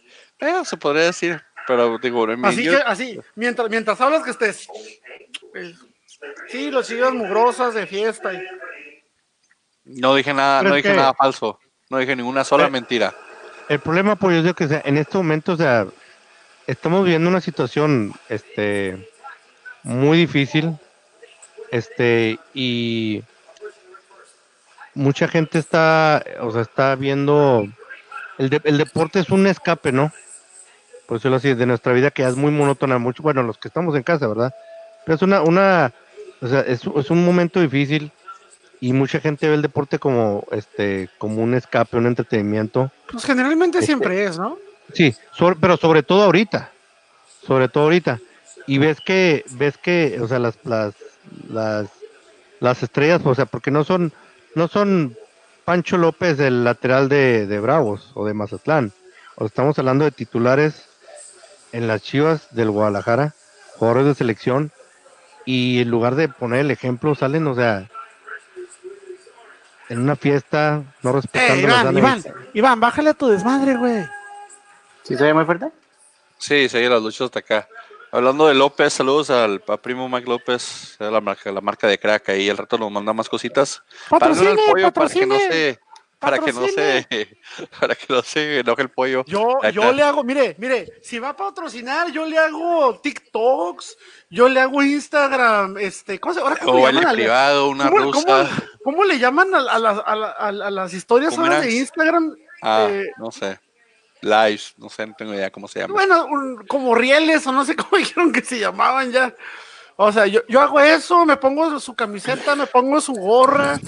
se 0.64 0.76
podría 0.78 1.04
decir, 1.04 1.40
pero 1.66 1.98
digo, 1.98 2.28
en 2.30 2.40
mi- 2.40 2.48
Así 2.48 2.62
que, 2.62 2.76
así, 2.76 3.20
mientras, 3.34 3.68
mientras 3.68 4.00
hablas 4.00 4.22
que 4.22 4.30
estés. 4.30 4.66
Sí, 6.48 6.70
los 6.70 6.86
chivas 6.86 7.12
mugrosas 7.12 7.74
de 7.74 7.86
fiesta. 7.86 8.32
y- 8.32 8.42
no 9.84 10.14
dije 10.14 10.34
nada, 10.34 10.62
no 10.62 10.74
dije 10.74 10.90
que- 10.90 10.96
nada 10.96 11.14
falso. 11.14 11.58
No 11.90 11.98
dije 11.98 12.16
ninguna 12.16 12.42
sola 12.44 12.66
Eh, 12.66 12.70
mentira. 12.70 13.14
El 13.68 13.78
problema, 13.80 14.16
pues, 14.16 14.44
es 14.44 14.54
que 14.54 14.64
o 14.64 14.68
sea, 14.68 14.82
en 14.84 14.96
este 14.98 15.16
momento, 15.16 15.52
o 15.52 15.56
sea, 15.56 15.86
estamos 16.66 17.04
viviendo 17.04 17.28
una 17.30 17.40
situación, 17.40 18.12
este, 18.28 19.08
muy 19.84 20.18
difícil, 20.18 20.76
este, 21.70 22.38
y 22.54 23.22
mucha 24.94 25.28
gente 25.28 25.58
está, 25.58 26.24
o 26.40 26.50
sea, 26.52 26.62
está 26.62 26.94
viendo, 26.96 27.66
el, 28.38 28.50
de- 28.50 28.60
el 28.64 28.78
deporte 28.78 29.20
es 29.20 29.30
un 29.30 29.46
escape, 29.46 29.92
¿no? 29.92 30.12
Por 31.06 31.18
decirlo 31.18 31.36
así, 31.36 31.54
de 31.54 31.66
nuestra 31.66 31.92
vida 31.92 32.10
que 32.10 32.22
ya 32.22 32.28
es 32.28 32.36
muy 32.36 32.50
monótona, 32.50 32.98
mucho, 32.98 33.22
bueno, 33.22 33.42
los 33.42 33.58
que 33.58 33.68
estamos 33.68 33.94
en 33.94 34.02
casa, 34.02 34.26
¿verdad? 34.26 34.52
Pero 35.04 35.16
es 35.16 35.22
una, 35.22 35.42
una, 35.42 35.92
o 36.40 36.48
sea, 36.48 36.60
es, 36.60 36.82
es 36.96 37.10
un 37.10 37.24
momento 37.24 37.60
difícil 37.60 38.10
y 38.80 38.92
mucha 38.92 39.20
gente 39.20 39.48
ve 39.48 39.54
el 39.54 39.62
deporte 39.62 39.98
como, 39.98 40.44
este, 40.52 41.08
como 41.18 41.42
un 41.42 41.54
escape, 41.54 41.96
un 41.96 42.06
entretenimiento. 42.06 42.90
Pues 43.10 43.24
generalmente 43.24 43.78
Este- 43.78 43.86
siempre 43.86 44.24
es, 44.24 44.38
¿no? 44.38 44.58
Sí, 44.92 45.14
sobre- 45.32 45.56
pero 45.56 45.76
sobre 45.76 46.02
todo 46.02 46.22
ahorita, 46.24 46.70
sobre 47.46 47.68
todo 47.68 47.84
ahorita. 47.84 48.20
Y 48.66 48.78
ves 48.78 49.00
que, 49.00 49.44
ves 49.52 49.76
que, 49.78 50.18
o 50.20 50.28
sea, 50.28 50.38
las, 50.38 50.56
las, 50.64 50.94
las, 51.48 51.86
las 52.60 52.82
estrellas, 52.82 53.20
o 53.24 53.34
sea, 53.34 53.46
porque 53.46 53.70
no 53.70 53.84
son, 53.84 54.12
no 54.54 54.68
son 54.68 55.16
Pancho 55.64 55.96
López 55.96 56.38
el 56.40 56.62
lateral 56.64 57.08
de, 57.08 57.46
de 57.46 57.58
Bravos 57.60 58.10
o 58.14 58.26
de 58.26 58.34
Mazatlán. 58.34 58.92
O 59.36 59.46
estamos 59.46 59.78
hablando 59.78 60.04
de 60.04 60.10
titulares 60.12 60.86
en 61.72 61.88
las 61.88 62.02
Chivas 62.02 62.48
del 62.54 62.70
Guadalajara, 62.70 63.34
jugadores 63.76 64.06
de 64.06 64.14
selección, 64.14 64.70
y 65.46 65.80
en 65.80 65.90
lugar 65.90 66.16
de 66.16 66.28
poner 66.28 66.60
el 66.60 66.70
ejemplo, 66.70 67.14
salen, 67.14 67.46
o 67.46 67.54
sea, 67.54 67.88
en 69.88 70.00
una 70.00 70.16
fiesta, 70.16 70.82
no 71.02 71.10
Eh, 71.10 71.12
respetando 71.14 71.68
las 71.68 71.82
Iván, 71.82 71.96
Iván, 71.96 72.24
Iván, 72.52 72.80
bájale 72.80 73.10
a 73.10 73.14
tu 73.14 73.28
desmadre, 73.28 73.76
güey. 73.76 74.04
¿Sí 75.04 75.16
se 75.16 75.22
ve 75.22 75.32
muy 75.32 75.44
fuerte? 75.44 75.70
Sí, 76.38 76.68
seguir 76.68 76.90
las 76.90 77.00
luchas 77.00 77.22
hasta 77.22 77.38
acá. 77.38 77.68
Hablando 78.10 78.48
de 78.48 78.54
López, 78.54 78.92
saludos 78.92 79.30
al 79.30 79.62
a 79.68 79.76
primo 79.76 80.08
Mike 80.08 80.28
López, 80.28 80.96
a 81.00 81.04
la 81.04 81.20
marca, 81.20 81.50
la 81.52 81.60
marca 81.60 81.86
de 81.86 81.98
crack 81.98 82.28
ahí, 82.30 82.50
al 82.50 82.56
rato 82.56 82.78
nos 82.78 82.90
manda 82.90 83.12
más 83.12 83.28
cositas. 83.28 83.82
Patrocine, 84.08 84.56
pollo 84.70 84.92
para 84.92 85.08
que 85.08 85.26
no 85.26 85.34
patrocine. 85.34 85.52
se, 85.52 85.80
para 86.18 86.38
que 86.38 86.52
no 86.52 86.66
se, 86.66 87.06
para 87.80 87.94
que 87.94 88.06
no 88.08 88.22
se 88.22 88.60
enoje 88.60 88.82
el 88.82 88.88
pollo. 88.90 89.24
Yo, 89.26 89.58
yo 89.72 89.92
le 89.92 90.02
hago, 90.02 90.24
mire, 90.24 90.54
mire, 90.58 90.92
si 91.02 91.18
va 91.18 91.30
a 91.30 91.36
patrocinar, 91.36 92.10
yo 92.10 92.24
le 92.24 92.38
hago 92.38 92.98
TikToks, 93.00 93.96
yo 94.30 94.48
le 94.48 94.60
hago 94.60 94.82
Instagram, 94.82 95.76
este, 95.78 96.18
¿cómo 96.18 96.34
se 96.34 96.40
ahora 96.40 96.56
cómo 96.56 96.82
O 96.82 96.86
le 96.90 96.94
llaman? 97.00 97.14
privado, 97.14 97.68
una 97.68 97.88
¿Cómo, 97.90 98.12
rusa. 98.12 98.24
cómo- 98.26 98.48
cómo 98.84 99.04
le 99.04 99.18
llaman 99.18 99.54
a, 99.54 99.58
a 99.58 99.78
las- 99.78 100.02
a 100.04 100.16
la- 100.16 100.30
a 100.30 100.52
la- 100.52 100.66
a 100.66 100.70
las 100.70 100.94
historias 100.94 101.30
¿Cómo 101.34 101.44
ahora 101.46 101.60
de 101.60 101.72
Instagram? 101.76 102.34
Ah, 102.62 102.86
Eh, 102.90 103.04
no 103.18 103.30
sé. 103.30 103.58
Lives, 104.22 104.72
no 104.78 104.88
sé, 104.88 105.06
no 105.06 105.14
tengo 105.16 105.34
idea 105.34 105.50
cómo 105.52 105.68
se 105.68 105.80
llama. 105.80 105.92
bueno, 105.94 106.24
un- 106.26 106.66
como 106.66 106.94
rieles 106.94 107.46
o 107.46 107.52
no 107.52 107.64
sé 107.64 107.76
cómo 107.90 107.98
dijeron 107.98 108.32
que 108.32 108.40
se 108.42 108.58
llamaban 108.58 109.12
ya. 109.12 109.34
O 109.98 110.10
sea, 110.12 110.26
yo, 110.26 110.40
yo 110.48 110.60
hago 110.60 110.78
eso, 110.80 111.24
me 111.24 111.36
pongo 111.36 111.78
su 111.80 111.94
camiseta, 111.94 112.54
me 112.56 112.66
pongo 112.66 113.00
su 113.00 113.12
gorra. 113.14 113.78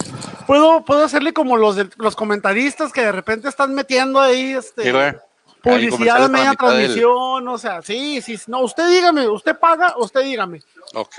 Puedo, 0.49 0.83
puedo 0.83 1.03
hacerle 1.05 1.31
como 1.31 1.57
los 1.57 1.75
de- 1.75 1.89
los 1.97 2.15
comentaristas 2.15 2.91
que 2.91 3.01
de 3.01 3.11
repente 3.11 3.47
están 3.47 3.71
metiendo 3.75 4.19
ahí 4.19 4.53
este, 4.53 4.81
publicidad 5.61 6.21
de 6.21 6.27
media 6.29 6.47
del- 6.49 6.57
transmisión, 6.57 7.47
o 7.47 7.57
sea, 7.59 7.83
sí, 7.83 8.19
sí, 8.23 8.35
no, 8.47 8.61
usted 8.61 8.87
dígame, 8.89 9.27
usted 9.27 9.59
paga, 9.59 9.93
usted 9.97 10.21
dígame. 10.23 10.59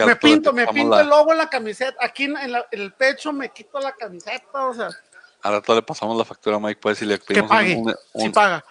Me 0.05 0.17
pinto, 0.17 0.53
me 0.53 0.67
pinto 0.67 0.97
la- 0.97 1.03
el 1.03 1.09
logo 1.09 1.31
en 1.31 1.39
la 1.39 1.49
camiseta, 1.49 1.95
aquí 2.05 2.25
en, 2.25 2.51
la- 2.51 2.67
en 2.73 2.81
el 2.81 2.93
pecho 2.93 3.33
me 3.33 3.51
quito 3.51 3.79
la 3.79 3.93
camiseta, 3.93 4.67
o 4.67 4.75
sea, 4.75 4.89
Al 5.43 5.53
rato 5.53 5.75
le 5.77 5.83
pasamos 5.83 6.19
la 6.19 6.25
factura 6.25 6.57
a 6.57 6.59
Mike, 6.59 6.81
pues, 6.83 7.01
y 7.01 7.07
le 7.07 7.19
que 7.21 7.27
pedimos 7.35 7.49
pague, 7.51 7.77
un, 8.15 8.33
paga. 8.33 8.65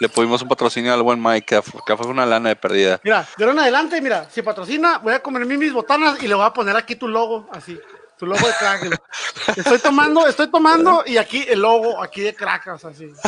le 0.00 0.08
pedimos 0.08 0.40
un 0.40 0.48
patrocinio 0.48 0.94
al 0.94 1.02
buen 1.02 1.22
Mike, 1.22 1.44
que 1.46 1.60
fue, 1.62 1.80
que 1.86 1.94
fue 1.94 2.06
una 2.06 2.24
lana 2.24 2.48
de 2.48 2.56
perdida. 2.56 2.98
Mira, 3.04 3.28
de 3.36 3.44
ahora 3.44 3.52
en 3.52 3.58
adelante, 3.60 4.00
mira, 4.00 4.28
si 4.30 4.40
patrocina, 4.42 4.96
voy 4.98 5.12
a 5.12 5.22
comerme 5.22 5.58
mis 5.58 5.74
botanas 5.74 6.22
y 6.22 6.26
le 6.26 6.34
voy 6.34 6.46
a 6.46 6.52
poner 6.54 6.74
aquí 6.74 6.96
tu 6.96 7.06
logo, 7.06 7.48
así, 7.52 7.78
tu 8.18 8.26
logo 8.26 8.46
de 8.46 8.52
crack. 8.58 9.00
Estoy 9.56 9.78
tomando, 9.78 10.26
estoy 10.26 10.48
tomando 10.50 11.02
y 11.06 11.16
aquí 11.18 11.44
el 11.48 11.60
logo, 11.60 12.02
aquí 12.02 12.20
de 12.22 12.34
crack, 12.34 12.66
o 12.68 12.78
sea, 12.78 12.90
así. 12.90 13.12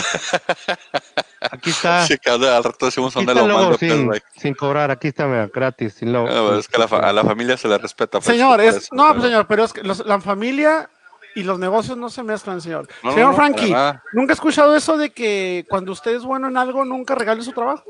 Aquí 1.41 1.71
está. 1.71 2.05
Sí, 2.05 2.19
que 2.19 2.31
al 2.31 2.65
rato 2.65 2.87
decimos 2.87 3.15
dónde 3.15 3.33
lo 3.33 3.47
mando, 3.47 3.79
sin, 3.79 4.55
cobrar, 4.55 4.91
aquí 4.91 5.09
está 5.09 5.25
mira, 5.27 5.49
gratis, 5.53 5.95
sin 5.95 6.13
logo. 6.13 6.29
Ah, 6.29 6.59
es 6.59 6.67
que 6.67 6.77
a 6.77 6.81
la, 6.81 6.89
fa- 6.89 6.99
a 6.99 7.13
la 7.13 7.23
familia 7.23 7.57
se 7.57 7.69
le 7.69 7.79
respeta. 7.79 8.19
pues, 8.19 8.27
Señor, 8.27 8.61
es, 8.61 8.75
eso, 8.75 8.89
no, 8.95 9.09
pero- 9.11 9.23
señor, 9.23 9.47
pero 9.47 9.65
es 9.65 9.73
que 9.73 9.83
los- 9.85 10.05
la 10.05 10.21
familia 10.21 10.91
y 11.37 11.45
los 11.45 11.59
negocios 11.61 11.97
no 11.97 12.11
se 12.11 12.25
mezclan, 12.25 12.61
señor. 12.61 12.89
No, 13.05 13.13
señor 13.13 13.31
no, 13.31 13.37
Frankie. 13.37 13.73
¿nunca 14.13 14.33
ha 14.33 14.35
escuchado 14.35 14.75
eso 14.75 14.97
de 14.99 15.11
que 15.11 15.65
cuando 15.69 15.93
usted 15.93 16.17
es 16.17 16.25
bueno 16.25 16.49
en 16.49 16.57
algo, 16.57 16.85
nunca 16.85 17.15
regale 17.15 17.43
su 17.43 17.53
trabajo? 17.53 17.85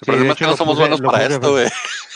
El 0.00 0.06
problema 0.06 0.24
de 0.26 0.32
es 0.32 0.38
que 0.38 0.44
no 0.46 0.56
somos 0.56 0.76
puse- 0.76 0.80
buenos 0.80 1.00
para 1.00 1.18
puse- 1.26 1.34
esto, 1.34 1.50
güey. 1.52 1.68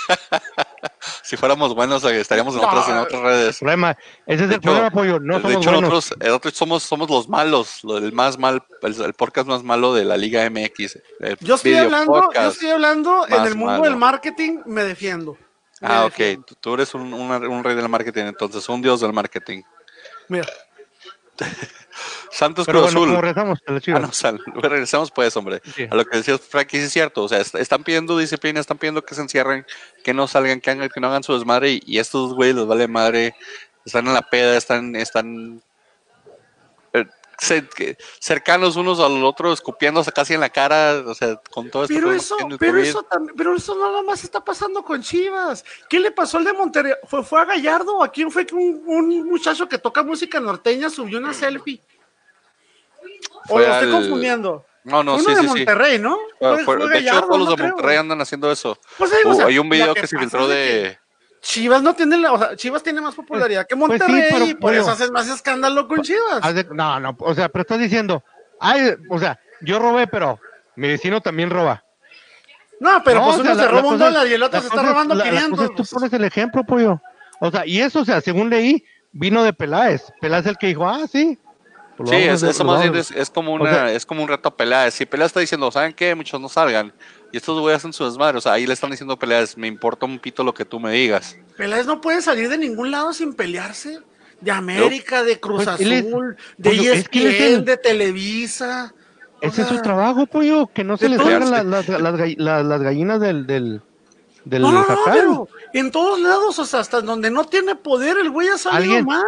si 1.23 1.37
fuéramos 1.37 1.75
buenos, 1.75 2.05
eh, 2.05 2.21
estaríamos 2.21 2.55
en, 2.55 2.63
No. 2.63 2.69
otras, 2.69 2.89
en 2.89 2.97
otras 2.99 3.23
redes. 3.23 3.59
Problema, 3.59 3.97
ese 4.27 4.35
es 4.35 4.39
De 4.39 4.45
el 4.47 4.53
hecho- 4.53 4.61
problema, 4.61 4.91
pollo. 4.91 5.21
No 5.21 5.37
de 5.37 5.43
somos 5.43 5.57
hecho, 5.57 5.71
buenos. 5.73 5.91
nosotros, 5.91 6.19
eh, 6.21 6.29
nosotros 6.29 6.55
somos, 6.55 6.83
somos 6.83 7.11
los 7.11 7.29
malos, 7.29 7.85
lo- 7.85 7.99
el 7.99 8.13
más 8.13 8.39
mal, 8.39 8.63
el, 8.83 9.01
el 9.03 9.15
podcast 9.15 9.47
más 9.49 9.63
malo 9.63 9.95
de 9.95 10.05
la 10.05 10.17
Liga 10.17 10.45
MX. 10.51 10.99
el 11.21 11.37
Yo 11.41 11.55
estoy 11.57 11.75
hablando, 11.75 12.31
yo 12.35 12.49
estoy 12.49 12.71
hablando 12.71 13.27
en 13.29 13.45
el 13.45 13.55
mundo 13.55 13.73
malo. 13.73 13.85
del 13.85 13.97
marketing, 13.97 14.59
me 14.67 14.85
defiendo. 14.85 15.37
Me 15.81 15.89
Ah, 15.89 16.05
ok. 16.07 16.11
defiendo. 16.17 16.47
Tú, 16.47 16.55
tú 16.57 16.75
eres 16.75 16.95
un, 16.95 17.13
un 17.13 17.65
rey 17.65 17.77
del 17.77 17.89
marketing, 17.89 18.25
entonces, 18.25 18.69
un 18.69 18.83
dios 18.83 19.01
del 19.01 19.13
marketing. 19.13 19.63
Mira, 20.29 20.47
Santos 22.31 22.67
Pero 22.67 22.83
Cruz 22.83 22.95
bueno, 22.95 23.13
Azul. 23.13 23.23
regresamos 23.23 23.59
a 23.67 23.97
Ah, 23.97 23.99
no, 24.01 24.13
sal- 24.13 24.41
regresamos 24.63 25.11
pues, 25.11 25.37
hombre. 25.37 25.61
Sí. 25.75 25.87
A 25.91 25.95
lo 25.95 26.05
que 26.05 26.19
decías, 26.19 26.41
Frankie, 26.41 26.79
sí 26.79 26.85
es 26.85 26.93
cierto. 26.93 27.25
O 27.25 27.29
sea, 27.29 27.39
est- 27.41 27.55
están 27.57 27.83
pidiendo 27.85 28.17
disciplina, 28.19 28.61
están 28.61 28.79
pidiendo 28.79 29.03
que 29.05 29.15
se 29.15 29.23
encierren, 29.23 29.67
que 30.05 30.15
no 30.15 30.29
salgan, 30.29 30.61
que, 30.61 30.71
hagan, 30.71 30.89
que 30.89 31.01
no 31.01 31.09
hagan 31.09 31.23
su 31.23 31.33
desmadre. 31.35 31.71
Y, 31.73 31.83
y 31.87 31.99
estos 31.99 32.35
güeyes 32.35 32.57
les 32.57 32.67
vale 32.67 32.87
madre. 32.89 33.35
Están 33.85 34.07
en 34.07 34.15
la 34.15 34.23
peda, 34.23 34.57
están, 34.57 34.95
están 34.97 35.63
cercanos 38.21 38.77
unos 38.77 39.01
al 39.01 39.23
otro, 39.25 39.53
escupiéndose 39.53 40.13
casi 40.13 40.35
en 40.35 40.41
la 40.41 40.51
cara. 40.51 41.03
O 41.07 41.15
sea, 41.15 41.41
con 41.51 41.71
todo 41.71 41.85
esto. 41.85 41.95
pero 41.95 42.13
eso, 42.13 42.37
pero 42.59 42.73
COVID. 42.73 42.85
eso 42.85 43.03
también, 43.05 43.37
pero 43.37 43.57
eso 43.57 43.77
nada 43.79 44.03
más 44.03 44.25
está 44.25 44.45
pasando 44.45 44.83
con 44.83 45.03
Chivas. 45.03 45.65
¿Qué 45.89 46.01
le 46.01 46.11
pasó 46.11 46.39
al 46.39 46.45
de 46.45 46.53
Monterrey? 46.53 46.93
¿Fue, 47.07 47.23
fue 47.25 47.41
a 47.41 47.45
Gallardo? 47.45 48.03
¿A 48.03 48.11
quién 48.11 48.31
fue 48.31 48.45
que 48.47 48.55
un, 48.55 48.83
un 48.87 49.29
muchacho 49.29 49.69
que 49.69 49.79
toca 49.79 50.03
música 50.03 50.41
norteña 50.41 50.91
subió 50.91 51.19
una 51.19 51.33
selfie? 51.33 51.81
¿O 53.49 53.59
lo 53.59 53.65
estoy 53.65 53.89
al- 53.89 53.93
confundiendo? 53.93 54.65
No, 54.85 55.03
no, 55.03 55.15
Uno 55.17 55.23
sí, 55.25 55.31
de 55.31 55.37
sí, 55.37 55.43
sí. 55.43 55.47
Monterrey, 55.49 55.99
¿no? 55.99 56.17
Fue- 56.39 56.49
Fue- 56.57 56.65
fue- 56.65 56.77
fue 56.79 56.89
de 56.89 56.99
hecho, 56.99 57.07
Gallardo, 57.07 57.27
todos 57.29 57.39
los 57.41 57.49
de 57.51 57.55
creo. 57.57 57.69
Monterrey 57.69 57.97
andan 57.97 58.21
haciendo 58.21 58.51
eso. 58.51 58.79
Pues 58.97 59.13
o 59.25 59.47
hay 59.47 59.59
un 59.59 59.69
video 59.69 59.95
que 59.95 60.01
que 60.03 60.07
se 60.07 60.19
filtró 60.19 60.49
de. 60.49 60.99
Chivas 61.41 61.83
no 61.83 61.95
tiene 61.95 62.17
la, 62.19 62.33
o 62.33 62.39
sea, 62.39 62.57
Chivas 62.57 62.83
tiene 62.83 63.01
más 63.01 63.15
popularidad 63.15 63.67
que 63.67 63.77
Pues 63.77 63.93
sí, 63.93 63.99
Monterrey 64.09 64.29
pero, 64.33 64.45
y 64.47 64.55
por 64.55 64.75
eso 64.75 64.91
haces 64.91 65.11
más 65.11 65.29
escándalo 65.29 65.87
con 65.89 66.03
Chivas. 66.03 66.41
Haz 66.43 66.55
de- 66.55 66.65
no, 66.73 66.99
no, 67.01 67.17
o 67.21 67.35
sea, 67.35 67.49
pero 67.49 67.63
estás 67.63 67.79
diciendo, 67.79 68.23
ay, 68.61 68.95
o 69.09 69.19
sea, 69.19 69.39
yo 69.61 69.79
robé, 69.79 70.07
pero 70.07 70.39
mi 70.77 70.89
vecino 70.89 71.21
también 71.21 71.51
roba. 71.51 71.85
No, 72.81 73.03
pero 73.05 73.21
No, 73.21 73.27
pues 73.27 73.39
o 73.39 73.41
uno 73.41 73.55
sea, 73.55 73.55
se 73.55 73.63
la- 73.63 73.69
roba 73.69 73.83
la 73.83 73.89
un 73.89 73.95
cosa 73.95 74.05
dólar 74.05 74.27
y 74.29 74.33
el 74.35 74.43
otro 74.43 74.61
se 74.61 74.67
está 74.67 74.77
cosa 74.77 74.87
es- 74.89 74.93
robando 74.93 75.15
la- 75.15 75.25
la 75.25 75.31
cosa 75.31 75.41
500. 75.47 75.65
es, 75.65 75.71
tú 75.71 75.77
pues. 75.77 75.91
pones 75.91 76.13
el 76.13 76.25
ejemplo, 76.25 76.65
pollo. 76.65 77.03
O 77.41 77.51
sea, 77.51 77.67
y 77.67 77.81
eso, 77.81 78.01
o 78.01 78.05
sea, 78.05 78.21
según 78.21 78.51
leí, 78.51 78.85
vino 79.13 79.43
de 79.43 79.53
Peláez. 79.53 80.13
Peláez 80.21 80.45
es 80.47 80.51
el 80.51 80.59
que 80.59 80.67
dijo, 80.69 80.89
ah, 80.89 81.07
sí. 81.11 81.39
Pues 81.97 82.11
Sí, 82.11 82.17
es, 82.17 82.43
eso 82.45 82.65
más 82.65 82.81
bien 82.81 82.95
es, 82.95 83.11
es 83.11 83.29
como 83.31 83.53
o 83.53 83.55
una, 83.57 83.71
sea- 83.73 83.93
es 83.93 84.07
como 84.07 84.23
un 84.23 84.29
reto 84.29 84.49
a 84.49 84.57
Peláez. 84.57 84.95
Si 84.95 85.05
Peláez 85.07 85.31
está 85.31 85.41
diciendo, 85.41 85.69
¿saben 85.73 85.93
qué? 85.93 86.15
Muchos 86.15 86.41
no 86.41 86.49
salgan. 86.49 86.93
Y 87.33 87.37
estos 87.37 87.61
güeyes 87.61 87.79
hacen 87.79 87.93
su 87.93 88.05
desmadre. 88.05 88.39
O 88.39 88.41
sea, 88.41 88.53
ahí 88.53 88.67
le 88.67 88.73
están 88.73 88.91
diciendo 88.91 89.15
a 89.15 89.19
Peláez, 89.19 89.57
me 89.57 89.67
importa 89.67 90.07
un 90.07 90.19
pito 90.19 90.43
lo 90.45 90.55
que 90.55 90.65
tú 90.65 90.81
me 90.81 90.93
digas. 90.93 91.37
Peláez 91.57 91.87
no 91.87 92.01
puede 92.01 92.23
salir 92.23 92.49
de 92.49 92.57
ningún 92.59 92.91
lado 92.91 93.13
sin 93.13 93.35
pelearse. 93.35 94.01
De 94.41 94.51
América, 94.53 95.25
de 95.25 95.41
Cruz 95.41 95.65
Pues, 95.65 95.81
es- 95.81 96.05
Azul, 96.07 96.37
de 96.57 96.71
Pollo, 96.71 96.93
es 96.93 97.09
que 97.09 97.19
ESPN, 97.29 97.55
el- 97.55 97.65
de 97.65 97.77
Televisa. 97.77 98.95
O 99.43 99.47
Ese 99.47 99.63
es 99.63 99.69
su 99.69 99.83
trabajo, 99.83 100.27
pollo, 100.27 100.69
que 100.73 100.85
no 100.85 100.97
se 100.97 101.09
les 101.09 101.19
salgan 101.21 101.51
las, 101.51 101.65
las, 101.65 101.89
las 101.89 102.15
gall- 102.15 102.37
las- 102.39 102.65
las 102.65 102.81
gallinas 102.83 103.21
del, 103.21 103.47
del, 103.47 103.83
del 104.45 104.63
No, 104.63 104.73
no, 104.73 104.79
no, 104.81 104.85
jacal. 104.85 105.13
pero 105.13 105.49
en 105.75 105.91
todos 105.91 106.21
lados, 106.21 106.59
o 106.59 106.65
sea, 106.65 106.81
hasta 106.81 107.01
donde 107.03 107.31
no 107.31 107.45
tiene 107.45 107.75
poder, 107.77 108.17
el 108.19 108.31
güey 108.31 108.49
ha 108.49 108.59
salido 108.59 108.97
¿Alguien? 108.97 109.05
mal. 109.07 109.25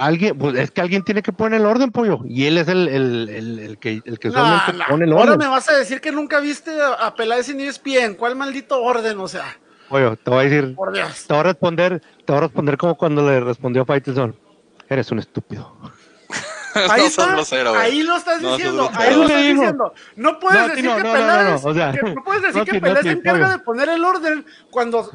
Alguien, 0.00 0.38
pues 0.38 0.56
es 0.56 0.70
que 0.70 0.80
alguien 0.80 1.02
tiene 1.04 1.22
que 1.22 1.30
poner 1.30 1.60
el 1.60 1.66
orden, 1.66 1.90
pollo. 1.90 2.20
Y 2.24 2.46
él 2.46 2.56
es 2.56 2.68
el, 2.68 2.88
el, 2.88 3.28
el, 3.28 3.58
el 3.58 3.78
que, 3.78 4.00
el 4.04 4.18
que 4.18 4.30
no, 4.30 4.62
pone 4.88 5.04
el 5.04 5.12
Ahora 5.12 5.32
orden. 5.34 5.38
me 5.38 5.46
vas 5.46 5.68
a 5.68 5.76
decir 5.76 6.00
que 6.00 6.10
nunca 6.10 6.40
viste 6.40 6.70
a, 6.80 7.14
Peláez 7.14 7.50
en 7.50 7.60
ESPN. 7.60 8.14
¿Cuál 8.18 8.34
maldito 8.34 8.82
orden? 8.82 9.20
O 9.20 9.28
sea, 9.28 9.58
Pollo, 9.90 10.16
te 10.16 10.30
voy 10.30 10.40
a 10.40 10.48
decir, 10.48 10.74
por 10.74 10.92
Dios. 10.92 11.26
te 11.26 11.34
voy 11.34 11.40
a 11.40 11.42
responder, 11.42 12.00
te 12.24 12.32
voy 12.32 12.38
a 12.38 12.40
responder 12.40 12.78
como 12.78 12.96
cuando 12.96 13.28
le 13.28 13.40
respondió 13.40 13.82
a 13.82 13.84
Faitelson. 13.84 14.34
Eres 14.88 15.10
un 15.10 15.18
estúpido. 15.18 15.76
Ahí, 16.74 17.00
no 17.02 17.06
está, 17.08 17.26
grosero, 17.32 17.74
ahí 17.74 18.02
lo 18.04 18.16
estás 18.16 18.40
diciendo, 18.40 18.88
ahí 18.94 19.14
lo 19.16 19.24
estás 19.24 19.42
diciendo. 19.42 19.92
No 20.14 20.38
puedes 20.38 20.68
decir 20.68 20.84
que 20.84 20.88
no, 20.88 20.98
no, 20.98 21.02
no, 21.04 21.12
Peláez, 21.12 21.62
no, 21.64 21.70
o 21.70 21.74
sea, 21.74 21.92
que- 21.92 22.14
no 22.14 22.22
puedes 22.24 22.42
decir 22.42 22.58
no, 22.58 22.64
que 22.64 22.80
Peláez 22.80 23.02
se 23.02 23.10
encarga 23.10 23.46
pollo. 23.46 23.58
de 23.58 23.64
poner 23.64 23.88
el 23.88 24.04
orden 24.04 24.46
cuando 24.70 25.10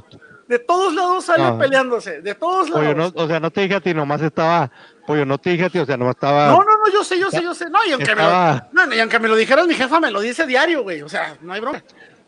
de 0.47 0.59
todos 0.59 0.93
lados 0.93 1.25
sale 1.25 1.43
No. 1.43 1.57
peleándose, 1.57 2.21
de 2.21 2.35
todos 2.35 2.69
lados. 2.69 2.85
Pollo, 2.85 2.95
no, 2.95 3.11
o 3.23 3.27
sea, 3.27 3.39
no 3.39 3.49
te 3.51 3.61
dije 3.61 3.75
a 3.75 3.79
ti, 3.81 3.93
nomás 3.93 4.21
estaba, 4.21 4.69
pollo, 5.07 5.25
no 5.25 5.37
te 5.37 5.49
dije 5.51 5.65
a 5.65 5.69
ti, 5.69 5.79
o 5.79 5.85
sea, 5.85 5.97
nomás 5.97 6.15
estaba. 6.15 6.47
No, 6.47 6.57
no, 6.59 6.65
no, 6.65 6.91
yo 6.93 7.03
sé, 7.03 7.19
yo 7.19 7.29
sé, 7.31 7.41
yo 7.41 7.53
sé. 7.55 7.69
No, 7.69 7.79
y 7.87 7.91
aunque, 7.93 8.13
me 8.15 8.21
lo, 8.21 8.29
no, 8.71 8.95
y 8.95 8.99
aunque 8.99 9.19
me 9.19 9.27
lo 9.27 9.35
dijeras, 9.35 9.65
mi 9.67 9.73
jefa 9.73 9.99
me 9.99 10.11
lo 10.11 10.19
dice 10.21 10.45
diario, 10.45 10.83
güey. 10.83 11.01
O 11.01 11.09
sea, 11.09 11.35
no 11.41 11.53
hay 11.53 11.61
broma. 11.61 11.81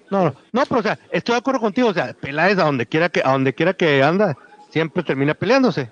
No, 0.09 0.23
no, 0.23 0.35
no, 0.53 0.63
pero 0.65 0.79
o 0.79 0.83
sea, 0.83 0.97
estoy 1.11 1.33
de 1.33 1.39
acuerdo 1.39 1.59
contigo, 1.59 1.89
o 1.89 1.93
sea, 1.93 2.13
Peláez 2.13 2.57
a 2.59 2.63
donde 2.63 2.85
quiera 2.85 3.09
que, 3.09 3.21
a 3.23 3.31
donde 3.31 3.53
quiera 3.53 3.73
que 3.73 4.01
anda, 4.01 4.37
siempre 4.69 5.03
termina 5.03 5.33
peleándose. 5.33 5.91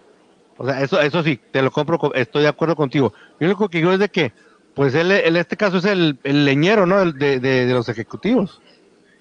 O 0.58 0.66
sea, 0.66 0.82
eso, 0.82 1.02
eso 1.02 1.22
sí, 1.22 1.38
te 1.52 1.62
lo 1.62 1.70
compro, 1.70 2.00
co- 2.00 2.14
estoy 2.14 2.44
de 2.44 2.48
acuerdo 2.48 2.78
contigo. 2.78 3.14
Lo 3.40 3.48
único 3.48 3.68
que 3.68 3.80
digo 3.80 3.92
es 3.92 4.00
de 4.00 4.08
que, 4.08 4.32
pues 4.74 4.96
él, 4.96 5.12
en 5.12 5.36
este 5.36 5.58
caso 5.58 5.78
es 5.80 5.86
el, 5.86 6.18
el 6.24 6.46
leñero, 6.46 6.86
¿no? 6.86 7.02
El 7.02 7.18
de, 7.20 7.40
de, 7.42 7.66
de 7.66 7.74
los 7.74 7.90
ejecutivos. 7.90 8.62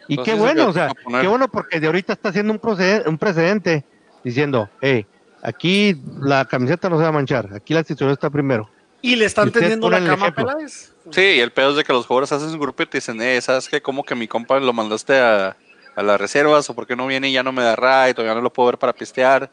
Y 0.09 0.15
Entonces, 0.15 0.35
qué 0.35 0.41
bueno, 0.41 0.69
o 0.69 0.73
sea, 0.73 0.91
qué 1.21 1.27
bueno 1.27 1.49
porque 1.49 1.81
de 1.81 1.87
ahorita 1.87 2.13
está 2.13 2.29
haciendo 2.29 2.53
un, 2.53 2.61
procede- 2.61 3.07
un 3.09 3.17
precedente 3.19 3.85
diciendo, 4.23 4.69
hey, 4.81 5.07
aquí 5.43 5.97
la 6.21 6.45
camiseta 6.45 6.89
no 6.89 6.97
se 6.97 7.03
va 7.03 7.09
a 7.09 7.13
manchar, 7.13 7.49
aquí 7.55 7.73
la 7.75 7.81
institución 7.81 8.11
está 8.11 8.29
primero. 8.31 8.69
Y 9.01 9.17
le 9.17 9.27
están 9.27 9.51
tendiendo 9.51 9.91
la 9.91 10.05
cama 10.05 10.27
a. 10.29 10.35
Peláez. 10.35 10.93
Sí, 11.11 11.21
y 11.21 11.41
el 11.41 11.53
pedo 11.53 11.71
es 11.71 11.77
de 11.77 11.85
que 11.85 11.93
los 11.93 12.07
jugadores 12.07 12.33
hacen 12.33 12.51
su 12.51 12.59
grupo 12.59 12.83
y 12.83 12.87
te 12.87 12.97
dicen, 12.99 13.21
eh, 13.21 13.39
¿sabes 13.43 13.69
qué? 13.69 13.83
¿Cómo 13.83 14.03
que 14.05 14.15
mi 14.15 14.27
compa 14.27 14.59
lo 14.59 14.73
mandaste 14.73 15.19
a, 15.19 15.57
a 15.95 16.03
las 16.03 16.19
reservas? 16.19 16.69
¿O 16.71 16.75
por 16.75 16.87
qué 16.87 16.97
no 16.97 17.07
viene 17.07 17.29
y 17.29 17.33
ya 17.33 17.43
no 17.43 17.53
me 17.53 17.63
da 17.63 17.77
ride? 17.77 18.15
¿O 18.23 18.25
ya 18.25 18.35
no 18.35 18.41
lo 18.41 18.51
puedo 18.51 18.69
ver 18.69 18.79
para 18.79 18.95
pistear? 18.95 19.51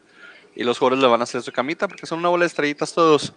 Y 0.56 0.64
los 0.64 0.78
jugadores 0.78 1.02
le 1.02 1.08
van 1.08 1.20
a 1.20 1.24
hacer 1.24 1.42
su 1.42 1.52
camita 1.52 1.86
porque 1.88 2.06
son 2.06 2.18
una 2.20 2.30
bola 2.30 2.42
de 2.44 2.46
estrellitas 2.46 2.94
todos. 2.94 3.34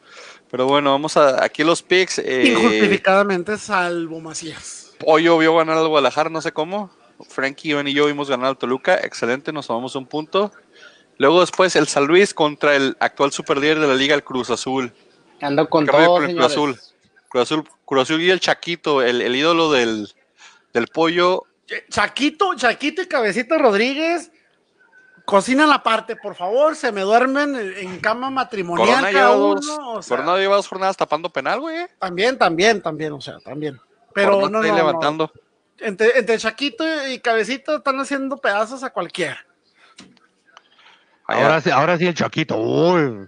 Pero 0.49 0.65
bueno, 0.67 0.91
vamos 0.91 1.17
a 1.17 1.43
aquí 1.43 1.63
los 1.65 1.81
picks. 1.81 2.19
Eh, 2.19 2.53
Injustificadamente, 2.55 3.57
salvo 3.57 4.21
Macías. 4.21 4.93
Pollo 4.99 5.37
vio 5.37 5.55
ganar 5.57 5.77
al 5.77 5.87
Guadalajara, 5.89 6.29
no 6.29 6.41
sé 6.41 6.53
cómo. 6.53 6.89
Frankie, 7.27 7.69
Iván 7.69 7.87
y 7.87 7.93
yo 7.93 8.05
vimos 8.05 8.29
ganar 8.29 8.47
al 8.47 8.57
Toluca. 8.57 8.95
Excelente, 8.95 9.51
nos 9.51 9.67
tomamos 9.67 9.95
un 9.95 10.05
punto. 10.05 10.51
Luego 11.17 11.41
después 11.41 11.75
el 11.75 11.87
San 11.87 12.05
Luis 12.05 12.33
contra 12.33 12.75
el 12.75 12.97
actual 12.99 13.31
superlíder 13.31 13.79
de 13.79 13.87
la 13.87 13.95
liga, 13.95 14.15
el 14.15 14.23
Cruz 14.23 14.49
Azul. 14.49 14.93
Ando 15.41 15.69
con 15.69 15.85
¿Qué 15.85 15.91
rollo 15.91 16.05
todo, 16.05 16.23
el 16.23 16.35
Cruz. 16.35 16.45
Azul? 16.45 16.79
Cruz 17.29 17.43
Azul, 17.43 17.69
Cruz 17.85 18.01
Azul 18.01 18.21
y 18.21 18.29
el 18.29 18.39
Chaquito, 18.39 19.01
el, 19.01 19.21
el 19.21 19.35
ídolo 19.35 19.71
del, 19.71 20.13
del 20.73 20.87
pollo. 20.87 21.43
Chaquito, 21.89 22.53
Chaquito 22.55 23.01
y 23.01 23.07
Cabecita 23.07 23.57
Rodríguez. 23.57 24.31
Cocinan 25.25 25.71
aparte, 25.71 26.15
por 26.15 26.35
favor. 26.35 26.75
Se 26.75 26.91
me 26.91 27.01
duermen 27.01 27.55
en, 27.55 27.99
cama 27.99 28.29
matrimonial 28.29 28.87
Corona 28.87 29.09
lleva, 29.09 29.21
cada 29.21 29.35
dos, 29.35 29.65
uno. 29.65 29.91
o 29.93 30.01
sea, 30.01 30.17
Corona 30.17 30.37
lleva 30.37 30.55
dos 30.55 30.67
jornadas 30.67 30.97
tapando 30.97 31.29
penal, 31.29 31.59
güey. 31.59 31.87
También, 31.97 32.37
también, 32.37 32.81
también, 32.81 33.13
o 33.13 33.21
sea, 33.21 33.39
también. 33.39 33.79
Pero 34.13 34.33
Corona 34.33 34.49
no, 34.49 34.61
no, 34.61 34.67
no. 34.67 34.75
levantando. 34.75 35.31
Entre, 35.79 36.17
entre 36.17 36.37
Chaquito 36.37 36.85
y 37.07 37.19
Cabecita 37.19 37.75
están 37.77 37.99
haciendo 37.99 38.37
pedazos 38.37 38.83
a 38.83 38.91
cualquiera. 38.91 39.45
Ahora 41.27 41.59
sí, 41.61 41.69
ahora 41.71 41.97
sí 41.97 42.05
el 42.07 42.13
Chaquito, 42.13 42.55
uy. 42.57 43.27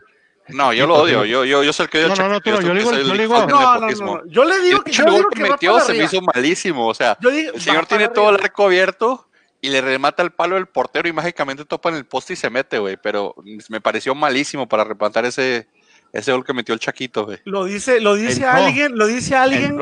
no, 0.50 0.72
yo 0.72 0.86
lo 0.86 0.95
odio. 0.95 1.26
Yo, 1.26 1.43
yo, 1.45 1.64
yo 1.64 1.74
soy 1.74 1.86
el 1.86 1.89
que 1.89 1.98
odio 2.06 2.10
No, 2.10 2.16
no, 2.16 2.30
no, 2.30 2.39
yo 2.43 2.60
digo- 2.74 2.91
el 2.93 3.08
digo- 3.18 3.41
el 3.43 3.48
No, 3.50 3.80
no, 3.80 3.89
no. 3.89 4.26
Yo 4.28 4.45
le 4.45 4.60
digo 4.62 4.78
El 4.78 4.84
que, 4.84 4.91
pinche 4.91 5.04
yo 5.04 5.10
digo 5.12 5.24
gol 5.24 5.32
que 5.34 5.41
metió 5.43 5.80
se 5.80 5.93
me 5.93 6.04
hizo 6.04 6.22
malísimo. 6.22 6.88
O 6.88 6.93
sea, 6.93 7.18
digo, 7.20 7.54
el 7.54 7.62
señor 7.62 7.86
tiene 7.88 8.08
todo 8.10 8.30
el 8.30 8.36
arco 8.36 8.66
abierto 8.66 9.28
y 9.60 9.70
le 9.70 9.82
remata 9.82 10.22
el 10.22 10.32
palo 10.32 10.56
del 10.56 10.68
portero 10.68 11.10
y 11.10 11.14
mágicamente 11.14 11.66
topa 11.66 11.89
en 11.89 11.95
el 11.95 12.06
poste 12.06 12.34
y 12.34 12.36
se 12.36 12.50
mete, 12.52 12.78
güey. 12.78 12.98
Pero 13.02 13.36
me 13.70 13.82
pareció 13.82 14.14
malísimo 14.14 14.70
para 14.70 14.84
rematar 14.84 15.26
ese, 15.26 15.68
ese 16.14 16.32
gol 16.32 16.45
que 16.45 16.54
metió 16.54 16.74
el 16.76 16.80
Chaquito, 16.80 17.26
güey. 17.26 17.39
Lo 17.45 17.66
dice, 17.66 18.00
lo 18.00 18.14
dice 18.16 18.45
alguien, 18.45 18.95
lo 18.98 19.08
dice 19.08 19.36
alguien. 19.36 19.78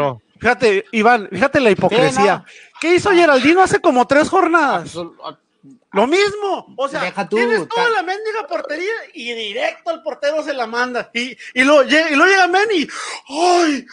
Fíjate, 0.46 0.86
Iván, 0.92 1.28
fíjate 1.32 1.60
la 1.60 1.72
hipocresía. 1.72 2.46
Sí, 2.48 2.54
¿Qué 2.80 2.94
hizo 2.94 3.10
Geraldino 3.10 3.64
hace 3.64 3.80
como 3.80 4.06
tres 4.06 4.30
jornadas? 4.30 4.94
Lo 4.94 6.06
mismo. 6.06 6.72
O 6.78 6.88
sea, 6.88 7.02
Deja 7.02 7.28
tú, 7.28 7.38
tienes 7.38 7.68
toda 7.68 7.90
la 7.90 8.04
mendiga 8.04 8.46
portería 8.48 8.94
y 9.16 9.34
directo 9.34 9.90
al 9.90 10.04
portero 10.04 10.44
se 10.44 10.54
la 10.54 10.68
manda. 10.68 11.10
Y, 11.16 11.36
y, 11.56 11.64
luego, 11.64 11.82
llega, 11.82 12.12
y 12.12 12.16
luego 12.16 12.32
llega 12.32 12.48
Men 12.48 12.68
y. 12.76 12.88
¡Ay! 13.28 13.88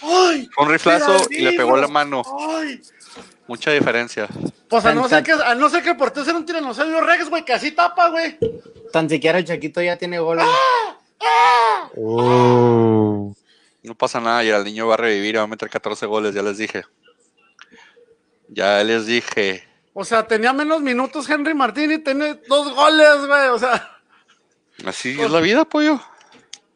¡Ay! 0.00 0.48
Un 0.56 0.70
riflazo 0.70 1.18
y 1.28 1.42
le 1.42 1.52
pegó 1.52 1.76
la 1.76 1.88
mano. 1.88 2.22
¡Ay! 2.48 2.80
Mucha 3.46 3.70
diferencia. 3.70 4.26
Pues 4.70 4.86
a 4.86 4.94
no 4.94 5.06
ser 5.06 5.22
que, 5.22 5.32
a 5.32 5.54
no 5.54 5.68
ser 5.68 5.82
que 5.82 5.90
el 5.90 5.98
portero 5.98 6.24
sea 6.24 6.34
un 6.34 6.46
tiranosaurio 6.46 7.02
Rex, 7.02 7.28
güey, 7.28 7.44
que 7.44 7.52
así 7.52 7.72
tapa, 7.72 8.08
güey. 8.08 8.38
Tan 8.90 9.10
siquiera 9.10 9.36
el 9.36 9.44
Chaquito 9.44 9.82
ya 9.82 9.98
tiene 9.98 10.18
gol. 10.18 10.38
güey. 10.38 10.48
Oh. 11.98 13.34
No 13.82 13.94
pasa 13.94 14.20
nada, 14.20 14.44
y 14.44 14.48
el 14.50 14.64
niño 14.64 14.86
va 14.86 14.94
a 14.94 14.98
revivir 14.98 15.34
y 15.34 15.38
va 15.38 15.44
a 15.44 15.46
meter 15.46 15.70
14 15.70 16.06
goles, 16.06 16.34
ya 16.34 16.42
les 16.42 16.58
dije. 16.58 16.84
Ya 18.48 18.82
les 18.84 19.06
dije. 19.06 19.66
O 19.92 20.04
sea, 20.04 20.26
tenía 20.26 20.52
menos 20.52 20.80
minutos 20.80 21.28
Henry 21.28 21.54
Martín 21.54 21.90
y 21.92 21.98
tiene 21.98 22.34
dos 22.48 22.74
goles, 22.74 23.26
güey. 23.26 23.48
O 23.48 23.58
sea, 23.58 23.98
Así 24.84 25.20
es 25.20 25.30
la 25.30 25.40
vida, 25.40 25.64
pollo. 25.64 26.00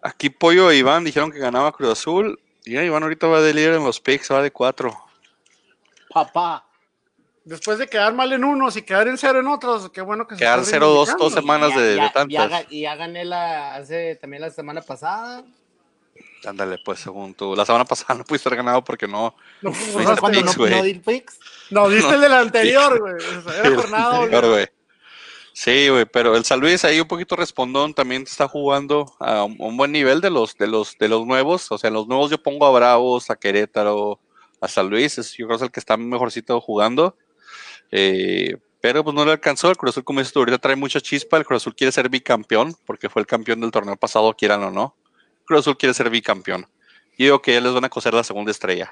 Aquí 0.02 0.28
Pollo 0.28 0.70
e 0.70 0.76
Iván 0.76 1.04
dijeron 1.04 1.32
que 1.32 1.38
ganaba 1.38 1.72
Cruz 1.72 1.90
Azul. 1.92 2.38
Y 2.64 2.76
Iván 2.78 3.02
ahorita 3.02 3.26
va 3.26 3.40
de 3.40 3.54
líder 3.54 3.74
en 3.74 3.84
los 3.84 4.00
picks, 4.00 4.30
va 4.30 4.42
de 4.42 4.50
4. 4.50 4.94
Papá. 6.12 6.66
después 7.44 7.78
de 7.78 7.86
quedar 7.88 8.14
mal 8.14 8.32
en 8.32 8.42
unos 8.44 8.76
y 8.76 8.82
quedar 8.82 9.06
en 9.08 9.18
cero 9.18 9.40
en 9.40 9.46
otros, 9.48 9.90
qué 9.90 10.00
bueno 10.00 10.26
que 10.26 10.34
se 10.36 10.38
Quedar 10.38 10.60
0-2 10.60 10.70
reivindicando. 10.80 11.24
dos 11.24 11.32
semanas 11.34 11.70
Ya- 11.70 11.80
de, 11.80 11.86
de 11.88 11.96
ya-. 11.96 12.12
Ya, 12.28 12.48
ga- 12.48 12.66
y 12.70 12.80
ya 12.82 12.96
gané 12.96 13.24
la, 13.26 13.74
hace 13.74 14.16
también 14.16 14.40
la 14.42 14.50
semana 14.50 14.80
pasada. 14.80 15.44
Ándale, 16.46 16.78
pues, 16.84 17.00
según 17.00 17.34
tú. 17.34 17.54
La 17.56 17.64
semana 17.64 17.84
pasada 17.84 18.14
no 18.18 18.24
pudiste 18.24 18.48
haber 18.48 18.58
ganado 18.58 18.84
porque 18.84 19.06
no. 19.06 19.34
No, 19.62 19.72
Cuando 19.92 20.42
picks, 20.42 20.58
no, 20.58 20.66
no 20.66 20.82
di 20.82 20.94
picks. 20.94 21.38
no, 21.70 21.88
viste 21.88 22.14
el 22.14 22.20
del 22.20 22.32
anterior, 22.32 22.98
güey. 23.00 23.14
O 23.14 23.42
sea, 23.42 23.60
era 23.60 23.76
jornada 23.76 24.40
güey. 24.40 24.68
Sí, 25.52 25.88
güey, 25.88 26.04
pero 26.04 26.36
el 26.36 26.44
San 26.44 26.58
Luis 26.58 26.84
ahí 26.84 27.00
un 27.00 27.06
poquito 27.06 27.36
respondón 27.36 27.94
también 27.94 28.22
está 28.22 28.48
jugando 28.48 29.14
a 29.20 29.44
un, 29.44 29.54
un 29.60 29.76
buen 29.76 29.92
nivel 29.92 30.20
de 30.20 30.28
los, 30.28 30.56
de 30.56 30.66
los, 30.66 30.98
de 30.98 31.08
los 31.08 31.24
nuevos. 31.26 31.70
O 31.70 31.78
sea, 31.78 31.88
en 31.88 31.94
los 31.94 32.08
nuevos 32.08 32.30
yo 32.30 32.42
pongo 32.42 32.66
a 32.66 32.72
Bravos, 32.72 33.30
a 33.30 33.36
Querétaro, 33.36 34.18
a 34.60 34.66
San 34.68 34.90
Luis. 34.90 35.16
Es, 35.18 35.32
yo 35.34 35.46
creo 35.46 35.56
que 35.58 35.64
es 35.64 35.68
el 35.68 35.70
que 35.70 35.80
está 35.80 35.96
mejorcito 35.96 36.60
jugando. 36.60 37.16
Eh, 37.92 38.56
pero 38.80 39.04
pues 39.04 39.14
no 39.14 39.24
le 39.24 39.32
alcanzó. 39.32 39.70
El 39.70 39.76
Cruz 39.76 39.92
Azul, 39.92 40.04
como 40.04 40.18
dices 40.18 40.34
tú, 40.34 40.40
ahorita 40.40 40.58
trae 40.58 40.76
mucha 40.76 41.00
chispa. 41.00 41.36
El 41.36 41.46
Cruz 41.46 41.62
Azul 41.62 41.74
quiere 41.74 41.92
ser 41.92 42.08
bicampeón, 42.08 42.76
porque 42.84 43.08
fue 43.08 43.22
el 43.22 43.26
campeón 43.26 43.60
del 43.60 43.70
torneo 43.70 43.96
pasado, 43.96 44.34
quieran 44.34 44.62
o 44.64 44.70
no. 44.70 44.96
Cruz 45.44 45.60
Azul 45.60 45.76
quiere 45.76 45.94
ser 45.94 46.10
bicampeón. 46.10 46.66
Y 47.16 47.24
digo 47.24 47.40
que 47.42 47.52
ya 47.54 47.60
les 47.60 47.72
van 47.72 47.84
a 47.84 47.88
coser 47.88 48.14
la 48.14 48.24
segunda 48.24 48.50
estrella. 48.50 48.88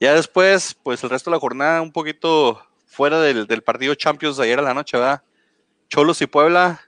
Ya 0.00 0.14
después, 0.14 0.76
pues 0.82 1.02
el 1.02 1.10
resto 1.10 1.30
de 1.30 1.36
la 1.36 1.40
jornada 1.40 1.82
un 1.82 1.92
poquito 1.92 2.64
fuera 2.86 3.20
del, 3.20 3.46
del 3.46 3.62
partido 3.62 3.94
Champions 3.94 4.36
de 4.36 4.44
ayer 4.44 4.58
a 4.58 4.62
la 4.62 4.74
noche, 4.74 4.96
¿verdad? 4.96 5.22
Cholos 5.88 6.20
y 6.22 6.26
Puebla. 6.26 6.80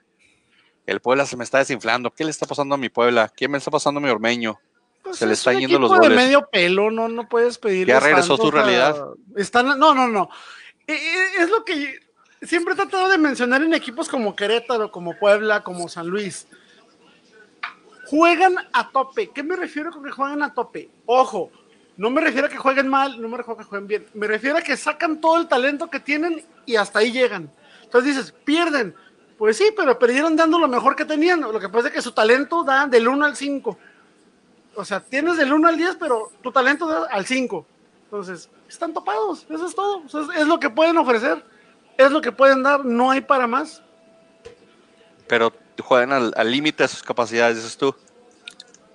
El 0.85 0.99
Puebla 1.01 1.25
se 1.25 1.35
me 1.37 1.43
está 1.43 1.57
desinflando. 1.57 2.11
¿Qué 2.11 2.23
le 2.23 2.31
está 2.31 2.45
pasando 2.45 2.75
a 2.75 2.77
mi 2.77 2.89
Puebla? 2.89 3.31
¿Qué 3.35 3.47
me 3.47 3.57
está 3.57 3.69
pasando 3.69 3.99
a 3.99 4.03
mi 4.03 4.09
Ormeño? 4.09 4.59
Pues 5.03 5.17
Se 5.17 5.25
le 5.25 5.33
es 5.33 5.39
están 5.39 5.59
yendo 5.59 5.79
los 5.79 5.91
equipo 5.91 6.03
de 6.03 6.09
goles. 6.09 6.23
medio 6.25 6.47
pelo, 6.51 6.91
no, 6.91 7.07
no 7.09 7.27
puedes 7.27 7.57
pedir. 7.57 7.87
Ya 7.87 7.99
regresó 7.99 8.37
su 8.37 8.49
realidad. 8.51 8.95
Están, 9.35 9.77
no, 9.79 9.93
no, 9.93 10.07
no. 10.07 10.29
E- 10.87 10.93
e- 10.93 11.41
Es 11.43 11.49
lo 11.49 11.65
que 11.65 11.99
siempre 12.43 12.73
he 12.73 12.77
tratado 12.77 13.09
de 13.09 13.17
mencionar 13.17 13.61
en 13.61 13.73
equipos 13.73 14.07
como 14.09 14.35
Querétaro, 14.35 14.91
como 14.91 15.17
Puebla, 15.17 15.63
como 15.63 15.89
San 15.89 16.07
Luis. 16.07 16.47
Juegan 18.11 18.55
a 18.73 18.91
tope. 18.91 19.29
¿Qué 19.29 19.41
me 19.41 19.55
refiero 19.55 19.89
con 19.89 20.03
que 20.03 20.11
juegan 20.11 20.43
a 20.43 20.53
tope? 20.53 20.89
Ojo, 21.05 21.49
no 21.95 22.09
me 22.09 22.19
refiero 22.19 22.47
a 22.47 22.49
que 22.49 22.57
jueguen 22.57 22.89
mal, 22.89 23.21
no 23.21 23.29
me 23.29 23.37
refiero 23.37 23.57
a 23.57 23.63
que 23.63 23.69
jueguen 23.69 23.87
bien. 23.87 24.05
Me 24.13 24.27
refiero 24.27 24.57
a 24.57 24.61
que 24.61 24.75
sacan 24.75 25.21
todo 25.21 25.37
el 25.37 25.47
talento 25.47 25.89
que 25.89 26.01
tienen 26.01 26.43
y 26.65 26.75
hasta 26.75 26.99
ahí 26.99 27.13
llegan. 27.13 27.49
Entonces 27.83 28.13
dices, 28.13 28.33
pierden. 28.43 28.93
Pues 29.37 29.55
sí, 29.55 29.69
pero 29.77 29.97
perdieron 29.97 30.35
dando 30.35 30.59
lo 30.59 30.67
mejor 30.67 30.97
que 30.97 31.05
tenían. 31.05 31.39
Lo 31.39 31.57
que 31.57 31.69
pasa 31.69 31.87
es 31.87 31.93
que 31.93 32.01
su 32.01 32.11
talento 32.11 32.65
da 32.65 32.85
del 32.85 33.07
1 33.07 33.23
al 33.23 33.37
5. 33.37 33.77
O 34.75 34.83
sea, 34.83 34.99
tienes 34.99 35.37
del 35.37 35.53
1 35.53 35.69
al 35.69 35.77
10, 35.77 35.95
pero 35.95 36.33
tu 36.43 36.51
talento 36.51 36.87
da 36.87 37.07
al 37.09 37.25
5. 37.25 37.65
Entonces, 38.03 38.49
están 38.67 38.93
topados. 38.93 39.45
Eso 39.49 39.67
es 39.67 39.73
todo. 39.73 40.03
Es 40.33 40.47
lo 40.47 40.59
que 40.59 40.69
pueden 40.69 40.97
ofrecer. 40.97 41.45
Es 41.97 42.11
lo 42.11 42.19
que 42.19 42.33
pueden 42.33 42.61
dar. 42.61 42.83
No 42.83 43.09
hay 43.09 43.21
para 43.21 43.47
más. 43.47 43.81
Pero 45.29 45.53
juegan 45.81 46.33
al 46.35 46.51
límite 46.51 46.83
de 46.83 46.89
sus 46.89 47.03
capacidades, 47.03 47.57
dices 47.57 47.77
tú. 47.77 47.95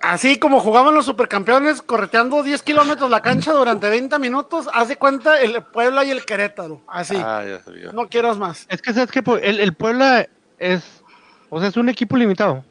Así 0.01 0.37
como 0.37 0.59
jugaban 0.59 0.93
los 0.93 1.05
supercampeones 1.05 1.81
correteando 1.81 2.43
10 2.43 2.61
kilómetros 2.61 3.09
la 3.09 3.21
cancha 3.21 3.51
durante 3.51 3.89
20 3.89 4.19
minutos, 4.19 4.69
haz 4.73 4.89
de 4.89 4.97
cuenta 4.97 5.41
el 5.41 5.63
Puebla 5.63 6.05
y 6.05 6.11
el 6.11 6.23
Querétaro. 6.23 6.81
Así. 6.87 7.15
Ah. 7.17 7.43
No 7.93 8.07
quieras 8.07 8.37
más. 8.37 8.65
Es 8.69 8.81
que 8.81 8.93
sabes 8.93 9.11
que 9.11 9.23
el, 9.41 9.59
el 9.59 9.73
Puebla 9.73 10.27
es, 10.59 11.03
o 11.49 11.59
sea, 11.59 11.69
es 11.69 11.77
un 11.77 11.89
equipo 11.89 12.15
limitado. 12.15 12.63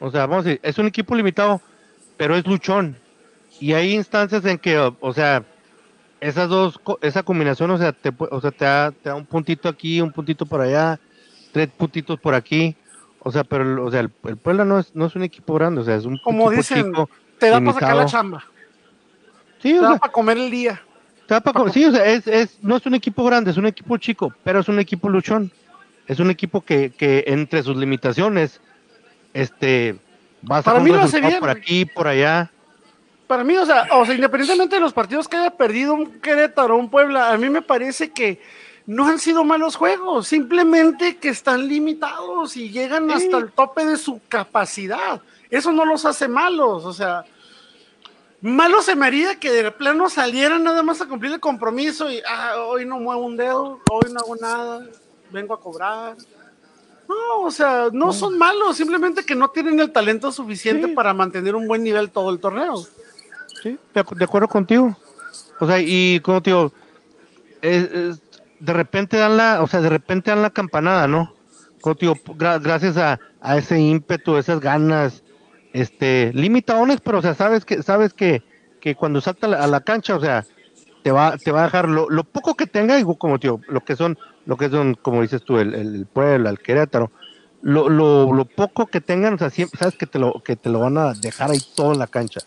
O 0.00 0.10
sea, 0.10 0.26
vamos 0.26 0.46
a 0.46 0.48
decir, 0.48 0.60
es 0.62 0.78
un 0.78 0.86
equipo 0.86 1.14
limitado, 1.14 1.60
pero 2.16 2.34
es 2.34 2.46
luchón. 2.46 2.96
Y 3.60 3.74
hay 3.74 3.94
instancias 3.94 4.44
en 4.46 4.58
que, 4.58 4.78
o, 4.78 4.96
o 5.00 5.12
sea, 5.12 5.44
esas 6.20 6.48
dos, 6.48 6.80
esa 7.02 7.22
combinación, 7.22 7.70
o 7.70 7.78
sea, 7.78 7.92
te, 7.92 8.10
o 8.18 8.40
sea, 8.40 8.50
te 8.50 8.64
da, 8.64 8.90
te 8.90 9.10
da 9.10 9.14
un 9.14 9.26
puntito 9.26 9.68
aquí, 9.68 10.00
un 10.00 10.12
puntito 10.12 10.46
por 10.46 10.62
allá, 10.62 10.98
tres 11.52 11.68
puntitos 11.68 12.18
por 12.18 12.34
aquí. 12.34 12.74
O 13.24 13.30
sea, 13.30 13.44
pero, 13.44 13.62
el- 13.64 13.78
o 13.78 13.90
sea, 13.90 14.00
el, 14.00 14.10
el 14.24 14.36
Puebla 14.36 14.64
no 14.64 14.78
es, 14.80 14.94
no 14.94 15.06
es 15.06 15.14
un 15.14 15.22
equipo 15.22 15.54
grande, 15.54 15.80
o 15.80 15.84
sea, 15.84 15.94
es 15.96 16.04
un 16.04 16.18
Como 16.18 16.50
equipo 16.52 16.56
dicen, 16.56 16.86
chico. 16.86 17.08
te 17.38 17.48
da 17.50 17.60
para 17.60 17.72
sacar 17.72 17.96
la 17.96 18.06
chamba. 18.06 18.44
Sí, 19.60 19.72
Te 19.72 19.78
o 19.78 19.82
da 19.82 19.88
sea, 19.90 19.98
para 19.98 20.12
comer 20.12 20.38
el 20.38 20.50
día. 20.50 20.82
te 21.26 21.34
da 21.34 21.40
pa' 21.40 21.52
co- 21.52 21.68
sí, 21.68 21.84
o 21.84 21.92
sea, 21.92 22.04
es, 22.04 22.26
es, 22.26 22.58
no 22.62 22.76
es 22.76 22.84
un 22.86 22.94
equipo 22.94 23.22
grande, 23.24 23.50
es 23.52 23.56
un 23.56 23.66
equipo 23.66 23.96
chico, 23.96 24.34
pero 24.42 24.60
es 24.60 24.68
un 24.68 24.78
equipo 24.80 25.08
luchón. 25.08 25.50
Es 26.08 26.18
un 26.18 26.30
equipo 26.30 26.62
que, 26.62 26.90
que 26.90 27.22
entre 27.28 27.62
sus 27.62 27.76
limitaciones, 27.76 28.60
este, 29.32 29.92
va 30.42 30.58
a 30.58 30.62
Para 30.62 30.78
sacar 30.78 30.82
mí 30.82 30.90
un 30.90 30.96
lo 30.96 31.02
hace 31.04 31.18
resultado 31.20 31.30
bien. 31.30 31.40
por 31.40 31.50
aquí, 31.50 31.84
por 31.84 32.08
allá. 32.08 32.50
Para 33.28 33.44
mí, 33.44 33.56
o 33.56 33.64
sea, 33.64 33.86
o 33.92 34.04
sea, 34.04 34.14
independientemente 34.16 34.74
de 34.74 34.80
los 34.80 34.92
partidos 34.92 35.28
que 35.28 35.36
haya 35.36 35.50
perdido 35.52 35.94
un 35.94 36.20
Querétaro 36.20 36.76
un 36.76 36.90
Puebla, 36.90 37.32
a 37.32 37.38
mí 37.38 37.48
me 37.48 37.62
parece 37.62 38.10
que 38.10 38.42
no 38.86 39.06
han 39.06 39.18
sido 39.18 39.44
malos 39.44 39.76
juegos, 39.76 40.26
simplemente 40.28 41.16
que 41.18 41.28
están 41.28 41.68
limitados 41.68 42.56
y 42.56 42.70
llegan 42.70 43.10
hasta 43.10 43.38
el 43.38 43.52
tope 43.52 43.84
de 43.84 43.96
su 43.96 44.20
capacidad. 44.28 45.20
Eso 45.50 45.70
no 45.72 45.84
los 45.84 46.04
hace 46.04 46.28
malos, 46.28 46.84
o 46.84 46.92
sea, 46.92 47.24
malo 48.40 48.82
se 48.82 48.96
me 48.96 49.06
haría 49.06 49.38
que 49.38 49.50
de 49.52 49.70
plano 49.70 50.08
salieran 50.10 50.64
nada 50.64 50.82
más 50.82 51.00
a 51.00 51.06
cumplir 51.06 51.32
el 51.32 51.40
compromiso 51.40 52.10
y 52.10 52.20
ah, 52.26 52.54
hoy 52.66 52.84
no 52.84 52.98
muevo 52.98 53.24
un 53.24 53.36
dedo, 53.36 53.80
hoy 53.90 54.10
no 54.12 54.20
hago 54.20 54.36
nada, 54.36 54.86
vengo 55.30 55.54
a 55.54 55.60
cobrar. 55.60 56.16
No, 57.08 57.40
o 57.42 57.50
sea, 57.50 57.88
no 57.92 58.12
son 58.12 58.38
malos, 58.38 58.76
simplemente 58.76 59.24
que 59.24 59.34
no 59.34 59.50
tienen 59.50 59.78
el 59.80 59.92
talento 59.92 60.32
suficiente 60.32 60.88
Sí. 60.88 60.94
para 60.94 61.12
mantener 61.12 61.54
un 61.54 61.68
buen 61.68 61.82
nivel 61.84 62.10
todo 62.10 62.30
el 62.30 62.40
torneo. 62.40 62.78
Sí, 63.62 63.78
de, 63.94 64.00
acu- 64.04 64.16
de 64.16 64.24
acuerdo 64.24 64.48
contigo. 64.48 64.96
O 65.60 65.66
sea, 65.66 65.78
y 65.80 66.18
como 66.20 66.42
te 66.42 66.50
digo, 66.50 66.72
es- 67.60 67.90
es- 67.92 68.20
de 68.62 68.72
repente 68.72 69.16
dan 69.16 69.36
la, 69.36 69.60
o 69.60 69.66
sea, 69.66 69.80
de 69.80 69.88
repente 69.88 70.30
dan 70.30 70.42
la 70.42 70.50
campanada, 70.50 71.08
¿no? 71.08 71.34
Gra- 71.82 72.62
gracias 72.62 72.96
a, 72.96 73.18
a 73.40 73.56
ese 73.56 73.80
ímpetu, 73.80 74.36
esas 74.36 74.60
ganas, 74.60 75.24
este, 75.72 76.30
limitadones, 76.32 77.00
pero 77.00 77.18
o 77.18 77.22
sea, 77.22 77.34
sabes 77.34 77.64
que, 77.64 77.82
sabes 77.82 78.12
que, 78.12 78.40
que 78.80 78.94
cuando 78.94 79.20
salta 79.20 79.48
a 79.48 79.66
la, 79.66 79.80
cancha, 79.80 80.14
o 80.14 80.20
sea, 80.20 80.46
te 81.02 81.10
va, 81.10 81.36
te 81.38 81.50
va 81.50 81.62
a 81.62 81.64
dejar 81.64 81.88
lo, 81.88 82.08
lo 82.08 82.22
poco 82.22 82.54
que 82.54 82.68
tenga, 82.68 82.94
digo, 82.94 83.16
como 83.16 83.40
tío, 83.40 83.60
lo 83.66 83.80
que 83.80 83.96
son, 83.96 84.16
lo 84.46 84.56
que 84.56 84.68
son, 84.70 84.94
como 84.94 85.22
dices 85.22 85.42
tú, 85.42 85.58
el, 85.58 85.74
el 85.74 86.06
Puebla, 86.06 86.50
el 86.50 86.60
Querétaro, 86.60 87.10
lo, 87.62 87.88
lo, 87.88 88.32
lo 88.32 88.44
poco 88.44 88.86
que 88.86 89.00
tengan, 89.00 89.34
o 89.34 89.38
sea, 89.38 89.50
siempre 89.50 89.80
sabes 89.80 89.96
que 89.96 90.06
te 90.06 90.20
lo, 90.20 90.40
que 90.44 90.54
te 90.54 90.70
lo 90.70 90.78
van 90.78 90.98
a 90.98 91.14
dejar 91.14 91.50
ahí 91.50 91.58
todo 91.74 91.94
en 91.94 91.98
la 91.98 92.06
cancha. 92.06 92.38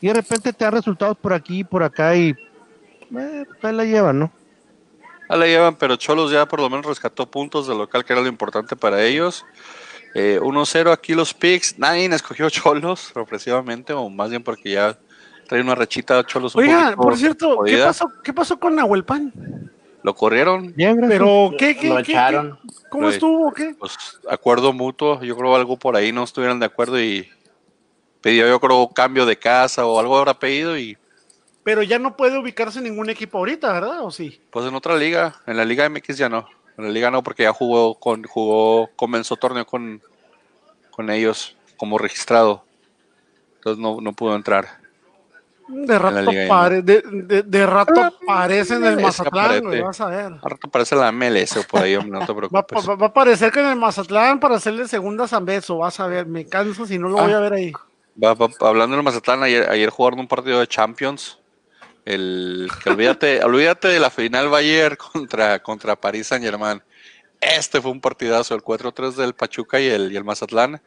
Y 0.00 0.06
de 0.06 0.14
repente 0.14 0.54
te 0.54 0.64
da 0.64 0.70
resultados 0.70 1.18
por 1.18 1.34
aquí 1.34 1.58
y 1.58 1.64
por 1.64 1.82
acá 1.82 2.16
y 2.16 2.34
eh, 3.18 3.44
pues 3.60 3.74
la 3.74 3.84
llevan, 3.84 4.18
¿no? 4.18 4.32
Ah, 5.32 5.36
la 5.38 5.46
llevan, 5.46 5.76
pero 5.76 5.96
Cholos 5.96 6.30
ya 6.30 6.46
por 6.46 6.60
lo 6.60 6.68
menos 6.68 6.84
rescató 6.84 7.30
puntos 7.30 7.66
de 7.66 7.74
local, 7.74 8.04
que 8.04 8.12
era 8.12 8.20
lo 8.22 8.28
importante 8.28 8.76
para 8.76 9.02
ellos. 9.02 9.46
Eh, 10.14 10.38
1-0 10.42 10.92
aquí 10.92 11.14
los 11.14 11.32
Picks. 11.32 11.78
Nadie 11.78 12.04
escogió 12.14 12.50
Cholos, 12.50 13.00
sorpresivamente, 13.14 13.94
o 13.94 14.10
más 14.10 14.28
bien 14.28 14.42
porque 14.42 14.72
ya 14.72 14.98
trae 15.48 15.62
una 15.62 15.74
rechita 15.74 16.22
Cholos 16.24 16.54
un 16.54 16.62
Oiga, 16.64 16.94
por 16.96 17.16
cierto, 17.16 17.60
¿qué 17.64 17.78
pasó, 17.78 18.10
¿qué 18.22 18.32
pasó 18.34 18.58
con 18.60 18.74
Nahuelpan? 18.76 19.32
Lo 20.02 20.14
corrieron, 20.14 20.74
Bien, 20.74 20.96
gracias. 20.96 21.18
Pero, 21.20 21.50
¿qué, 21.58 21.76
qué, 21.78 21.88
Lo 21.88 21.96
qué- 22.02 22.12
echaron. 22.12 22.58
qué- 22.68 22.88
¿Cómo 22.90 23.04
Güey. 23.04 23.14
estuvo? 23.14 23.48
o 23.48 23.52
¿Qué? 23.52 23.74
pues 23.78 23.96
acuerdo 24.28 24.72
mutuo. 24.74 25.22
Yo 25.22 25.34
creo 25.36 25.54
algo 25.56 25.78
por 25.78 25.96
ahí 25.96 26.12
no 26.12 26.24
estuvieron 26.24 26.60
de 26.60 26.66
acuerdo 26.66 27.00
y 27.00 27.26
pidió, 28.20 28.46
yo 28.48 28.60
creo, 28.60 28.88
cambio 28.88 29.24
de 29.24 29.38
casa 29.38 29.86
o 29.86 29.98
algo 29.98 30.18
habrá 30.18 30.34
pedido 30.34 30.76
y 30.76 30.98
Pero 31.64 31.82
ya 31.82 31.98
no 31.98 32.16
puede 32.16 32.38
ubicarse 32.38 32.78
en 32.78 32.84
ningún 32.84 33.08
equipo 33.10 33.38
ahorita, 33.38 33.72
¿verdad? 33.72 34.00
¿O 34.04 34.10
sí? 34.10 34.40
pues 34.50 34.66
en 34.66 34.74
otra 34.74 34.96
liga, 34.96 35.36
en 35.46 35.56
la 35.56 35.64
Liga 35.64 35.88
MX 35.88 36.16
ya 36.18 36.28
no. 36.28 36.46
En 36.76 36.84
la 36.84 36.90
liga 36.90 37.10
no, 37.10 37.22
porque 37.22 37.42
ya 37.44 37.52
jugó 37.52 37.94
con, 37.94 38.24
jugó, 38.24 38.88
comenzó 38.96 39.36
torneo 39.36 39.64
con, 39.66 40.00
con 40.90 41.10
ellos 41.10 41.56
como 41.76 41.98
registrado. 41.98 42.64
Entonces 43.56 43.80
no, 43.80 44.00
no 44.00 44.12
pudo 44.12 44.34
entrar. 44.34 44.80
De 45.68 45.98
rato, 45.98 46.20
Liga 46.22 46.48
pare- 46.48 46.82
de, 46.82 47.02
de- 47.04 47.42
de 47.44 47.66
rato 47.66 48.02
aparece 48.02 48.74
en 48.74 48.84
el 48.84 49.00
Mazatlán, 49.00 49.44
aparece. 49.44 49.64
güey, 49.66 49.80
vas 49.82 50.00
a 50.00 50.06
ver. 50.06 50.24
Al 50.24 50.40
rato 50.50 50.68
parece 50.68 50.96
la 50.96 51.12
MLS 51.12 51.64
por 51.70 51.82
ahí, 51.82 51.96
no 52.04 52.26
te 52.26 52.34
preocupes. 52.34 52.88
va- 52.88 52.96
va 52.96 53.06
a 53.06 53.10
aparecer 53.10 53.52
que 53.52 53.60
en 53.60 53.66
el 53.68 53.76
Mazatlán 53.76 54.40
para 54.40 54.56
hacerle 54.56 54.88
segunda 54.88 55.28
San 55.28 55.44
Beso, 55.44 55.78
vas 55.78 56.00
a 56.00 56.06
ver, 56.08 56.26
me 56.26 56.46
canso 56.46 56.84
si 56.86 56.98
no 56.98 57.08
lo 57.08 57.20
Ah. 57.20 57.22
voy 57.22 57.32
a 57.32 57.38
ver 57.38 57.52
ahí. 57.52 57.72
Va- 58.22 58.36
hablando 58.60 58.96
del 58.96 59.04
Mazatlán, 59.04 59.42
ayer, 59.44 59.70
ayer 59.70 59.88
jugaron 59.90 60.18
un 60.20 60.26
partido 60.28 60.58
de 60.58 60.66
Champions. 60.66 61.38
El 62.04 62.70
que 62.82 62.90
olvídate, 62.90 63.44
olvídate 63.44 63.88
de 63.88 64.00
la 64.00 64.10
final 64.10 64.48
Bayern 64.48 64.96
contra, 64.96 65.62
contra 65.62 66.00
París 66.00 66.28
Saint 66.28 66.44
Germain. 66.44 66.82
Este 67.40 67.80
fue 67.80 67.90
un 67.90 68.00
partidazo, 68.00 68.54
el 68.54 68.62
4-3 68.62 69.14
del 69.14 69.34
Pachuca 69.34 69.80
y 69.80 69.86
el, 69.86 70.12
y 70.12 70.16
el 70.16 70.24
Mazatlán, 70.24 70.80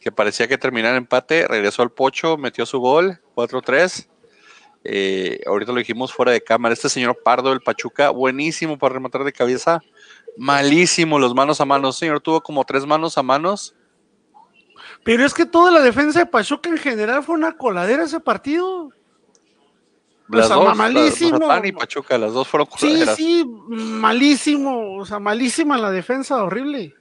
que 0.00 0.10
parecía 0.10 0.48
que 0.48 0.56
terminara 0.56 0.96
empate, 0.96 1.46
regresó 1.46 1.82
al 1.82 1.90
Pocho, 1.90 2.38
metió 2.38 2.64
su 2.64 2.78
gol, 2.78 3.20
4-3. 3.34 4.08
Eh, 4.82 5.40
ahorita 5.46 5.72
lo 5.72 5.78
dijimos 5.78 6.12
fuera 6.12 6.32
de 6.32 6.42
cámara. 6.42 6.72
Este 6.72 6.88
señor 6.88 7.18
Pardo 7.22 7.50
del 7.50 7.60
Pachuca, 7.60 8.10
buenísimo 8.10 8.78
para 8.78 8.94
rematar 8.94 9.24
de 9.24 9.32
cabeza, 9.32 9.82
malísimo 10.38 11.18
los 11.18 11.34
manos 11.34 11.60
a 11.60 11.66
manos. 11.66 11.98
Señor, 11.98 12.20
tuvo 12.20 12.40
como 12.40 12.64
tres 12.64 12.86
manos 12.86 13.18
a 13.18 13.22
manos. 13.22 13.74
Pero 15.04 15.24
es 15.24 15.34
que 15.34 15.46
toda 15.46 15.70
la 15.70 15.80
defensa 15.80 16.20
de 16.20 16.26
Pachuca 16.26 16.68
en 16.68 16.78
general 16.78 17.22
fue 17.22 17.34
una 17.34 17.56
coladera 17.56 18.04
ese 18.04 18.20
partido. 18.20 18.90
Las 20.30 20.46
O 20.46 20.48
sea, 20.48 20.56
dos, 20.56 20.76
malísimo. 20.76 21.38
Mazatlán 21.38 21.66
y 21.66 21.72
Pachuca, 21.72 22.18
las 22.18 22.32
dos 22.32 22.46
fueron 22.48 22.68
Sí, 22.78 23.02
sí, 23.16 23.44
malísimo, 23.68 24.96
o 24.96 25.04
sea, 25.04 25.18
malísima 25.18 25.76
la 25.78 25.90
defensa, 25.90 26.42
horrible. 26.44 26.94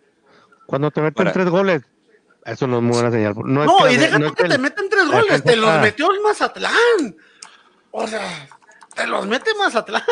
Cuando 0.66 0.90
te 0.92 1.02
meten 1.02 1.14
Para- 1.16 1.32
tres 1.34 1.50
goles, 1.50 1.82
eso 2.46 2.68
no 2.68 2.78
es 2.78 2.84
muy 2.84 2.94
buena 2.94 3.12
señal. 3.12 3.34
No, 3.44 3.66
No, 3.66 3.86
es 3.88 3.94
y 3.94 3.98
deja 3.98 4.20
no 4.20 4.26
tú 4.28 4.32
es 4.32 4.36
que 4.38 4.44
el- 4.44 4.50
te 4.50 4.58
meten 4.58 4.90
tres 4.90 5.06
goles, 5.08 5.24
defensa 5.24 5.44
te 5.44 5.56
los 5.58 5.82
metió 5.82 6.12
el 6.12 6.22
Mazatlán. 6.22 7.16
O 7.92 8.08
sea, 8.08 8.48
te 8.96 9.08
los 9.08 9.26
mete 9.28 9.52
Mazatlán. 9.58 10.04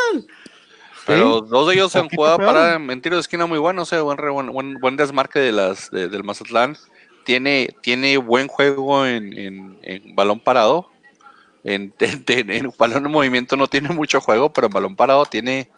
Pero 1.05 1.39
dos 1.41 1.67
de 1.69 1.75
ellos 1.75 1.95
en 1.95 2.09
jugada 2.09 2.37
para 2.37 2.75
en 2.75 3.01
tiro 3.01 3.15
de 3.15 3.21
esquina 3.21 3.45
muy 3.45 3.59
bueno, 3.59 3.83
o 3.83 3.85
sea, 3.85 4.01
buen, 4.01 4.17
re- 4.17 4.29
buen, 4.29 4.51
buen, 4.51 4.73
buen 4.75 4.97
desmarque 4.97 5.39
de 5.39 5.51
las 5.53 5.89
de- 5.89 6.09
del 6.09 6.23
Mazatlán. 6.23 6.77
Tiene, 7.23 7.75
tiene 7.81 8.17
buen 8.17 8.47
juego 8.47 9.05
en, 9.05 9.37
en- 9.37 9.79
en 9.83 10.15
balón 10.15 10.39
parado. 10.39 10.89
En, 11.63 11.93
en- 11.99 12.49
en- 12.51 12.73
balón 12.77 13.05
en 13.05 13.11
movimiento 13.11 13.55
no 13.57 13.67
tiene 13.67 13.89
mucho 13.89 14.21
juego, 14.21 14.53
pero 14.53 14.67
en 14.67 14.73
balón 14.73 14.95
parado 14.95 15.25
tiene, 15.25 15.69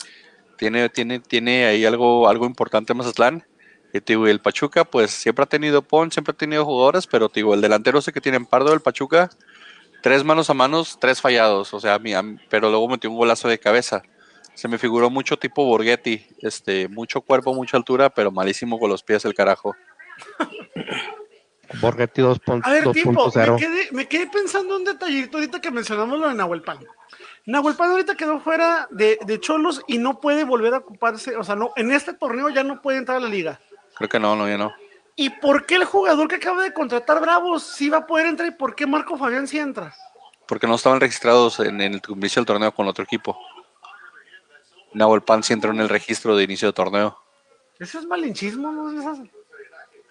tiene, 0.57 0.89
tiene, 0.89 1.19
tiene 1.19 1.65
ahí 1.65 1.86
algo, 1.86 2.30
algo 2.30 2.45
importante 2.45 2.93
Mazatlán. 2.93 3.45
Y 3.93 3.99
digo, 4.01 4.27
el 4.27 4.41
Pachuca, 4.41 4.86
pues 4.86 5.11
siempre 5.11 5.43
ha 5.43 5.47
tenido 5.47 5.82
pon, 5.82 6.11
siempre 6.11 6.34
ha 6.34 6.38
tenido 6.38 6.65
jugadores, 6.65 7.07
pero 7.07 7.30
digo, 7.34 7.53
el 7.55 7.61
delantero 7.61 7.99
ese 7.99 8.13
que 8.13 8.21
tiene 8.21 8.38
en 8.38 8.45
Pardo 8.45 8.71
del 8.71 8.82
Pachuca, 8.82 9.30
tres 10.03 10.23
manos 10.23 10.49
a 10.49 10.53
manos, 10.55 10.97
tres 10.99 11.21
fallados, 11.21 11.73
o 11.73 11.80
sea, 11.80 11.95
a 11.95 11.97
a 12.19 12.23
pero 12.49 12.69
luego 12.69 12.88
metió 12.89 13.09
un 13.11 13.17
golazo 13.17 13.47
de 13.47 13.59
cabeza. 13.59 14.03
Se 14.55 14.67
me 14.67 14.77
figuró 14.77 15.09
mucho 15.09 15.38
tipo 15.38 15.65
Borghetti, 15.65 16.25
este, 16.41 16.88
mucho 16.89 17.21
cuerpo, 17.21 17.53
mucha 17.53 17.77
altura, 17.77 18.09
pero 18.09 18.32
malísimo 18.32 18.80
con 18.80 18.89
los 18.89 19.03
pies 19.03 19.25
el 19.25 19.34
carajo. 19.34 19.75
Borghetti 21.82 22.22
2.0. 22.22 22.61
A 22.63 22.72
ver, 22.72 22.91
tipo, 22.91 23.11
me 23.11 23.55
quedé, 23.57 23.89
me 23.91 24.07
quedé 24.07 24.28
pensando 24.28 24.76
un 24.76 24.84
detallito 24.84 25.38
ahorita 25.38 25.61
que 25.61 25.72
mencionamos 25.72 26.20
lo 26.20 26.28
de 26.28 26.36
Nahuelpan. 26.36 26.80
Nahuelpan 27.45 27.91
ahorita 27.91 28.15
quedó 28.15 28.39
fuera 28.39 28.88
de, 28.91 29.20
de 29.26 29.39
Cholos 29.39 29.82
y 29.88 29.97
no 29.97 30.20
puede 30.20 30.43
volver 30.43 30.74
a 30.74 30.78
ocuparse, 30.78 31.36
o 31.36 31.43
sea, 31.43 31.55
no, 31.55 31.72
en 31.76 31.91
este 31.91 32.13
torneo 32.13 32.49
ya 32.49 32.63
no 32.63 32.82
puede 32.82 32.97
entrar 32.97 33.17
a 33.17 33.22
la 33.22 33.30
liga. 33.30 33.59
Creo 33.95 34.09
que 34.09 34.20
no, 34.20 34.36
no, 34.36 34.47
ya 34.47 34.57
no. 34.57 34.74
¿Y 35.15 35.30
por 35.30 35.65
qué 35.65 35.76
el 35.76 35.86
jugador 35.86 36.28
que 36.28 36.36
acaba 36.36 36.63
de 36.63 36.74
contratar 36.74 37.20
Bravos 37.20 37.63
sí 37.63 37.89
va 37.89 37.97
a 37.99 38.07
poder 38.07 38.28
entrar 38.28 38.47
y 38.47 38.51
por 38.51 38.76
qué 38.76 38.88
Marco 38.88 39.17
Fabián 39.17 39.47
sí 39.47 39.59
entra? 39.59 39.93
Porque 40.47 40.65
no 40.65 40.76
estaban 40.76 40.99
registrados 40.99 41.59
en, 41.59 41.82
en 41.82 41.93
el 41.95 42.01
inicio 42.07 42.39
del 42.39 42.45
torneo 42.45 42.74
con 42.74 42.88
otro 42.88 43.03
equipo. 43.03 43.38
Nahuel 44.93 45.22
Pan 45.22 45.43
sí 45.43 45.53
entró 45.53 45.72
en 45.72 45.82
el 45.82 45.89
registro 45.89 46.36
de 46.36 46.43
inicio 46.43 46.70
de 46.70 46.74
torneo. 46.74 47.17
Eso 47.80 47.99
es 47.99 48.05
malinchismo, 48.05 48.72
¿no? 48.72 48.89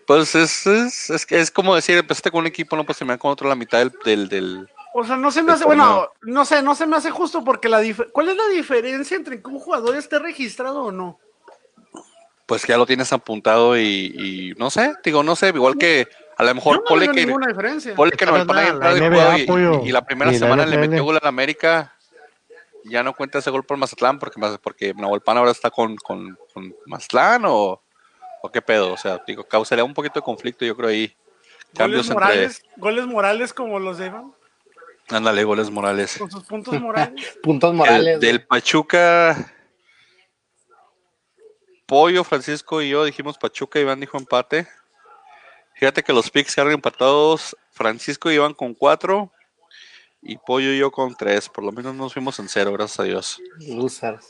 Pues 0.09 0.35
es, 0.35 0.67
es, 0.67 1.11
es, 1.11 1.27
que 1.27 1.39
es 1.39 1.51
como 1.51 1.75
decir, 1.75 1.99
empezaste 1.99 2.31
con 2.31 2.41
un 2.41 2.47
equipo, 2.47 2.75
no 2.77 2.87
pues 2.87 2.97
terminar 2.97 3.19
con 3.19 3.31
otro 3.31 3.47
la 3.47 3.55
mitad 3.55 3.79
del, 3.81 3.93
del, 4.07 4.29
del- 4.31 4.69
O 4.95 5.05
sea, 5.05 5.17
no 5.19 5.31
se 5.31 5.43
me 5.43 5.53
hace, 5.53 5.67
bueno, 5.67 6.09
no 6.23 6.47
sé, 6.47 6.63
no 6.63 6.75
se 6.75 6.87
me 6.87 6.97
hace 6.97 7.11
justo 7.11 7.45
porque 7.45 7.69
la 7.69 7.83
dif- 7.83 8.11
¿cuál 8.11 8.31
es 8.31 8.37
la 8.39 8.49
diferencia 8.49 9.19
entre 9.19 9.43
que 9.43 9.49
un 9.51 9.59
jugador 9.59 9.95
esté 9.97 10.19
registrado 10.19 10.85
o 10.85 10.93
no? 10.93 11.19
Pues 12.47 12.65
que 12.65 12.73
ya 12.73 12.79
lo 12.79 12.87
tienes 12.87 13.13
apuntado 13.13 13.77
y, 13.77 13.83
y 14.17 14.55
no 14.57 14.71
sé, 14.71 14.95
digo, 15.05 15.23
no 15.23 15.37
sé, 15.37 15.49
igual 15.49 15.77
que 15.77 16.09
A 16.39 16.43
lo 16.43 16.55
mejor 16.55 16.77
no 16.77 16.85
ponle 16.85 17.05
veo 17.05 17.15
que, 17.15 17.27
ninguna 17.27 17.49
diferencia. 17.49 17.95
ponle 17.95 18.17
que 18.17 18.25
no 18.25 18.33
juego 18.37 19.37
y- 19.37 19.89
y, 19.89 19.93
la 19.93 20.07
primera 20.07 20.33
la 20.33 20.39
semana 20.39 20.65
le 20.65 20.79
metió 20.79 21.05
gol 21.05 21.19
al 21.21 21.29
América. 21.29 21.95
Ya 22.85 23.03
no 23.03 23.13
cuenta 23.15 23.41
ese 23.41 23.51
gol 23.51 23.65
por 23.65 23.77
Mazatlán 23.77 24.19
porque, 24.19 24.41
porque 24.63 24.95
ahora 25.27 25.51
está 25.51 25.69
con, 25.71 25.97
con, 25.97 26.39
con 26.55 26.75
Mazatlán 26.87 27.43
o, 27.45 27.83
o 28.43 28.51
qué 28.51 28.63
pedo. 28.63 28.93
O 28.93 28.97
sea, 28.97 29.23
digo, 29.27 29.45
causaría 29.45 29.85
un 29.85 29.95
poquito 29.95 30.21
de 30.21 30.25
conflicto, 30.25 30.65
yo 30.65 30.77
creo 30.77 30.89
ahí. 30.91 31.15
Cambios 31.75 32.07
Goles 32.07 32.11
entre. 32.11 32.15
morales, 32.15 32.63
goles 32.77 33.07
morales 33.07 33.53
como 33.53 33.79
los 33.79 33.99
de 33.99 34.07
Iván, 34.07 34.33
Ándale, 35.11 35.45
goles 35.45 35.71
morales. 35.71 36.17
con 36.19 36.31
sus 36.31 36.45
puntos 36.45 36.81
morales. 36.81 37.39
Puntos 37.43 37.71
El- 37.71 37.77
morales. 37.77 38.21
del 38.21 38.47
Pachuca. 38.47 39.55
Pollo, 41.87 42.23
Francisco 42.25 42.83
y 42.83 42.91
yo 42.91 43.05
dijimos 43.05 43.39
Pachuca, 43.39 43.79
Iván 43.81 44.01
dijo 44.01 44.19
empate. 44.19 44.69
Fíjate 45.77 46.03
que 46.03 46.13
los 46.13 46.31
picks 46.31 46.55
quedaron 46.55 46.75
empatados. 46.75 47.57
Francisco 47.73 48.31
y 48.31 48.35
Iván 48.35 48.53
con 48.53 48.75
cuatro. 48.75 49.33
Y 50.21 50.37
Pollo 50.37 50.73
y 50.73 50.79
yo 50.79 50.91
con 50.91 51.15
tres. 51.15 51.49
Por 51.49 51.65
lo 51.65 51.73
menos 51.73 51.95
nos 51.95 52.13
fuimos 52.13 52.39
en 52.41 52.49
cero, 52.49 52.73
gracias 52.73 53.01
a 53.01 53.05
Dios. 53.05 53.41
Losers. 53.61 54.27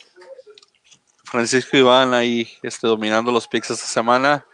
Francisco 1.30 1.76
y 1.76 1.80
Iván 1.80 2.14
ahí 2.14 2.58
este, 2.62 2.86
dominando 2.86 3.30
los 3.30 3.46
picks 3.46 3.70
esta 3.70 3.86
semana. 3.86 4.44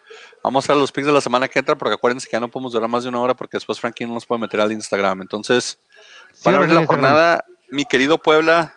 Vamos 0.42 0.68
a 0.68 0.72
ver 0.72 0.80
los 0.80 0.92
picks 0.92 1.06
de 1.06 1.12
la 1.12 1.20
semana 1.20 1.48
que 1.48 1.58
entra, 1.58 1.76
porque 1.76 1.94
acuérdense 1.94 2.28
que 2.28 2.32
ya 2.32 2.40
no 2.40 2.50
podemos 2.50 2.72
durar 2.72 2.88
más 2.88 3.04
de 3.04 3.08
una 3.08 3.20
hora 3.20 3.34
porque 3.34 3.56
después 3.56 3.80
Frankie 3.80 4.06
no 4.06 4.14
nos 4.14 4.26
puede 4.26 4.40
meter 4.40 4.60
al 4.60 4.72
Instagram. 4.72 5.22
Entonces, 5.22 5.78
para 6.42 6.58
ver 6.58 6.70
la 6.70 6.86
jornada, 6.86 7.44
mi 7.70 7.84
querido 7.84 8.18
Puebla, 8.18 8.76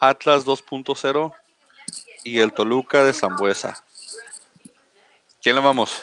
Atlas 0.00 0.44
2.0 0.44 1.32
y 2.24 2.40
el 2.40 2.52
Toluca 2.52 3.04
de 3.04 3.12
Zambuesa. 3.12 3.82
¿Quién 5.40 5.56
le 5.56 5.62
vamos? 5.62 6.02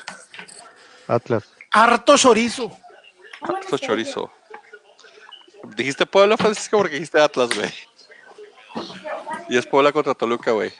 Atlas. 1.07 1.43
Harto 1.71 2.17
chorizo. 2.17 2.75
Atlas 3.41 3.81
Chorizo. 3.81 4.31
Dijiste 5.75 6.05
Puebla, 6.05 6.37
Francisco, 6.37 6.77
porque 6.77 6.95
dijiste 6.95 7.19
Atlas, 7.19 7.49
güey. 7.53 7.71
Y 9.49 9.57
es 9.57 9.65
Puebla 9.67 9.91
contra 9.91 10.13
Toluca, 10.13 10.51
güey. 10.51 10.71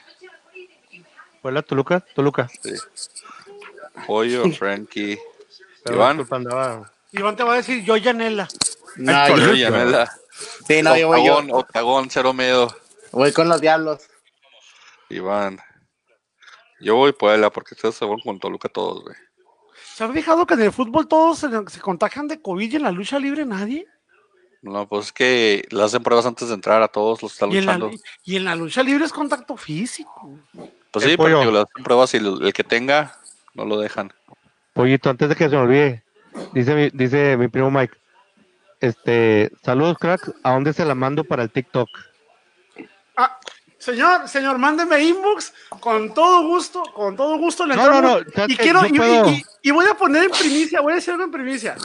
¿Fue 1.42 1.52
la 1.52 1.62
Toluca? 1.62 2.00
Toluca. 2.14 2.48
Sí. 2.62 2.74
Pollo, 4.06 4.50
Frankie. 4.52 5.18
Pero 5.84 5.96
Iván. 5.96 6.26
Iván 7.12 7.36
te 7.36 7.44
va 7.44 7.54
a 7.54 7.56
decir 7.56 7.84
yo 7.84 7.96
Yanela. 7.96 8.48
No, 8.96 9.28
yo- 9.28 9.36
Yo. 9.36 9.54
Yanela. 9.54 10.10
sí, 10.66 10.82
no, 10.82 10.96
yo 10.96 11.08
voy, 11.08 11.24
yo 11.24 11.34
Octagón, 11.36 11.50
octagón, 11.60 12.10
cero 12.10 12.32
miedo. 12.32 12.74
voy 13.12 13.32
con 13.32 13.48
los 13.48 13.60
diablos. 13.60 14.02
Iván. 15.08 15.58
Yo 16.80 16.96
voy 16.96 17.12
Puebla 17.12 17.50
porque 17.50 17.74
ustedes 17.74 17.94
se 17.94 18.04
van 18.04 18.18
con 18.20 18.38
Toluca 18.40 18.68
todos, 18.68 19.02
güey. 19.04 19.16
¿Se 19.94 20.04
han 20.04 20.12
fijado 20.12 20.44
que 20.46 20.54
en 20.54 20.62
el 20.62 20.72
fútbol 20.72 21.08
todos 21.08 21.38
se, 21.38 21.48
se 21.68 21.80
contagian 21.80 22.28
de 22.28 22.42
COVID 22.42 22.70
y 22.72 22.76
en 22.76 22.82
la 22.82 22.90
lucha 22.90 23.18
libre 23.18 23.46
nadie? 23.46 23.86
No, 24.66 24.88
pues 24.88 25.06
es 25.06 25.12
que 25.12 25.64
le 25.70 25.82
hacen 25.84 26.02
pruebas 26.02 26.26
antes 26.26 26.48
de 26.48 26.54
entrar 26.54 26.82
a 26.82 26.88
todos 26.88 27.22
los 27.22 27.30
que 27.32 27.34
están 27.36 27.52
Y 27.52 27.58
en, 27.58 27.66
la, 27.66 27.74
luchando. 27.78 28.02
y 28.24 28.36
en 28.36 28.44
la 28.44 28.56
lucha 28.56 28.82
libre 28.82 29.04
es 29.04 29.12
contacto 29.12 29.56
físico. 29.56 30.38
Pues 30.90 31.04
El 31.04 31.12
sí, 31.12 31.16
pollo. 31.16 31.36
porque 31.38 31.52
le 31.52 31.58
hacen 31.60 31.84
pruebas 31.84 32.14
y 32.14 32.16
el, 32.16 32.42
el 32.42 32.52
que 32.52 32.64
tenga 32.64 33.16
no 33.54 33.64
lo 33.64 33.78
dejan. 33.78 34.12
Pollito, 34.72 35.08
antes 35.08 35.28
de 35.28 35.36
que 35.36 35.44
se 35.48 35.50
me 35.54 35.62
olvide, 35.62 36.02
dice 36.52 36.74
mi, 36.74 36.90
dice 36.90 37.36
mi 37.36 37.46
primo 37.48 37.70
Mike, 37.70 37.96
este, 38.80 39.50
saludos 39.64 39.96
crack, 39.98 40.32
¿a 40.42 40.52
dónde 40.52 40.72
se 40.72 40.84
la 40.84 40.94
mando 40.94 41.22
para 41.24 41.44
el 41.44 41.50
TikTok? 41.50 41.88
Ah, 43.16 43.38
señor, 43.78 44.28
señor, 44.28 44.58
mándeme 44.58 45.00
inbox 45.00 45.54
con 45.80 46.12
todo 46.12 46.42
gusto, 46.46 46.82
con 46.92 47.16
todo 47.16 47.38
gusto 47.38 47.64
le 47.66 47.76
No, 47.76 47.86
no, 47.88 48.02
no, 48.02 48.24
¿sabes 48.34 48.50
y 48.50 48.56
quiero 48.56 48.80
y 49.62 49.70
voy 49.70 49.86
a 49.86 49.94
poner 49.94 50.24
en 50.24 50.30
primicia, 50.30 50.80
voy 50.80 50.92
a 50.92 50.96
decir 50.96 51.12
algo 51.12 51.24
en 51.24 51.30
primicia. 51.30 51.76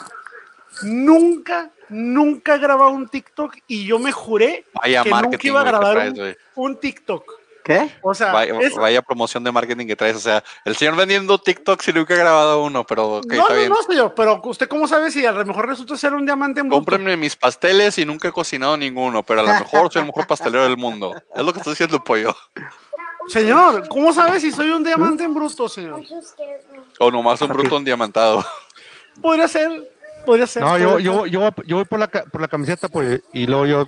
Nunca, 0.83 1.71
nunca 1.89 2.55
he 2.55 2.59
grabado 2.59 2.91
un 2.91 3.07
TikTok 3.07 3.55
y 3.67 3.85
yo 3.85 3.99
me 3.99 4.11
juré 4.11 4.65
Vaya 4.73 5.03
que 5.03 5.09
nunca 5.09 5.37
iba 5.41 5.61
a 5.61 5.63
grabar 5.63 5.93
traes, 5.93 6.37
un, 6.55 6.79
TikTok. 6.79 7.39
¿Qué? 7.63 7.91
O 8.01 8.13
sea, 8.15 8.31
Vaya, 8.33 8.59
es- 8.59 8.75
vaya 8.75 9.03
promoción 9.03 9.43
de 9.43 9.51
marketing 9.51 9.85
que 9.85 9.95
traes. 9.95 10.15
O 10.15 10.19
sea, 10.19 10.43
el 10.65 10.75
señor 10.75 10.95
vendiendo 10.95 11.37
TikTok 11.37 11.79
si 11.81 11.93
nunca 11.93 12.15
ha 12.15 12.17
grabado 12.17 12.63
uno, 12.63 12.83
pero 12.83 13.17
ok, 13.17 13.25
no, 13.27 13.33
está 13.33 13.53
no, 13.53 13.59
bien. 13.59 13.69
no, 13.69 13.83
señor, 13.83 14.13
pero 14.15 14.41
usted 14.45 14.67
cómo 14.67 14.87
sabe 14.87 15.11
si 15.11 15.23
a 15.25 15.31
lo 15.31 15.45
mejor 15.45 15.67
resulta 15.67 15.95
ser 15.95 16.13
un 16.13 16.25
diamante 16.25 16.61
en 16.61 16.67
bruto? 16.69 16.79
Cómprenme 16.79 17.15
mis 17.17 17.35
pasteles 17.35 17.99
y 17.99 18.05
nunca 18.05 18.29
he 18.29 18.31
cocinado 18.31 18.75
ninguno, 18.77 19.21
pero 19.23 19.41
a 19.41 19.43
lo 19.43 19.53
mejor 19.53 19.91
soy 19.93 20.01
el 20.01 20.07
mejor 20.07 20.25
pastelero 20.25 20.63
del 20.63 20.77
mundo. 20.77 21.13
Es 21.35 21.43
lo 21.43 21.53
que 21.53 21.59
estoy 21.59 21.73
diciendo, 21.73 22.03
pollo. 22.03 22.35
Señor, 23.27 23.87
¿cómo 23.87 24.11
sabe 24.11 24.39
si 24.39 24.51
soy 24.51 24.71
un 24.71 24.83
diamante 24.83 25.23
en 25.23 25.33
bruto, 25.33 25.69
señor? 25.69 26.01
O 26.99 27.11
nomás 27.11 27.39
un 27.41 27.49
bruto 27.49 27.77
endiamantado. 27.77 28.43
Podría 29.21 29.47
ser, 29.47 29.90
podría 30.25 30.47
ser. 30.47 30.63
No, 30.63 30.77
yo, 30.77 30.99
yo, 30.99 31.25
yo, 31.25 31.39
voy- 31.51 31.65
yo 31.67 31.75
voy 31.77 31.85
por 31.85 31.99
la, 31.99 32.07
por 32.07 32.41
la 32.41 32.47
camiseta 32.47 32.87
pues, 32.89 33.21
y 33.33 33.45
luego 33.47 33.65
yo, 33.65 33.85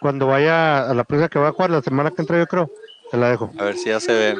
cuando 0.00 0.26
vaya 0.26 0.88
a 0.90 0.94
la 0.94 1.04
prensa 1.04 1.28
que 1.28 1.38
va 1.38 1.48
a 1.48 1.52
jugar 1.52 1.70
la 1.70 1.82
semana 1.82 2.10
que 2.10 2.22
entra, 2.22 2.38
yo 2.38 2.46
creo, 2.46 2.70
te 3.10 3.16
la 3.16 3.30
dejo. 3.30 3.50
A 3.58 3.64
ver 3.64 3.76
si 3.76 3.88
ya 3.90 4.00
se 4.00 4.12
ven. 4.12 4.38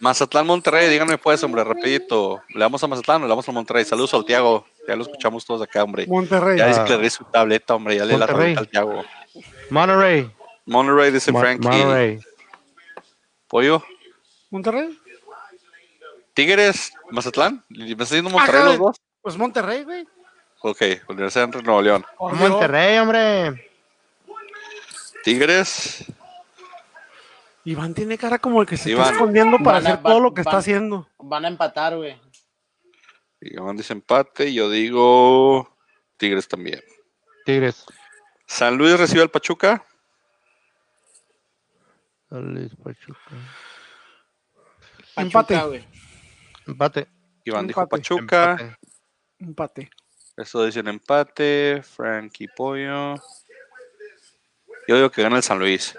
Mazatlán, 0.00 0.46
Monterrey, 0.46 0.88
díganme 0.90 1.16
pues, 1.18 1.42
hombre, 1.44 1.62
rapidito. 1.62 2.42
¿Le 2.48 2.60
damos 2.60 2.82
a 2.82 2.88
Mazatlán 2.88 3.22
o 3.22 3.24
le 3.26 3.28
damos 3.30 3.48
a 3.48 3.52
Monterrey? 3.52 3.84
Saludos, 3.84 4.10
Santiago. 4.10 4.66
Ya 4.88 4.96
lo 4.96 5.02
escuchamos 5.02 5.44
todos 5.46 5.62
acá, 5.62 5.84
hombre. 5.84 6.06
Monterrey. 6.08 6.58
Ya 6.58 6.64
Ah. 6.66 6.84
dice 6.98 7.10
su 7.10 7.24
tableta, 7.24 7.74
hombre. 7.76 7.96
Ya 7.96 8.04
le 8.04 8.18
la 8.18 8.26
tableta 8.26 8.60
al 8.60 8.68
Tiago. 8.68 9.04
Monterrey. 9.70 10.28
Monterrey, 10.66 11.12
dice 11.12 11.32
Frankie. 11.32 11.68
Monterrey. 11.68 12.18
Pollo. 13.46 13.82
Monterrey. 14.50 14.98
Tigres, 16.34 16.92
Mazatlán. 17.10 17.62
¿Me 17.68 17.90
está 17.90 18.04
diciendo 18.04 18.30
Monterrey 18.30 18.60
Ajá. 18.60 18.68
los 18.70 18.78
dos? 18.78 18.96
Pues 19.20 19.36
Monterrey, 19.36 19.84
güey. 19.84 20.06
Ok, 20.62 20.80
Universidad 21.08 21.48
de 21.48 21.62
Nuevo 21.62 21.82
León. 21.82 22.04
Monterrey, 22.18 22.98
hombre. 22.98 23.70
Tigres. 25.24 26.04
Iván 27.64 27.94
tiene 27.94 28.18
cara 28.18 28.38
como 28.38 28.60
el 28.60 28.66
que 28.66 28.76
se 28.76 28.90
Iván. 28.90 29.02
está 29.04 29.14
escondiendo 29.14 29.58
para 29.58 29.78
Van 29.78 29.86
a- 29.86 29.88
hacer 29.90 30.02
todo 30.02 30.14
van- 30.14 30.22
lo 30.22 30.34
que 30.34 30.40
está 30.40 30.56
haciendo. 30.58 31.08
Van 31.18 31.44
a 31.44 31.48
empatar, 31.48 31.96
güey. 31.96 32.20
Iván 33.40 33.76
dice 33.76 33.92
empate. 33.92 34.48
y 34.48 34.54
Yo 34.54 34.70
digo 34.70 35.76
Tigres 36.16 36.46
también. 36.48 36.80
Tigres. 37.44 37.84
San 38.46 38.76
Luis 38.76 38.98
recibe 38.98 39.22
al 39.22 39.30
Pachuca. 39.30 39.84
San 42.28 42.54
Luis, 42.54 42.70
Pachuca. 42.76 43.18
Pachuca, 45.14 45.22
Empate. 45.22 45.58
güey. 45.66 45.88
Empate. 46.66 47.08
Iván 47.44 47.66
dijo 47.66 47.80
Empate. 47.82 48.00
Pachuca. 48.00 48.50
Empate. 48.52 48.76
Empate. 49.38 49.90
Eso 50.42 50.64
dicen 50.64 50.88
empate. 50.88 51.84
Frankie 51.84 52.48
Pollo. 52.48 53.14
Yo 54.88 54.96
digo 54.96 55.08
que 55.08 55.22
gana 55.22 55.36
el 55.36 55.42
San 55.44 55.60
Luis. 55.60 55.96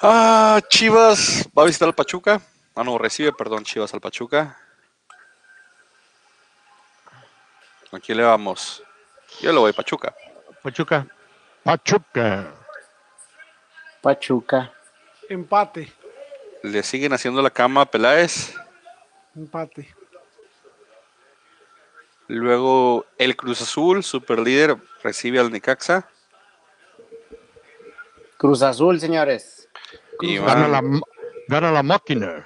Ah, 0.00 0.60
Chivas 0.68 1.48
va 1.56 1.64
a 1.64 1.66
visitar 1.66 1.88
al 1.88 1.96
Pachuca. 1.96 2.40
Ah, 2.76 2.84
no, 2.84 2.96
recibe, 2.96 3.32
perdón, 3.32 3.64
Chivas 3.64 3.92
al 3.92 4.00
Pachuca. 4.00 4.56
¿A 7.90 7.98
quién 7.98 8.18
le 8.18 8.24
vamos? 8.24 8.84
Yo 9.40 9.52
le 9.52 9.58
voy 9.58 9.72
Pachuca. 9.72 10.14
Pachuca. 10.62 11.08
Pachuca. 11.64 12.54
Pachuca. 14.00 14.72
Empate. 15.28 15.92
Le 16.62 16.84
siguen 16.84 17.12
haciendo 17.12 17.42
la 17.42 17.50
cama 17.50 17.80
a 17.80 17.90
Peláez. 17.90 18.54
Empate. 19.34 19.92
Luego 22.28 23.06
el 23.18 23.36
Cruz 23.36 23.62
Azul, 23.62 24.02
super 24.02 24.40
líder, 24.40 24.76
recibe 25.02 25.38
al 25.38 25.52
Necaxa. 25.52 26.08
Cruz 28.36 28.62
Azul, 28.62 28.98
señores. 29.00 29.68
Y 30.20 30.38
Gana 30.38 30.68
la, 30.68 30.82
gana 31.48 31.70
la 31.70 31.82
máquina. 31.82 32.44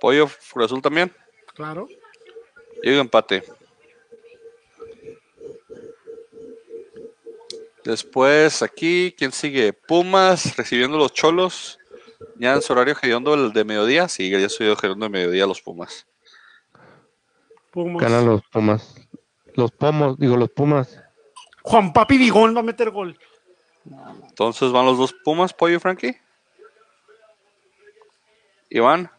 Pollo, 0.00 0.28
Cruz 0.52 0.66
Azul 0.66 0.82
también. 0.82 1.14
Claro. 1.54 1.88
Yo 2.82 2.90
digo 2.90 3.00
empate. 3.00 3.42
Después 7.84 8.62
aquí, 8.62 9.14
¿quién 9.16 9.32
sigue? 9.32 9.72
Pumas 9.72 10.56
recibiendo 10.56 10.98
los 10.98 11.12
cholos. 11.12 11.78
Ya 12.36 12.54
en 12.54 12.62
su 12.62 12.72
horario 12.72 12.96
hediondo 13.00 13.34
el 13.34 13.52
de 13.52 13.64
mediodía. 13.64 14.08
Sí, 14.08 14.30
ya 14.30 14.48
soy 14.48 14.66
hediondo 14.68 15.06
de 15.06 15.10
mediodía 15.10 15.46
los 15.46 15.60
Pumas. 15.60 16.06
Pumas. 17.74 18.00
Ganan 18.00 18.24
los 18.24 18.42
Pumas. 18.52 18.94
Los 19.54 19.72
Pomos, 19.72 20.16
digo, 20.16 20.36
los 20.36 20.50
Pumas. 20.50 21.02
Juan 21.62 21.92
Papi 21.92 22.16
Vigón 22.16 22.54
va 22.54 22.60
a 22.60 22.62
meter 22.62 22.90
gol. 22.90 23.18
Entonces 24.28 24.70
van 24.70 24.86
los 24.86 24.96
dos 24.96 25.12
Pumas, 25.24 25.52
Pollo 25.52 25.76
y 25.76 25.80
Frankie. 25.80 26.16
Iván. 28.70 29.10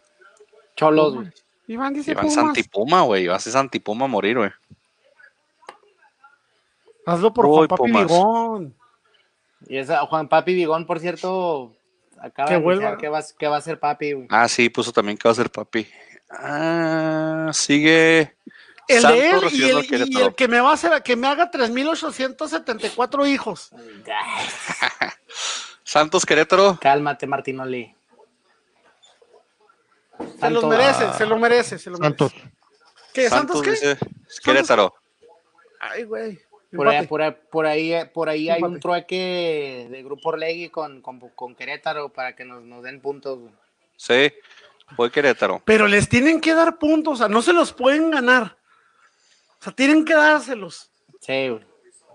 Cholos, 0.78 1.16
güey. 1.16 1.32
Iván 1.68 1.94
dice 1.94 2.12
Iván 2.12 2.28
Pumas. 2.28 2.36
Santipuma, 2.36 3.02
güey. 3.02 3.24
Iván 3.26 3.38
es 3.38 3.44
Santipuma 3.44 4.06
a 4.06 4.08
morir, 4.08 4.38
güey. 4.38 4.52
Hazlo 7.06 7.34
por 7.34 7.46
Uy, 7.46 7.52
Juan 7.52 7.68
Papi 7.68 7.82
Pumas. 7.82 8.08
Vigón. 8.08 8.76
Y 9.68 9.78
esa, 9.78 10.06
Juan 10.06 10.30
Papi 10.30 10.54
Vigón, 10.54 10.86
por 10.86 11.00
cierto, 11.00 11.76
acaba 12.20 12.48
Que 12.48 12.56
de 12.56 12.62
anunciar 12.62 12.98
que 12.98 13.10
va, 13.10 13.22
que 13.38 13.48
va 13.48 13.58
a 13.58 13.62
ser 13.62 13.80
papi, 13.80 14.14
güey. 14.14 14.28
Ah, 14.30 14.48
sí, 14.48 14.70
puso 14.70 14.94
también 14.94 15.18
que 15.18 15.28
va 15.28 15.32
a 15.32 15.36
ser 15.36 15.52
papi. 15.52 15.88
Ah, 16.30 17.50
sigue. 17.54 18.35
El 18.88 19.02
Santos 19.02 19.20
de 19.20 19.30
él 19.30 19.40
y 19.52 19.96
el, 19.96 20.12
y 20.12 20.34
que 20.34 20.48
me 20.48 20.60
va 20.60 20.72
a 20.72 20.74
hacer, 20.74 21.04
que 21.04 21.16
me 21.16 21.28
haga 21.28 21.52
3.874 21.52 23.28
hijos. 23.28 23.72
Santos 25.84 26.26
Querétaro. 26.26 26.78
Cálmate, 26.80 27.28
Martinoli. 27.28 27.96
Se 30.40 30.50
los 30.50 30.64
merece, 30.66 31.14
se 31.14 31.26
lo 31.26 31.38
merece, 31.38 31.78
se 31.78 31.90
lo 31.90 31.98
merece. 31.98 32.18
Santos. 32.18 32.34
¿Qué? 33.14 33.30
¿Santos 33.30 33.62
qué? 33.62 33.72
dice 33.72 33.98
Querétaro. 34.44 34.96
Ay, 35.80 36.04
güey. 36.04 36.40
Por 36.76 36.90
ahí, 36.90 37.08
por 37.08 37.22
ahí, 37.22 37.36
por 37.52 37.66
ahí, 37.66 37.94
por 38.14 38.30
ahí 38.30 38.50
hay 38.50 38.62
un 38.62 38.80
trueque 38.80 39.88
de 39.90 40.04
Grupo 40.04 40.30
Orlegui 40.30 40.70
con, 40.70 41.02
con, 41.02 41.20
con 41.20 41.56
Querétaro 41.56 42.10
para 42.10 42.36
que 42.36 42.44
nos, 42.44 42.64
nos 42.64 42.84
den 42.84 43.00
puntos. 43.00 43.40
güey. 43.40 43.52
Sí, 43.96 44.34
fue 44.96 45.12
Querétaro. 45.12 45.62
Pero 45.64 45.88
les 45.88 46.10
tienen 46.10 46.42
que 46.42 46.54
dar 46.54 46.78
puntos, 46.78 47.14
o 47.14 47.18
sea, 47.18 47.30
no 47.30 47.42
se 47.42 47.54
los 47.54 47.72
pueden 47.72 48.12
ganar. 48.12 48.58
O 49.66 49.68
sea, 49.70 49.74
tienen 49.74 50.06
que 50.06 50.14
dárselos. 50.14 50.92
Sí, 51.22 51.50
güey. 51.50 51.66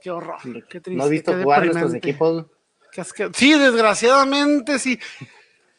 Qué 0.00 0.10
horror, 0.10 0.38
qué 0.68 0.80
triste. 0.80 0.90
¿No 0.92 1.04
has 1.04 1.10
visto 1.10 1.32
qué 1.36 1.42
jugar 1.42 1.64
nuestros 1.64 1.92
deprimente. 1.92 2.08
equipos? 2.10 2.32
güey? 2.32 2.46
Qué 2.92 3.00
asque- 3.02 3.30
Sí, 3.34 3.58
desgraciadamente 3.58 4.78
sí. 4.78 4.98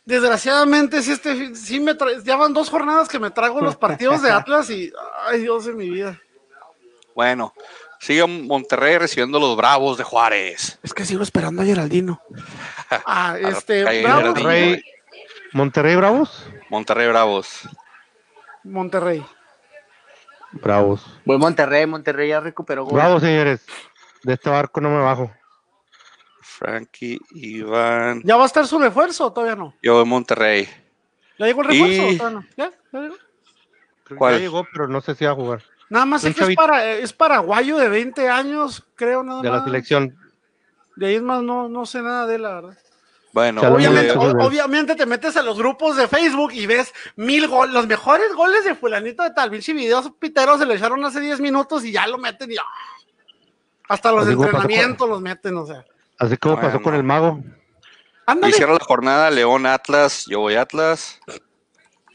Desgraciadamente 0.05 1.01
sí, 1.01 1.11
este, 1.13 1.55
sí 1.55 1.80
me 1.80 1.95
tra- 1.97 2.22
ya 2.24 2.36
van 2.36 2.53
dos 2.53 2.69
jornadas 2.69 3.07
que 3.07 3.19
me 3.19 3.32
trago 3.32 3.61
los 3.61 3.76
partidos 3.78 4.22
de 4.22 4.32
Atlas 4.32 4.69
y 4.69 4.91
ay 5.26 5.41
Dios 5.41 5.65
de 5.65 5.74
mi 5.74 5.89
vida. 5.89 6.19
Bueno, 7.15 7.53
sigue 7.99 8.26
Monterrey 8.28 8.97
recibiendo 8.97 9.39
los 9.39 9.55
Bravos 9.55 9.97
de 9.97 10.03
Juárez. 10.03 10.80
Es 10.84 10.93
que 10.93 11.05
sigo 11.05 11.24
esperando 11.24 11.61
a 11.61 11.65
Geraldino. 11.65 12.22
Ah, 13.05 13.38
este, 13.39 13.84
Bravos. 14.03 14.26
Monterrey, 14.26 14.84
Monterrey 15.53 15.95
Bravos. 15.95 16.45
Monterrey 16.69 17.07
Bravos. 17.07 17.61
Monterrey. 18.63 19.26
Bravos. 20.54 21.06
Voy 21.26 21.38
Monterrey, 21.38 21.86
Monterrey 21.86 22.30
ya 22.30 22.39
recuperó. 22.39 22.84
güey. 22.84 22.95
Bravos, 22.95 23.22
señores. 23.22 23.66
De 24.24 24.34
este 24.34 24.49
barco 24.49 24.82
no 24.82 24.89
me 24.89 24.99
bajo. 25.02 25.32
Frankie, 26.41 27.20
Iván. 27.32 28.22
¿Ya 28.24 28.36
va 28.36 28.43
a 28.43 28.45
estar 28.47 28.68
su 28.68 28.78
refuerzo 28.80 29.28
o 29.28 29.34
todavía 29.34 29.56
no? 29.56 29.74
Yo 29.82 29.99
de 29.99 30.06
Monterrey. 30.06 30.68
¿Ya 31.39 31.45
llegó 31.47 31.62
el 31.64 31.68
refuerzo 31.70 32.02
Y- 32.12 32.16
o 32.16 32.18
todavía 32.18 32.39
no? 32.39 32.45
¿Ya? 32.58 32.72
¿Ya 32.91 32.99
llegó? 32.99 33.16
¿Cuál? 34.18 34.34
Ya 34.36 34.39
llegó, 34.39 34.68
pero 34.72 34.88
no 34.88 35.02
sé 35.02 35.16
si 35.16 35.26
va 35.26 35.32
a 35.32 35.36
jugar. 35.36 35.64
Nada 35.89 36.06
más 36.06 36.24
Un 36.24 36.34
que 36.34 36.43
es, 36.43 36.56
para, 36.56 36.86
es 36.86 37.14
paraguayo 37.14 37.78
de 37.78 37.89
20 37.89 38.30
años, 38.30 38.86
creo, 38.95 39.24
nada 39.24 39.41
De 39.41 39.49
la 39.49 39.56
más. 39.58 39.64
selección. 39.66 40.16
De 40.95 41.08
ahí 41.08 41.16
es 41.16 41.22
más, 41.22 41.41
no, 41.41 41.68
no 41.68 41.86
sé 41.86 42.02
nada 42.02 42.28
de 42.28 42.36
él, 42.36 42.43
la 42.43 42.54
verdad. 42.56 42.78
Bueno. 43.34 43.62
Obviamente, 43.62 44.12
o- 44.12 44.46
te 44.96 45.06
metes 45.06 45.38
a 45.38 45.42
los 45.42 45.58
grupos 45.58 45.96
de 45.96 46.08
Facebook 46.08 46.52
y 46.54 46.66
ves 46.66 46.94
mil 47.16 47.48
goles, 47.48 47.74
los 47.74 47.88
mejores 47.88 48.34
goles 48.34 48.66
de 48.66 48.76
fulanito 48.76 49.24
de 49.24 49.32
tal, 49.32 49.50
videos 49.74 50.12
piteros 50.20 50.60
se 50.60 50.66
le 50.66 50.76
echaron 50.76 51.04
hace 51.06 51.20
10 51.22 51.40
minutos 51.40 51.86
y 51.86 51.92
ya 51.94 52.08
lo 52.08 52.18
meten 52.18 52.52
y 52.52 52.58
¡ah! 52.58 52.64
hasta 53.88 54.12
los 54.12 54.26
pasó 54.26 54.38
con- 54.38 54.46
entrenamientos 54.48 55.10
los 55.10 55.22
meten, 55.22 55.58
o 55.58 55.66
sea. 55.66 55.86
Así 56.20 56.38
como 56.38 56.60
pasó 56.60 56.82
con 56.82 56.94
el 56.94 57.04
mago. 57.04 57.42
Ándale, 58.26 58.52
y 58.52 58.54
cierra 58.54 58.74
la 58.74 58.80
jornada 58.86 59.32
León 59.32 59.66
Atlas. 59.66 60.26
Yo 60.28 60.40
voy 60.42 60.56
Atlas. 60.56 61.20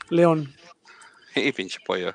León. 0.09 0.53
Y 1.35 1.53
pinche 1.53 1.79
pollo. 1.85 2.15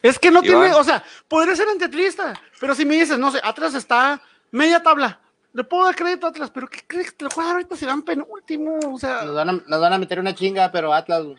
Es 0.00 0.16
que 0.16 0.30
no 0.30 0.44
Iván. 0.44 0.60
tiene, 0.62 0.74
o 0.76 0.84
sea, 0.84 1.02
podría 1.26 1.56
ser 1.56 1.66
antiatlista, 1.68 2.40
pero 2.60 2.72
si 2.76 2.84
me 2.84 2.94
dices, 2.94 3.18
no 3.18 3.32
sé, 3.32 3.40
Atlas 3.42 3.74
está 3.74 4.22
media 4.52 4.80
tabla, 4.80 5.20
le 5.58 5.64
puedo 5.64 5.84
dar 5.84 5.94
crédito 5.96 6.26
a 6.26 6.30
Atlas, 6.30 6.50
pero 6.50 6.68
¿qué 6.68 6.80
crees 6.86 7.10
que 7.10 7.16
te 7.18 7.24
lo 7.24 7.30
juegan 7.30 7.52
ahorita 7.54 7.76
si 7.76 7.84
van 7.84 8.02
penúltimo? 8.02 8.78
O 8.92 8.98
sea, 8.98 9.22
Nos 9.24 9.34
van, 9.34 9.48
a, 9.48 9.52
nos 9.52 9.80
van 9.80 9.92
a 9.92 9.98
meter 9.98 10.18
una 10.20 10.34
chinga, 10.34 10.70
pero 10.72 10.94
Atlas. 10.94 11.24
güey. 11.24 11.36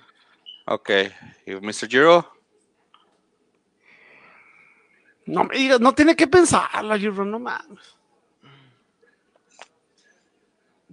Ok. 0.66 0.90
¿Y 1.46 1.56
Mr. 1.56 1.88
Giro? 1.90 2.34
no 5.26 5.44
me 5.44 5.56
digas, 5.56 5.80
no 5.80 5.94
tiene 5.94 6.16
que 6.16 6.28
pensarla, 6.28 6.98
Giro, 6.98 7.24
no 7.24 7.40
mames. 7.40 7.96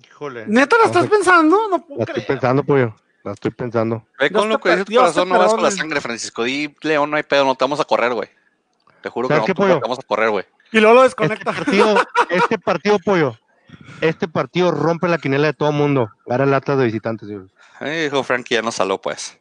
Híjole. 0.02 0.44
¿Neta 0.46 0.76
la 0.78 0.84
estás 0.84 1.06
pensando? 1.08 1.68
No 1.68 1.84
puedo 1.86 1.98
La 1.98 2.04
estoy 2.04 2.14
creer. 2.14 2.26
pensando, 2.26 2.62
pollo. 2.64 2.94
La 3.24 3.32
estoy 3.32 3.50
pensando. 3.50 4.06
Ve 4.18 4.30
con 4.30 4.48
lo 4.48 4.58
que 4.60 4.84
tu 4.84 4.94
corazón, 4.94 5.28
no 5.28 5.38
vas 5.38 5.52
con 5.54 5.62
la 5.62 5.70
sangre, 5.70 6.00
Francisco. 6.00 6.44
Di 6.44 6.74
León, 6.82 7.10
no 7.10 7.16
hay 7.16 7.22
pedo, 7.24 7.44
no 7.44 7.54
te 7.54 7.64
vamos 7.64 7.80
a 7.80 7.84
correr, 7.84 8.12
güey. 8.14 8.28
Te 9.02 9.08
juro 9.08 9.26
que 9.28 9.34
¿Sabes 9.34 9.48
no 9.48 9.54
te 9.54 9.80
vamos 9.80 9.98
a 9.98 10.02
correr, 10.02 10.30
güey. 10.30 10.44
Y 10.72 10.80
luego 10.80 10.94
lo 10.96 11.04
Este 11.04 11.22
desconecta. 11.22 11.52
partido, 11.52 12.06
este 12.30 12.58
partido, 12.58 12.98
pollo. 12.98 13.38
Este 14.00 14.28
partido 14.28 14.70
rompe 14.70 15.08
la 15.08 15.18
quinela 15.18 15.48
de 15.48 15.52
todo 15.54 15.72
mundo. 15.72 16.10
Gana 16.26 16.44
el 16.44 16.54
Atlas 16.54 16.78
de 16.78 16.84
visitantes, 16.84 17.28
señores. 17.28 17.50
Ay, 17.80 18.04
dijo 18.04 18.22
Frankie, 18.22 18.54
ya 18.54 18.62
nos 18.62 18.74
saló, 18.74 19.00
pues. 19.00 19.38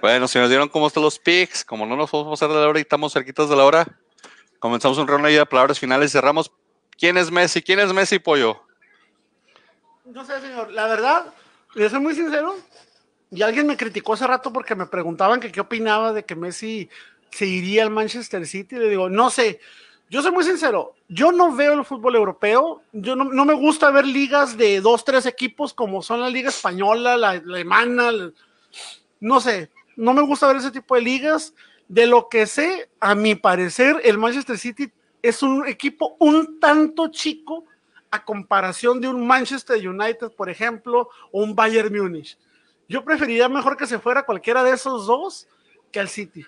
Bueno, 0.00 0.28
si 0.28 0.38
nos 0.38 0.48
dieron 0.48 0.68
cómo 0.68 0.86
están 0.86 1.02
los 1.02 1.18
picks, 1.18 1.64
como 1.64 1.86
no 1.86 1.96
nos 1.96 2.10
vamos 2.10 2.26
a 2.26 2.30
pasar 2.30 2.48
de 2.50 2.54
la 2.62 2.68
hora 2.68 2.78
y 2.78 2.82
estamos 2.82 3.12
cerquitas 3.12 3.48
de 3.48 3.56
la 3.56 3.64
hora, 3.64 3.86
comenzamos 4.58 4.98
un 4.98 5.08
round 5.08 5.26
ahí 5.26 5.34
de 5.34 5.46
palabras 5.46 5.78
finales 5.78 6.10
y 6.10 6.12
cerramos. 6.12 6.50
¿Quién 6.96 7.16
es 7.16 7.30
Messi? 7.30 7.62
¿Quién 7.62 7.80
es 7.80 7.92
Messi, 7.92 8.18
pollo? 8.18 8.62
No 10.04 10.24
sé, 10.24 10.40
señor. 10.40 10.70
La 10.72 10.86
verdad, 10.86 11.26
le 11.74 11.88
soy 11.90 12.00
muy 12.00 12.14
sincero. 12.14 12.56
Y 13.30 13.42
alguien 13.42 13.66
me 13.66 13.76
criticó 13.76 14.14
hace 14.14 14.26
rato 14.26 14.52
porque 14.52 14.74
me 14.74 14.86
preguntaban 14.86 15.40
que 15.40 15.52
qué 15.52 15.60
opinaba 15.60 16.12
de 16.12 16.24
que 16.24 16.34
Messi 16.34 16.88
se 17.30 17.46
iría 17.46 17.82
al 17.82 17.90
Manchester 17.90 18.46
City. 18.46 18.76
Le 18.76 18.88
digo, 18.88 19.08
no 19.10 19.30
sé. 19.30 19.60
Yo 20.10 20.22
soy 20.22 20.32
muy 20.32 20.44
sincero. 20.44 20.94
Yo 21.08 21.32
no 21.32 21.54
veo 21.54 21.74
el 21.74 21.84
fútbol 21.84 22.16
europeo. 22.16 22.82
Yo 22.92 23.14
no, 23.14 23.44
me 23.44 23.54
gusta 23.54 23.90
ver 23.90 24.06
ligas 24.06 24.56
de 24.56 24.80
dos, 24.80 25.04
tres 25.04 25.26
equipos 25.26 25.74
como 25.74 26.02
son 26.02 26.20
la 26.20 26.30
liga 26.30 26.48
española, 26.48 27.16
la, 27.16 27.30
alemana. 27.30 28.10
no 29.20 29.40
sé. 29.40 29.70
No 29.96 30.14
me 30.14 30.22
gusta 30.22 30.46
ver 30.46 30.56
ese 30.56 30.70
tipo 30.70 30.94
de 30.94 31.02
ligas. 31.02 31.54
De 31.88 32.06
lo 32.06 32.28
que 32.28 32.46
sé, 32.46 32.90
a 33.00 33.14
mi 33.14 33.34
parecer, 33.34 34.00
el 34.04 34.18
Manchester 34.18 34.58
City 34.58 34.92
es 35.22 35.42
un 35.42 35.66
equipo 35.66 36.16
un 36.18 36.60
tanto 36.60 37.08
chico 37.08 37.64
a 38.10 38.24
comparación 38.24 39.00
de 39.00 39.08
un 39.08 39.26
Manchester 39.26 39.86
United, 39.86 40.32
por 40.32 40.48
ejemplo, 40.48 41.08
o 41.32 41.42
un 41.42 41.54
Bayern 41.54 41.94
Múnich. 41.94 42.38
Yo 42.88 43.04
preferiría 43.04 43.48
mejor 43.48 43.76
que 43.76 43.86
se 43.86 43.98
fuera 43.98 44.24
cualquiera 44.24 44.62
de 44.64 44.72
esos 44.72 45.06
dos 45.06 45.46
que 45.92 46.00
al 46.00 46.08
City. 46.08 46.46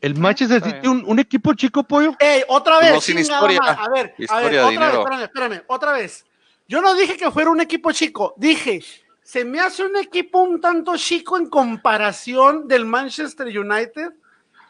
El 0.00 0.14
Manchester 0.16 0.62
City, 0.62 0.86
un, 0.86 1.04
un 1.06 1.18
equipo 1.18 1.54
chico, 1.54 1.82
pollo. 1.82 2.14
¡Ey, 2.20 2.42
otra 2.48 2.78
vez! 2.78 2.94
No, 2.94 3.00
sin 3.00 3.18
historia. 3.18 3.60
A 3.60 3.88
ver, 3.90 4.14
a 4.28 4.40
ver, 4.40 4.58
otra 4.58 4.70
dinero. 4.70 4.92
vez, 4.92 4.98
espérame, 4.98 5.22
espérame, 5.22 5.62
otra 5.66 5.92
vez. 5.92 6.24
Yo 6.68 6.80
no 6.80 6.94
dije 6.94 7.16
que 7.16 7.30
fuera 7.30 7.50
un 7.50 7.60
equipo 7.60 7.90
chico, 7.92 8.34
dije, 8.36 8.82
se 9.22 9.44
me 9.44 9.58
hace 9.58 9.84
un 9.84 9.96
equipo 9.96 10.40
un 10.40 10.60
tanto 10.60 10.96
chico 10.96 11.36
en 11.36 11.48
comparación 11.48 12.68
del 12.68 12.84
Manchester 12.84 13.46
United 13.46 14.12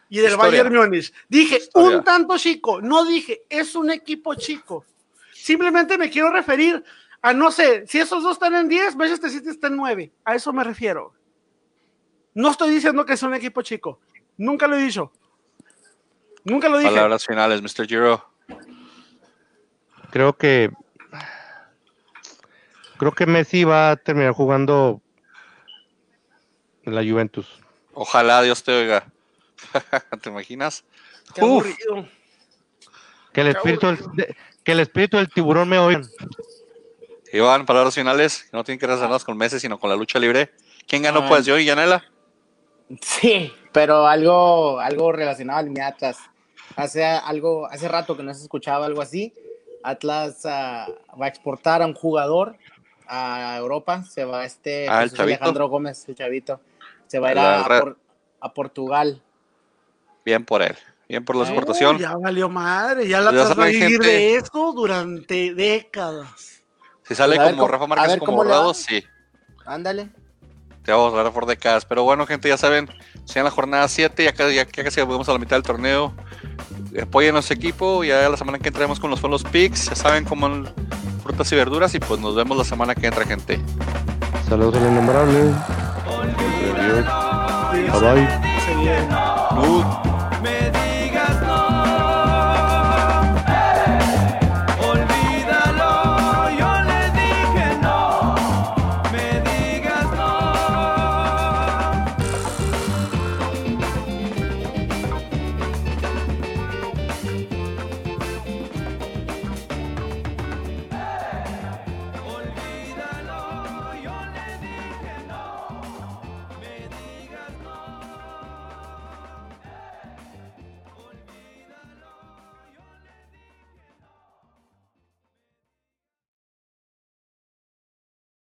y 0.09 0.17
del 0.17 0.31
Historia. 0.31 0.63
Bayern 0.63 0.75
Múnich. 0.75 1.13
Dije, 1.27 1.57
Historia. 1.57 1.97
un 1.97 2.03
tanto 2.03 2.37
chico, 2.37 2.81
no 2.81 3.05
dije, 3.05 3.43
es 3.49 3.75
un 3.75 3.91
equipo 3.91 4.33
chico. 4.35 4.85
Simplemente 5.33 5.97
me 5.97 6.09
quiero 6.09 6.31
referir 6.31 6.83
a, 7.21 7.33
no 7.33 7.51
sé, 7.51 7.85
si 7.87 7.99
esos 7.99 8.23
dos 8.23 8.33
están 8.33 8.55
en 8.55 8.67
10, 8.67 8.95
Manchester 8.95 9.29
City 9.29 9.49
está 9.49 9.67
en 9.67 9.75
9. 9.75 10.11
A 10.23 10.35
eso 10.35 10.51
me 10.53 10.63
refiero. 10.63 11.13
No 12.33 12.51
estoy 12.51 12.71
diciendo 12.71 13.05
que 13.05 13.13
es 13.13 13.23
un 13.23 13.33
equipo 13.33 13.61
chico. 13.61 13.99
Nunca 14.37 14.67
lo 14.67 14.77
he 14.77 14.81
dicho. 14.81 15.11
Nunca 16.49 16.69
lo 16.69 16.77
dije. 16.77 16.89
Palabras 16.91 17.25
finales, 17.25 17.61
Mr. 17.61 17.87
Giro. 17.87 18.25
Creo 20.11 20.33
que. 20.37 20.71
Creo 22.97 23.11
que 23.13 23.25
Messi 23.25 23.63
va 23.63 23.91
a 23.91 23.95
terminar 23.95 24.33
jugando 24.33 25.01
en 26.83 26.95
la 26.95 27.01
Juventus. 27.03 27.47
Ojalá 27.93 28.41
Dios 28.41 28.63
te 28.63 28.71
oiga. 28.73 29.05
¿Te 30.21 30.29
imaginas? 30.29 30.83
Qué. 31.33 31.75
Que 33.31 33.41
el 33.41 33.47
espíritu 33.47 33.87
del, 33.87 33.97
de- 34.13 34.35
que 34.63 34.71
el 34.73 34.79
espíritu 34.81 35.17
del 35.17 35.29
tiburón 35.29 35.69
me 35.69 35.77
oiga. 35.79 36.01
Iván, 37.31 37.65
palabras 37.65 37.93
finales. 37.95 38.49
No 38.51 38.63
tienen 38.63 38.79
que 38.79 38.87
relacionarlas 38.87 39.23
con 39.23 39.37
Messi, 39.37 39.59
sino 39.59 39.79
con 39.79 39.89
la 39.89 39.95
lucha 39.95 40.17
libre. 40.19 40.51
¿Quién 40.87 41.03
ganó, 41.03 41.19
Ah. 41.21 41.27
pues? 41.29 41.45
¿Yo 41.45 41.57
y 41.59 41.65
Yanela? 41.65 42.03
Sí, 43.01 43.53
pero 43.71 44.07
algo, 44.07 44.79
algo 44.79 45.11
relacionado 45.11 45.59
al 45.59 45.69
mi 45.69 45.79
Atlas. 45.79 46.17
Hace 46.79 47.03
algo, 47.05 47.67
hace 47.67 47.87
rato 47.87 48.15
que 48.17 48.23
no 48.23 48.33
se 48.33 48.43
escuchaba 48.43 48.85
algo 48.85 49.01
así. 49.01 49.33
Atlas 49.83 50.45
ah, 50.45 50.87
va 51.19 51.25
a 51.25 51.29
exportar 51.29 51.81
a 51.81 51.85
un 51.85 51.93
jugador 51.93 52.55
a 53.07 53.55
Europa. 53.57 54.03
Se 54.03 54.25
va 54.25 54.45
este 54.45 54.87
Ah, 54.89 55.03
el. 55.03 55.11
Alejandro 55.19 55.67
Gómez, 55.69 56.07
el 56.07 56.15
chavito. 56.15 56.59
Se 57.07 57.19
va 57.19 57.29
a 57.29 57.31
ir 57.31 57.39
a. 57.39 57.65
Por- 57.81 57.97
a 58.41 58.53
Portugal. 58.53 59.21
Bien 60.23 60.45
por 60.45 60.61
él. 60.61 60.75
Bien 61.09 61.25
por 61.25 61.35
la 61.35 61.43
exportación. 61.43 61.97
ya 61.97 62.15
valió 62.15 62.47
madre, 62.49 63.07
ya 63.07 63.19
la 63.19 63.31
Ya 63.33 63.41
Atlas 63.41 63.59
va 63.59 63.63
a 63.63 63.67
vivir 63.67 63.89
gente. 63.89 64.07
de 64.07 64.35
esto 64.35 64.71
durante 64.73 65.53
décadas. 65.55 66.61
Si 67.03 67.15
sale 67.15 67.35
Pues 67.35 67.47
ver 67.47 67.55
como 67.55 67.63
cómo- 67.63 67.71
Rafa 67.71 67.87
Márquez 67.87 68.07
ver 68.09 68.19
como. 68.19 68.43
Dorado, 68.43 68.73
sí. 68.73 69.03
Ándale. 69.65 70.09
Te 70.83 70.91
vamos 70.91 71.13
a 71.13 71.17
hablar 71.17 71.33
por 71.33 71.45
décadas. 71.47 71.83
Pero 71.85 72.03
bueno, 72.03 72.25
gente, 72.27 72.47
ya 72.47 72.57
saben, 72.57 72.87
en 73.35 73.43
la 73.43 73.51
jornada 73.51 73.87
7, 73.87 74.23
ya, 74.23 74.33
casi- 74.33 74.55
ya, 74.55 74.65
ya 74.65 74.83
casi 74.83 75.01
llegamos 75.01 75.27
a 75.27 75.33
la 75.33 75.39
mitad 75.39 75.55
del 75.55 75.63
torneo. 75.63 76.13
Apoyen 77.01 77.31
a 77.31 77.33
nuestro 77.33 77.55
equipo. 77.55 78.03
Ya 78.03 78.27
la 78.29 78.37
semana 78.37 78.59
que 78.59 78.69
entremos 78.69 78.99
con 78.99 79.09
los 79.09 79.21
los 79.21 79.43
picks. 79.43 79.89
Ya 79.89 79.95
saben 79.95 80.25
cómo 80.25 80.49
frutas 81.23 81.51
y 81.51 81.55
verduras. 81.55 81.93
Y 81.95 81.99
pues 81.99 82.19
nos 82.19 82.35
vemos 82.35 82.57
la 82.57 82.63
semana 82.63 82.95
que 82.95 83.07
entra, 83.07 83.25
gente. 83.25 83.59
Saludos 84.47 84.75
a 84.75 84.79
los 84.79 84.91
innombrables. 84.91 85.55
Adiós. 87.91 88.29
Bye 89.61 90.08